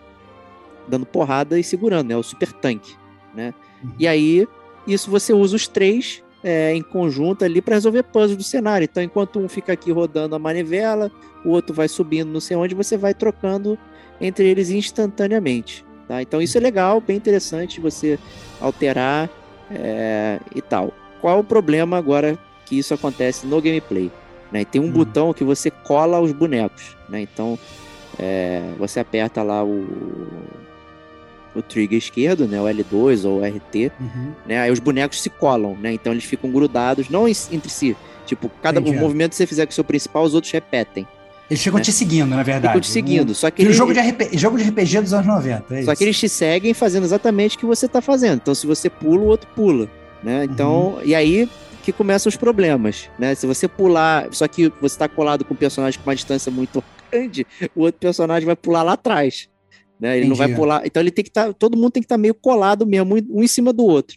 [0.89, 2.17] dando porrada e segurando, né?
[2.17, 2.95] O super tanque,
[3.35, 3.53] né?
[3.99, 4.47] E aí,
[4.87, 8.85] isso você usa os três é, em conjunto ali para resolver puzzles do cenário.
[8.85, 11.11] Então, enquanto um fica aqui rodando a manivela,
[11.45, 13.79] o outro vai subindo não sei onde, você vai trocando
[14.21, 15.84] entre eles instantaneamente.
[16.09, 16.21] Tá?
[16.23, 18.19] Então isso é legal, bem interessante você
[18.61, 19.31] alterar
[19.71, 20.93] é, e tal.
[21.21, 24.11] qual é o problema agora que isso acontece no gameplay?
[24.53, 24.65] Né?
[24.65, 24.91] Tem um Hum.
[24.93, 27.21] botão que você cola os bonecos, né?
[27.23, 27.59] Então
[28.19, 29.87] é, você aperta lá o,
[31.55, 32.61] o trigger esquerdo, né?
[32.61, 34.33] O L2 ou o RT, Uhum.
[34.47, 34.61] né?
[34.61, 35.93] Aí os bonecos se colam, né?
[35.95, 37.97] Então eles ficam grudados, não entre si.
[38.27, 38.97] Tipo, cada Entendi.
[38.99, 41.07] movimento que você fizer com o seu principal, os outros repetem.
[41.55, 41.83] Eles ficam É.
[41.83, 42.67] te seguindo, na verdade.
[42.69, 43.35] Ficam te seguindo.
[43.35, 45.75] Só que, Um, eles, jogo, de RP, jogo de RPG dos anos 90.
[45.75, 45.99] é só isso.
[45.99, 48.37] que eles te seguem fazendo exatamente o que você tá fazendo.
[48.43, 49.89] Então, se você pula, o outro pula,
[50.23, 50.45] né?
[50.45, 51.49] Então, e aí
[51.83, 53.35] que começam os problemas, né?
[53.35, 56.83] Se você pular, só que você tá colado com um personagem com uma distância muito
[57.13, 57.47] grande,
[57.77, 59.49] o outro personagem vai pular lá atrás,
[60.01, 60.17] né?
[60.19, 60.61] Ele não vai Entendi.
[60.61, 60.83] pular.
[60.87, 63.47] Então, ele tem que estar, todo mundo tem que estar meio colado mesmo, um em
[63.47, 64.17] cima do outro,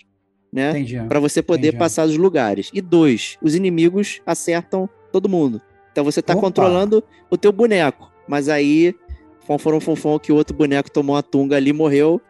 [0.51, 0.71] né?
[0.71, 0.97] Entendi.
[1.09, 1.77] Para você poder Entendi.
[1.77, 2.69] passar os lugares.
[2.73, 5.61] E dois, os inimigos acertam todo mundo.
[5.97, 6.41] Então você tá Opa.
[6.43, 8.11] controlando o teu boneco.
[8.27, 8.93] Mas aí,
[9.47, 12.21] fonfon que o outro boneco tomou a tunga ali, morreu,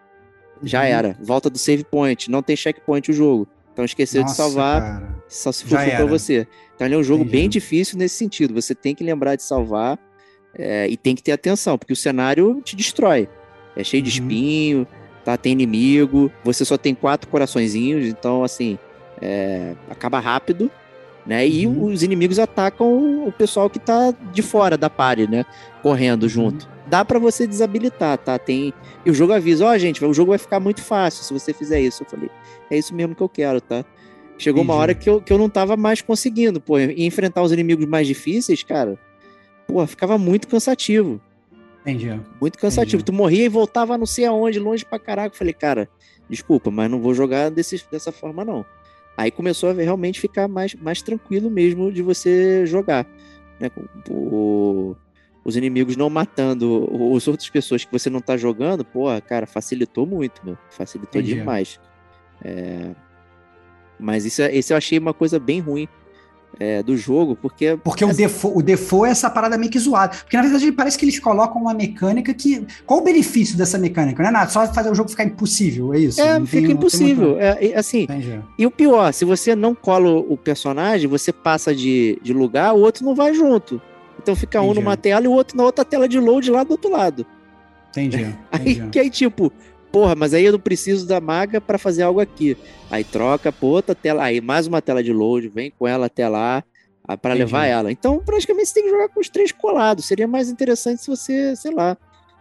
[0.63, 0.86] já Uhum.
[0.86, 1.18] era.
[1.22, 2.32] Volta do save point.
[2.32, 3.45] Não tem checkpoint o jogo.
[3.74, 5.15] Então esqueceu de Nossa, salvar, cara.
[5.28, 6.47] só se for pra você.
[6.76, 7.38] Então ele é um jogo Entendi.
[7.38, 8.53] bem difícil nesse sentido.
[8.53, 9.99] Você tem que lembrar de salvar
[10.57, 13.28] é, e tem que ter atenção, porque o cenário te destrói.
[13.76, 14.28] É cheio de Uhum.
[14.28, 14.88] espinho,
[15.26, 15.36] tá?
[15.36, 16.32] Tem inimigo.
[16.45, 18.80] Você só tem quatro coraçõezinhos, então assim,
[19.22, 20.72] é, acaba rápido.
[21.28, 21.46] Né?
[21.48, 21.86] E Uhum.
[21.92, 25.46] os inimigos atacam o pessoal que tá de fora da party, né?
[25.84, 26.30] Correndo Uhum.
[26.30, 26.70] junto.
[26.88, 28.40] Dá pra você desabilitar, tá?
[28.40, 28.74] Tem
[29.06, 31.82] e o jogo avisa, ó, gente, o jogo vai ficar muito fácil se você fizer
[31.82, 32.04] isso.
[32.04, 32.30] Eu falei,
[32.72, 33.84] é isso mesmo que eu quero, tá?
[34.38, 36.80] Chegou uma hora que eu, que eu não tava mais conseguindo, pô.
[36.80, 38.98] E enfrentar os inimigos mais difíceis, cara,
[39.68, 41.20] pô, ficava muito cansativo.
[41.82, 42.18] Entendi.
[42.40, 43.02] Muito cansativo.
[43.02, 43.06] Entendi.
[43.06, 45.34] Tu morria e voltava não sei aonde, longe pra caraca.
[45.34, 45.90] Eu falei, cara,
[46.30, 48.66] desculpa, mas não vou jogar desse, dessa forma, não.
[49.18, 53.05] Aí começou a realmente ficar mais, mais tranquilo mesmo de você jogar.
[53.59, 53.70] Né?
[54.09, 54.95] O-
[55.43, 60.05] os inimigos não matando as outras pessoas que você não tá jogando, porra, cara, facilitou
[60.05, 60.57] muito, meu.
[60.70, 61.36] Facilitou Entendi.
[61.39, 61.80] demais.
[62.43, 62.91] É,
[63.99, 65.88] Mas isso, é- esse eu achei uma coisa bem ruim
[66.60, 67.78] é, do jogo, porque.
[67.84, 70.16] Porque o default, o default é essa parada meio que zoada.
[70.18, 72.66] Porque na verdade parece que eles colocam uma mecânica que.
[72.86, 74.22] Qual o benefício dessa mecânica?
[74.22, 76.22] Não é nada, só fazer o jogo ficar impossível, é isso?
[76.22, 77.30] É, Não fica tem impossível.
[77.32, 78.39] muito- É, assim, Entendi.
[78.58, 82.80] E o pior, se você não cola o personagem, você passa de, de lugar, o
[82.80, 83.82] outro não vai junto.
[84.22, 84.80] Então fica um Entendi.
[84.80, 87.26] numa tela e o outro na outra tela de load lá do outro lado.
[87.91, 88.18] Entendi.
[88.51, 88.89] Aí entendi.
[88.89, 89.51] que aí, tipo,
[89.92, 92.58] porra, mas aí eu não preciso da maga pra fazer algo aqui.
[92.90, 96.28] Aí troca pra outra tela, aí mais uma tela de load, vem com ela até
[96.28, 96.64] lá
[97.08, 97.46] ah, pra Entendi.
[97.46, 97.92] levar ela.
[97.92, 100.06] Então, praticamente você tem que jogar com os três colados.
[100.06, 101.98] Seria mais interessante se você, sei lá,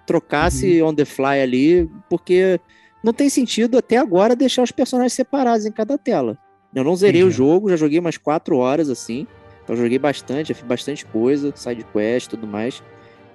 [0.06, 0.88] trocasse Uhum.
[0.88, 2.60] on the fly ali, porque
[3.02, 6.36] não tem sentido até agora deixar os personagens separados em cada tela.
[6.74, 7.36] Eu não zerei o Entendi.
[7.36, 9.26] jogo, já joguei umas quatro horas assim.
[9.64, 12.82] Então joguei bastante, já fiz bastante coisa, side quest e tudo mais.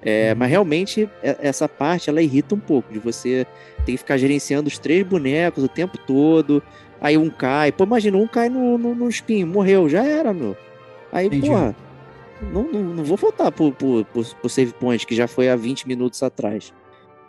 [0.04, 0.40] É, Uhum.
[0.40, 3.46] Mas realmente é- essa parte ela irrita um pouco, de você
[3.86, 6.62] ter que ficar gerenciando os três bonecos o tempo todo.
[7.00, 10.56] Aí um cai, pô, imagina, um cai no, no, no espinho, morreu, já era, meu.
[11.12, 11.48] Aí, Entendi.
[11.50, 11.76] porra,
[12.52, 15.56] não, não, não vou voltar pro, pro, pro, pro save point, que já foi há
[15.56, 16.74] 20 minutos atrás.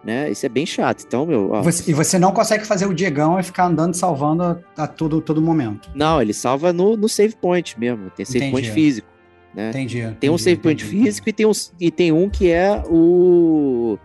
[0.05, 0.31] Né?
[0.31, 1.05] Isso é bem chato.
[1.07, 4.43] Então, meu, ó, Você- e você não consegue fazer o Diegão e ficar andando salvando
[4.43, 5.89] a, a todo, todo momento.
[5.95, 8.11] não, ele salva no, no save point mesmo.
[8.11, 8.53] Tem save Entendi.
[8.53, 9.07] point físico.
[9.55, 9.71] Né?
[9.71, 9.99] Entendi.
[10.19, 11.05] Tem um entendi, save point entendi.
[11.05, 13.99] físico e tem, um, e tem um que é o.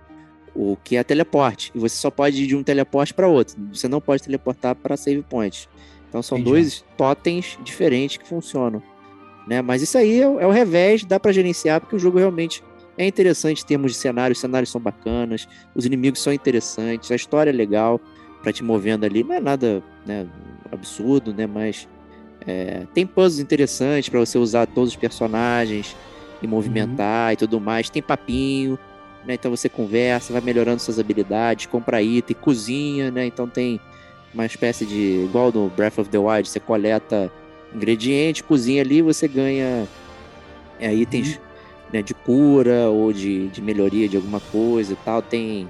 [0.60, 1.72] O que é teleporte.
[1.76, 3.56] E você só pode ir de um teleporte para outro.
[3.72, 5.70] Você não pode teleportar para save point.
[6.10, 6.50] Então são Entendi.
[6.52, 8.82] dois totens diferentes que funcionam.
[9.48, 9.62] Né?
[9.62, 12.64] Mas isso aí é, o- é o revés, dá para gerenciar, porque o jogo realmente
[12.98, 14.34] é interessante em termos de cenário.
[14.34, 18.02] Os cenários são bacanas, os inimigos são interessantes, a história é legal
[18.42, 19.24] para te movendo ali.
[19.24, 20.26] Não é nada né,
[20.72, 21.46] absurdo, né?
[21.46, 21.88] Mas
[22.48, 25.96] é, tem puzzles interessantes para você usar todos os personagens
[26.42, 27.90] e movimentar e tudo mais.
[27.90, 28.80] Tem papinho,
[29.26, 29.34] né?
[29.34, 33.26] Então você conversa, vai melhorando suas habilidades, compra item, cozinha, né?
[33.26, 33.82] Então tem
[34.34, 35.26] uma espécie de.
[35.26, 37.30] igual no Breath of the Wild, você coleta
[37.76, 39.86] ingrediente, cozinha ali, você ganha
[40.80, 41.40] é, itens
[41.92, 45.22] né, de cura ou de, de melhoria de alguma coisa e tal.
[45.22, 45.70] Tem.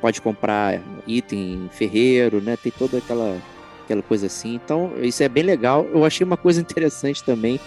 [0.00, 2.56] Pode comprar item em ferreiro, né?
[2.56, 3.36] Tem toda aquela,
[3.84, 4.54] aquela coisa assim.
[4.54, 5.86] Então, isso é bem legal.
[5.92, 7.58] Eu achei uma coisa interessante também,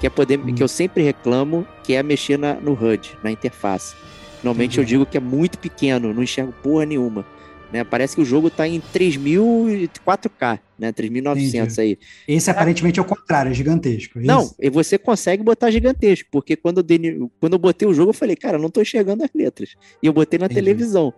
[0.00, 0.38] que é poder.
[0.38, 0.54] Hum.
[0.54, 3.94] que eu sempre reclamo, que é mexer na, no HUD, na interface.
[4.42, 4.94] Normalmente eu Entendi.
[4.98, 7.24] digo que é muito pequeno, não enxergo porra nenhuma.
[7.72, 7.82] Né?
[7.82, 10.92] Parece que o jogo tá em 3000 e 4K, né?
[10.92, 11.98] 3900 aí.
[12.28, 14.20] Esse aparentemente é o contrário, é gigantesco.
[14.20, 17.92] é Não, e você consegue botar gigantesco, porque quando eu, dei- quando eu botei o
[17.94, 19.70] jogo, eu falei, cara, eu não tô enxergando as letras.
[20.00, 20.60] E eu botei na Entendi.
[20.60, 21.12] televisão.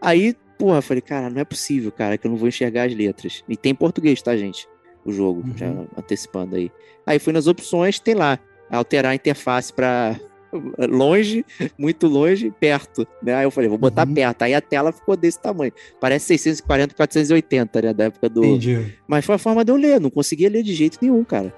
[0.00, 2.94] Aí, porra, eu falei, cara, não é possível, cara, que eu não vou enxergar as
[2.94, 3.42] letras.
[3.48, 4.68] E tem em português, tá, gente?
[5.04, 5.56] O jogo, Uhum.
[5.56, 6.70] já antecipando aí.
[7.06, 8.38] Aí fui nas opções, tem lá,
[8.70, 10.14] alterar a interface pra,
[10.78, 11.44] longe,
[11.78, 13.34] muito longe, perto, né?
[13.36, 14.14] Aí eu falei, vou botar Uhum.
[14.14, 14.42] perto.
[14.42, 15.72] Aí a tela ficou desse tamanho.
[15.98, 17.94] Parece 640, 480, né?
[17.94, 18.44] Da época do.
[18.44, 18.94] Entendi.
[19.08, 21.52] Mas foi a forma de eu ler, não conseguia ler de jeito nenhum, cara.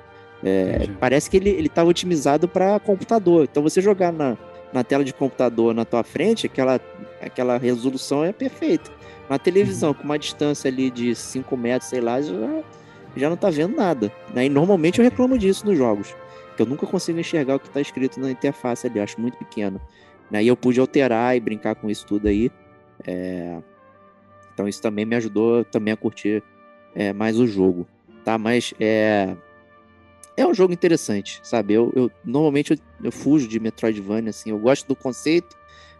[0.44, 3.46] É, parece que ele, ele tava otimizado para computador.
[3.50, 4.36] Então você jogar na,
[4.72, 6.80] na tela de computador na tua frente, aquela,
[7.20, 8.90] aquela resolução é perfeita.
[9.28, 9.94] Na televisão, Uhum.
[9.94, 12.62] com uma distância ali de 5 metros, sei lá, já,
[13.16, 14.12] já não tá vendo nada.
[14.34, 14.46] Né?
[14.46, 16.14] E normalmente eu reclamo disso nos jogos.
[16.56, 19.80] Que eu nunca consigo enxergar o que tá escrito na interface ali, acho muito pequeno.
[20.30, 20.42] Né?
[20.44, 22.50] E eu pude alterar e brincar com isso tudo aí.
[23.06, 23.58] É,
[24.52, 26.42] Então isso também me ajudou também a curtir
[26.94, 27.86] é, mais o jogo.
[28.24, 28.36] Tá?
[28.38, 29.34] Mas é.
[30.36, 31.74] É um jogo interessante, sabe?
[31.74, 34.50] Eu, eu normalmente eu, eu fujo de Metroidvania, assim.
[34.50, 35.56] Eu gosto do conceito,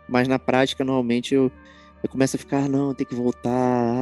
[0.09, 1.51] mas na prática, normalmente, eu,
[2.03, 3.51] eu começo a ficar, ah, não, tem que voltar,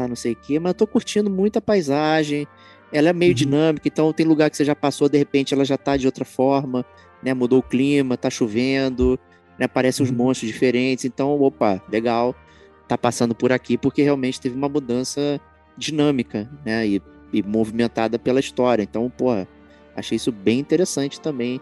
[0.05, 0.59] ah, não sei o quê.
[0.61, 2.47] Mas eu tô curtindo muito a paisagem.
[2.93, 3.37] Ela é meio Uhum.
[3.37, 6.25] dinâmica, então tem lugar que você já passou, de repente ela já tá de outra
[6.25, 6.85] forma,
[7.23, 7.35] né?
[7.35, 9.19] Mudou o clima, tá chovendo,
[9.59, 9.67] né?
[9.67, 10.17] Aparecem os Uhum.
[10.17, 11.05] monstros diferentes.
[11.05, 12.35] Então, opa, legal,
[12.89, 15.41] tá passando por aqui, porque realmente teve uma mudança
[15.77, 16.87] dinâmica, né?
[16.87, 17.03] E,
[17.33, 18.83] e movimentada pela história.
[18.83, 19.47] Então, porra,
[19.97, 21.61] achei isso bem interessante também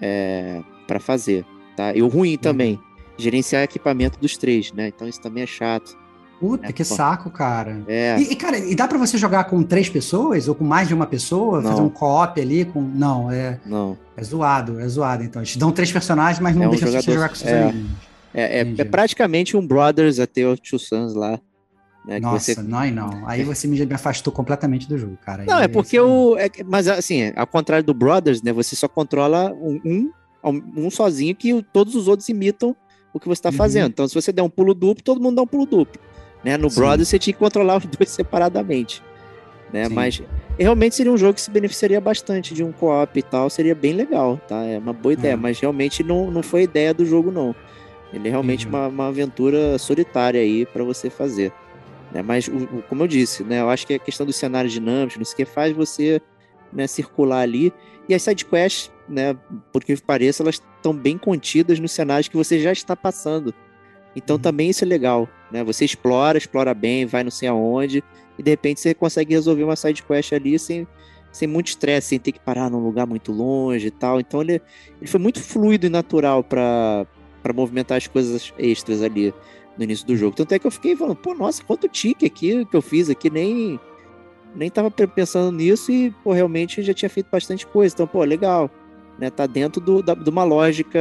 [0.00, 1.44] é, para fazer,
[1.76, 1.94] tá?
[1.94, 2.78] E o ruim também,
[3.16, 4.88] gerenciar equipamento dos três, né?
[4.88, 5.96] Então isso também é chato.
[6.40, 6.94] Puta, É, que pô.
[6.94, 7.82] saco, cara.
[7.88, 10.86] É, E, e, cara, e dá pra você jogar com três pessoas ou com mais
[10.86, 11.60] de uma pessoa?
[11.60, 11.70] Não.
[11.72, 12.80] Fazer um co-op ali com.
[12.80, 13.98] Não, é, não.
[14.16, 15.24] é zoado, é zoado.
[15.24, 17.34] Então, eles te dão três personagens, mas não É um deixa você jogador- jogar com
[17.34, 17.62] seus é.
[17.64, 17.90] amigos.
[18.32, 21.40] É, é praticamente um Brothers até o Two Sons lá.
[22.08, 23.28] Né, Nossa, você- não, aí não.
[23.28, 25.44] Aí você me, me afastou completamente do jogo, cara.
[25.46, 26.38] Não, Aí é porque o.
[26.38, 28.50] é mas assim, ao contrário do Brothers, né?
[28.54, 30.10] Você só controla um,
[30.42, 32.74] um, um sozinho que todos os outros imitam
[33.12, 33.56] o que você está Uhum.
[33.56, 33.88] fazendo.
[33.90, 36.00] Então, se você der um pulo duplo, todo mundo dá um pulo duplo.
[36.42, 36.56] Né?
[36.56, 36.80] No Sim.
[36.80, 39.02] Brothers, você tinha que controlar os dois separadamente.
[39.70, 39.86] Né?
[39.86, 39.94] Sim.
[39.94, 40.22] Mas
[40.58, 43.50] realmente seria um jogo que se beneficiaria bastante de um co-op e tal.
[43.50, 44.62] Seria bem legal, tá?
[44.64, 45.32] É uma boa ideia.
[45.34, 45.36] É.
[45.36, 47.54] Mas realmente não, não foi a ideia do jogo, não.
[48.14, 48.74] Ele é realmente Entendi.
[48.74, 51.52] uma, uma aventura solitária aí para você fazer.
[52.12, 52.22] Né?
[52.22, 53.60] Mas, o- como eu disse, né?
[53.60, 56.20] Eu acho que a questão dos cenários dinâmicos, não sei o que, faz você
[56.72, 57.72] né, circular ali.
[58.08, 59.36] E as sidequests, né,
[59.72, 63.54] por que pareça, elas estão bem contidas nos cenários que você já está passando.
[64.16, 64.42] Então Uhum.
[64.42, 65.62] também isso é legal, né?
[65.64, 68.02] Você explora, explora bem, vai não sei aonde,
[68.38, 70.86] e de repente você consegue resolver uma sidequest ali sem,
[71.30, 74.18] sem muito estresse, sem ter que parar num lugar muito longe e tal.
[74.18, 74.60] Então ele,
[75.00, 77.06] ele foi muito fluido e natural para
[77.54, 79.32] movimentar as coisas extras ali
[79.78, 80.34] no início do jogo.
[80.36, 83.30] Tanto é que eu fiquei falando, pô, nossa, quanto tique aqui que eu fiz aqui,
[83.30, 83.78] nem
[84.54, 87.94] nem tava pe- pensando nisso e, pô, realmente já tinha feito bastante coisa.
[87.94, 88.68] Então, pô, legal,
[89.18, 89.30] né?
[89.30, 90.98] Tá dentro do, da, de uma lógica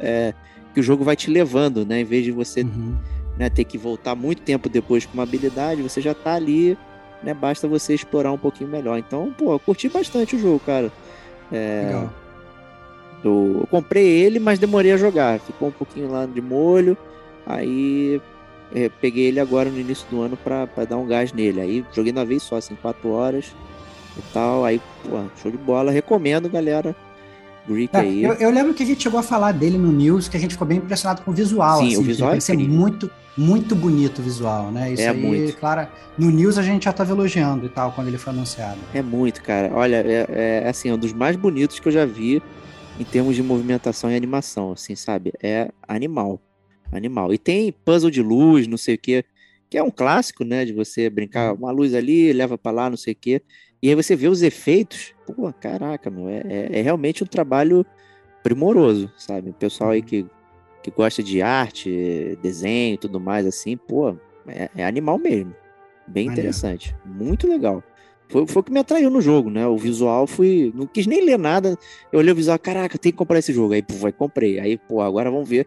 [0.00, 0.34] é,
[0.74, 2.00] que o jogo vai te levando, né?
[2.00, 2.96] Em vez de você Uhum.
[3.38, 6.76] né, ter que voltar muito tempo depois com uma habilidade, você já tá ali,
[7.22, 7.32] né?
[7.34, 8.98] Basta você explorar um pouquinho melhor.
[8.98, 10.90] Então, pô, eu curti bastante o jogo, cara.
[11.52, 12.10] É, Legal.
[13.22, 15.38] eu, eu comprei ele, mas demorei a jogar.
[15.40, 16.96] Ficou um pouquinho lá de molho.
[17.46, 18.20] Aí
[18.74, 21.60] é, peguei ele agora no início do ano pra, pra dar um gás nele.
[21.60, 23.54] Aí joguei na vez só, assim, 4 horas
[24.18, 24.64] e tal.
[24.64, 25.90] Aí, pô, show de bola.
[25.92, 26.94] Recomendo, galera.
[27.68, 28.22] Greek É, aí.
[28.22, 30.52] eu, eu lembro que a gente chegou a falar dele no News, que a gente
[30.52, 31.78] ficou bem impressionado com o visual.
[31.80, 34.92] Sim, assim, o visual é ser muito, muito bonito o visual, né?
[34.92, 35.56] Isso É aí, muito.
[35.56, 38.78] claro, no News a gente já estava elogiando e tal, quando ele foi anunciado.
[38.94, 39.72] É muito, cara.
[39.74, 42.40] Olha, é, é, assim, um dos mais bonitos que eu já vi
[43.00, 45.32] em termos de movimentação e animação, assim, sabe?
[45.42, 46.40] É animal.
[46.92, 47.32] Animal.
[47.32, 49.24] E tem puzzle de luz, não sei o quê,
[49.68, 50.64] que é um clássico, né?
[50.64, 53.42] De você brincar uma luz ali, leva pra lá, não sei o quê.
[53.82, 55.14] E aí você vê os efeitos.
[55.26, 56.28] Pô, caraca, meu.
[56.28, 57.84] É, é, é realmente um trabalho
[58.42, 59.50] primoroso, sabe?
[59.50, 60.26] O pessoal aí que,
[60.82, 64.16] que gosta de arte, desenho e tudo mais, assim, pô,
[64.46, 65.54] é, é animal mesmo.
[66.06, 66.94] Bem interessante.
[67.04, 67.82] Muito legal.
[68.28, 69.66] Foi, foi o que me atraiu no jogo, né?
[69.66, 70.72] O visual fui.
[70.74, 71.76] Não quis nem ler nada.
[72.12, 73.74] Eu olhei o visual, caraca, tem que comprar esse jogo.
[73.74, 74.60] Aí, pô, vai, comprei.
[74.60, 75.66] Aí, pô, agora vamos ver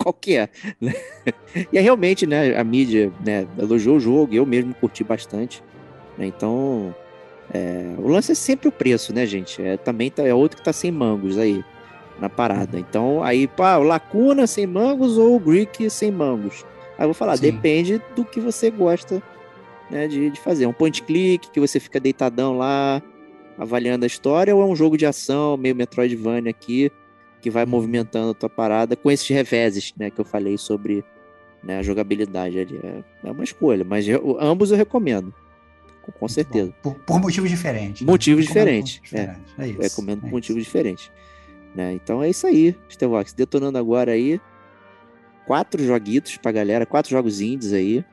[0.00, 0.48] qual que é.
[0.80, 0.94] né?
[1.70, 5.62] E aí, realmente, né, a mídia né, elogiou o jogo, eu mesmo curti bastante.
[6.16, 6.26] né?
[6.26, 6.94] Então,
[7.52, 9.62] é, o lance é sempre o preço, né, gente?
[9.62, 11.62] É, também tá, é outro que tá sem mangos aí
[12.18, 12.78] na parada.
[12.78, 16.64] Então, aí, pá, o Lacuna sem mangos ou o Greek sem mangos?
[16.96, 17.50] Aí eu vou falar, Sim.
[17.50, 19.22] depende do que você gosta
[19.90, 20.66] né, de, de fazer.
[20.66, 23.02] Um point click, que você fica deitadão lá,
[23.58, 26.90] avaliando a história, ou é um jogo de ação, meio Metroidvania aqui,
[27.40, 31.04] que vai movimentando a tua parada com esses reveses, né, que eu falei sobre
[31.62, 32.78] né, a jogabilidade ali.
[32.82, 35.32] É, é uma escolha, mas eu- ambos eu recomendo.
[36.02, 36.72] Com, com certeza.
[36.82, 38.02] Por, por motivos diferentes.
[38.02, 39.58] Motivos Recomendo diferentes, por motivos diferentes.
[39.58, 39.80] É, isso.
[39.82, 41.10] recomendo é por motivos diferentes.
[41.74, 41.92] Né?
[41.94, 43.32] Então é isso aí, Stevox.
[43.32, 44.40] Detonando agora aí.
[45.46, 48.04] Quatro joguitos pra galera, quatro jogos indies aí.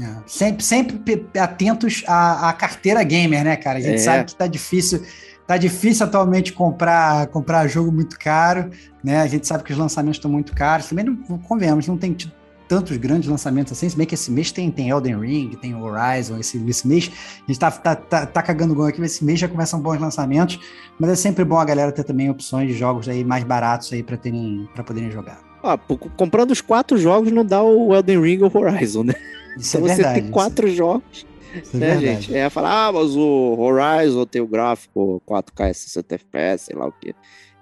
[0.00, 0.16] É.
[0.26, 3.78] Sempre, sempre atentos à, à carteira gamer, né, cara?
[3.78, 3.98] A gente É.
[3.98, 5.02] sabe que tá difícil
[5.48, 8.68] tá difícil atualmente comprar, comprar jogo muito caro,
[9.02, 9.22] né?
[9.22, 10.86] A gente sabe que os lançamentos estão muito caros.
[10.86, 12.32] Também não convenhamos, não tem tido
[12.68, 16.36] tantos grandes lançamentos assim, se bem que esse mês tem, tem Elden Ring, tem Horizon,
[16.36, 17.10] esse, esse mês
[17.42, 19.98] a gente tá, tá, tá, tá cagando gol aqui, mas esse mês já começam bons
[19.98, 20.60] lançamentos,
[21.00, 24.02] mas é sempre bom a galera ter também opções de jogos aí mais baratos aí
[24.02, 25.40] para terem para poderem jogar.
[25.62, 25.78] Ah,
[26.14, 29.14] comprando os quatro jogos não dá o Elden Ring ou Horizon, né?
[29.56, 30.20] Isso então é você verdade.
[30.20, 31.62] tem quatro isso, jogos, é né,
[31.96, 32.00] verdade.
[32.06, 32.34] gente?
[32.34, 36.92] É falar, ah, mas o Horizon tem o gráfico 4K 60 FPS, sei lá o
[36.92, 37.14] quê.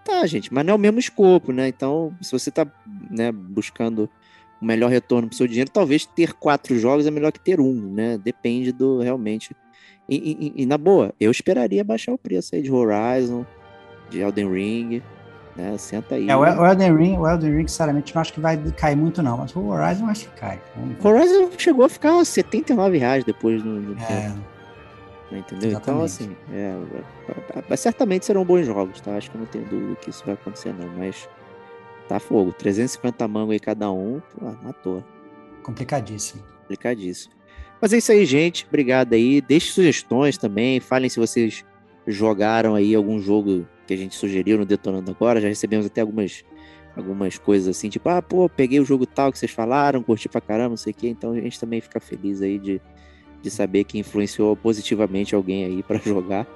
[0.04, 1.66] Tá, gente, mas não é o mesmo escopo, né?
[1.68, 2.66] Então, se você tá
[3.10, 4.08] né, buscando
[4.62, 7.92] o melhor retorno pro seu dinheiro, talvez ter quatro jogos é melhor que ter um,
[7.92, 8.16] né?
[8.18, 9.54] Depende do realmente.
[10.08, 13.44] E, e- e, na boa, eu esperaria baixar o preço aí de Horizon,
[14.08, 15.02] de Elden Ring,
[15.56, 15.76] né?
[15.78, 16.28] Senta aí.
[16.28, 18.96] É, o El- o Elden Ring, o Elden Ring, sinceramente, não acho que vai cair
[18.96, 19.38] muito, não.
[19.38, 20.60] Mas o Horizon acho que cai.
[20.76, 21.06] Ver.
[21.06, 24.12] Horizon chegou a ficar 79 reais depois no, no tempo.
[24.12, 24.28] É,
[25.30, 25.70] né, Entendeu?
[25.72, 26.04] Então, Exatamente.
[26.04, 26.76] assim, é,
[27.58, 29.16] é, é, certamente serão bons jogos, tá?
[29.16, 30.88] Acho que eu não tenho dúvida que isso vai acontecer, não.
[30.96, 31.28] Mas
[32.08, 32.52] tá fogo.
[32.52, 35.02] 350 mango aí cada um, pô, matou.
[35.62, 36.42] complicadíssimo.
[36.62, 37.34] Complicadíssimo.
[37.80, 38.64] Mas é isso aí, gente.
[38.66, 39.40] Obrigado aí.
[39.40, 40.80] Deixe sugestões também.
[40.80, 41.64] Falem se vocês
[42.06, 45.40] jogaram aí algum jogo que a gente sugeriu no Detonando Agora.
[45.40, 46.44] Já recebemos até algumas,
[46.96, 50.40] algumas coisas assim, tipo, ah, pô, peguei o jogo tal que vocês falaram, curti pra
[50.40, 51.08] caramba, não sei o quê.
[51.08, 52.80] Então a gente também fica feliz aí de,
[53.42, 56.46] de saber que influenciou positivamente alguém aí pra jogar.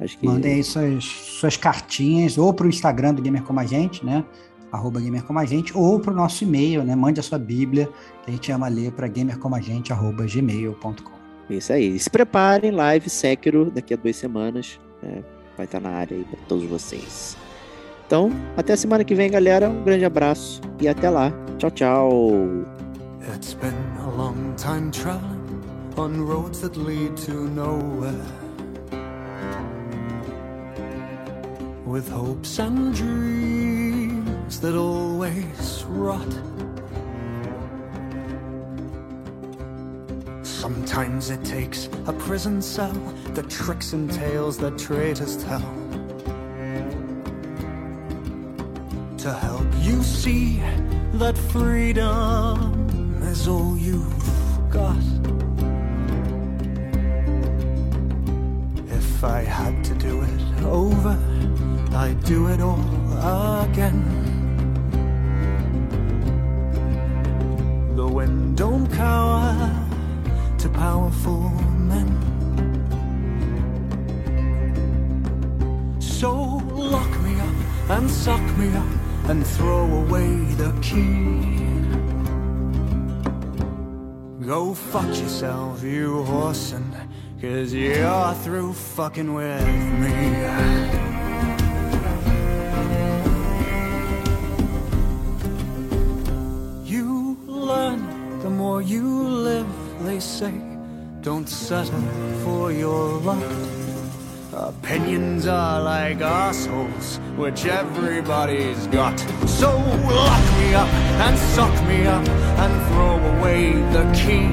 [0.00, 0.26] Acho que.
[0.26, 4.24] Mandem aí suas, suas cartinhas ou pro Instagram do Gamer Como a Gente, né?
[4.70, 6.94] Arroba Gamer Como a Gente, ou pro nosso e-mail, né?
[6.94, 7.88] Mande a sua Bíblia,
[8.22, 11.18] que a gente ama ler para gamercomagente, arroba gmail.com.
[11.50, 11.96] Isso aí.
[11.96, 14.78] E se preparem, live Sekiro daqui a duas semanas.
[15.02, 15.24] né?
[15.58, 17.36] Vai estar na área aí pra todos vocês.
[18.06, 19.68] Então, até a semana que vem, galera.
[19.68, 21.30] Um grande abraço e até lá.
[21.58, 22.32] Tchau, tchau.
[23.34, 25.60] It's been a long time traveling
[25.98, 28.14] on roads that lead to nowhere.
[31.84, 36.57] With hopes and dreams that always rot.
[40.68, 42.92] Sometimes it takes a prison cell,
[43.32, 45.62] the tricks and tales that traitors tell.
[49.16, 50.60] To help you see
[51.14, 55.02] that freedom is all you've got.
[58.90, 61.18] If I had to do it over,
[61.92, 64.04] I'd do it all again.
[67.96, 69.87] The wind don't cower
[70.58, 71.50] to powerful
[71.90, 72.08] men.
[76.00, 76.32] So
[76.74, 77.54] lock me up
[77.90, 78.86] and suck me up
[79.28, 80.30] and throw away
[80.62, 81.58] the key.
[84.44, 86.84] Go fuck yourself, you whoreson,
[87.40, 89.68] cause you're through fucking with
[90.02, 90.16] me.
[96.84, 99.66] You learn the more you live,
[100.18, 100.54] they say.
[101.22, 102.02] Don't settle
[102.42, 103.52] for your luck.
[104.52, 109.16] Opinions are like assholes, which everybody's got.
[109.46, 109.70] So
[110.20, 110.92] lock me up
[111.24, 112.26] and suck me up
[112.64, 113.62] and throw away
[113.96, 114.48] the key.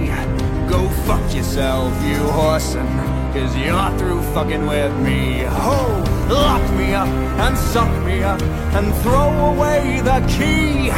[0.69, 2.89] Go fuck yourself, you whoreson,
[3.33, 5.45] cause you're through fucking with me.
[5.47, 5.87] Oh,
[6.29, 7.07] lock me up
[7.45, 8.41] and suck me up
[8.77, 10.89] and throw away the key.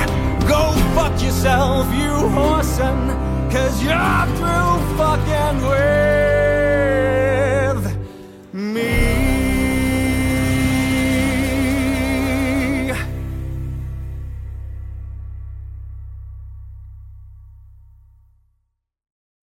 [0.46, 0.64] Go
[0.96, 6.27] fuck yourself, you whoreson, Cause you're through fucking with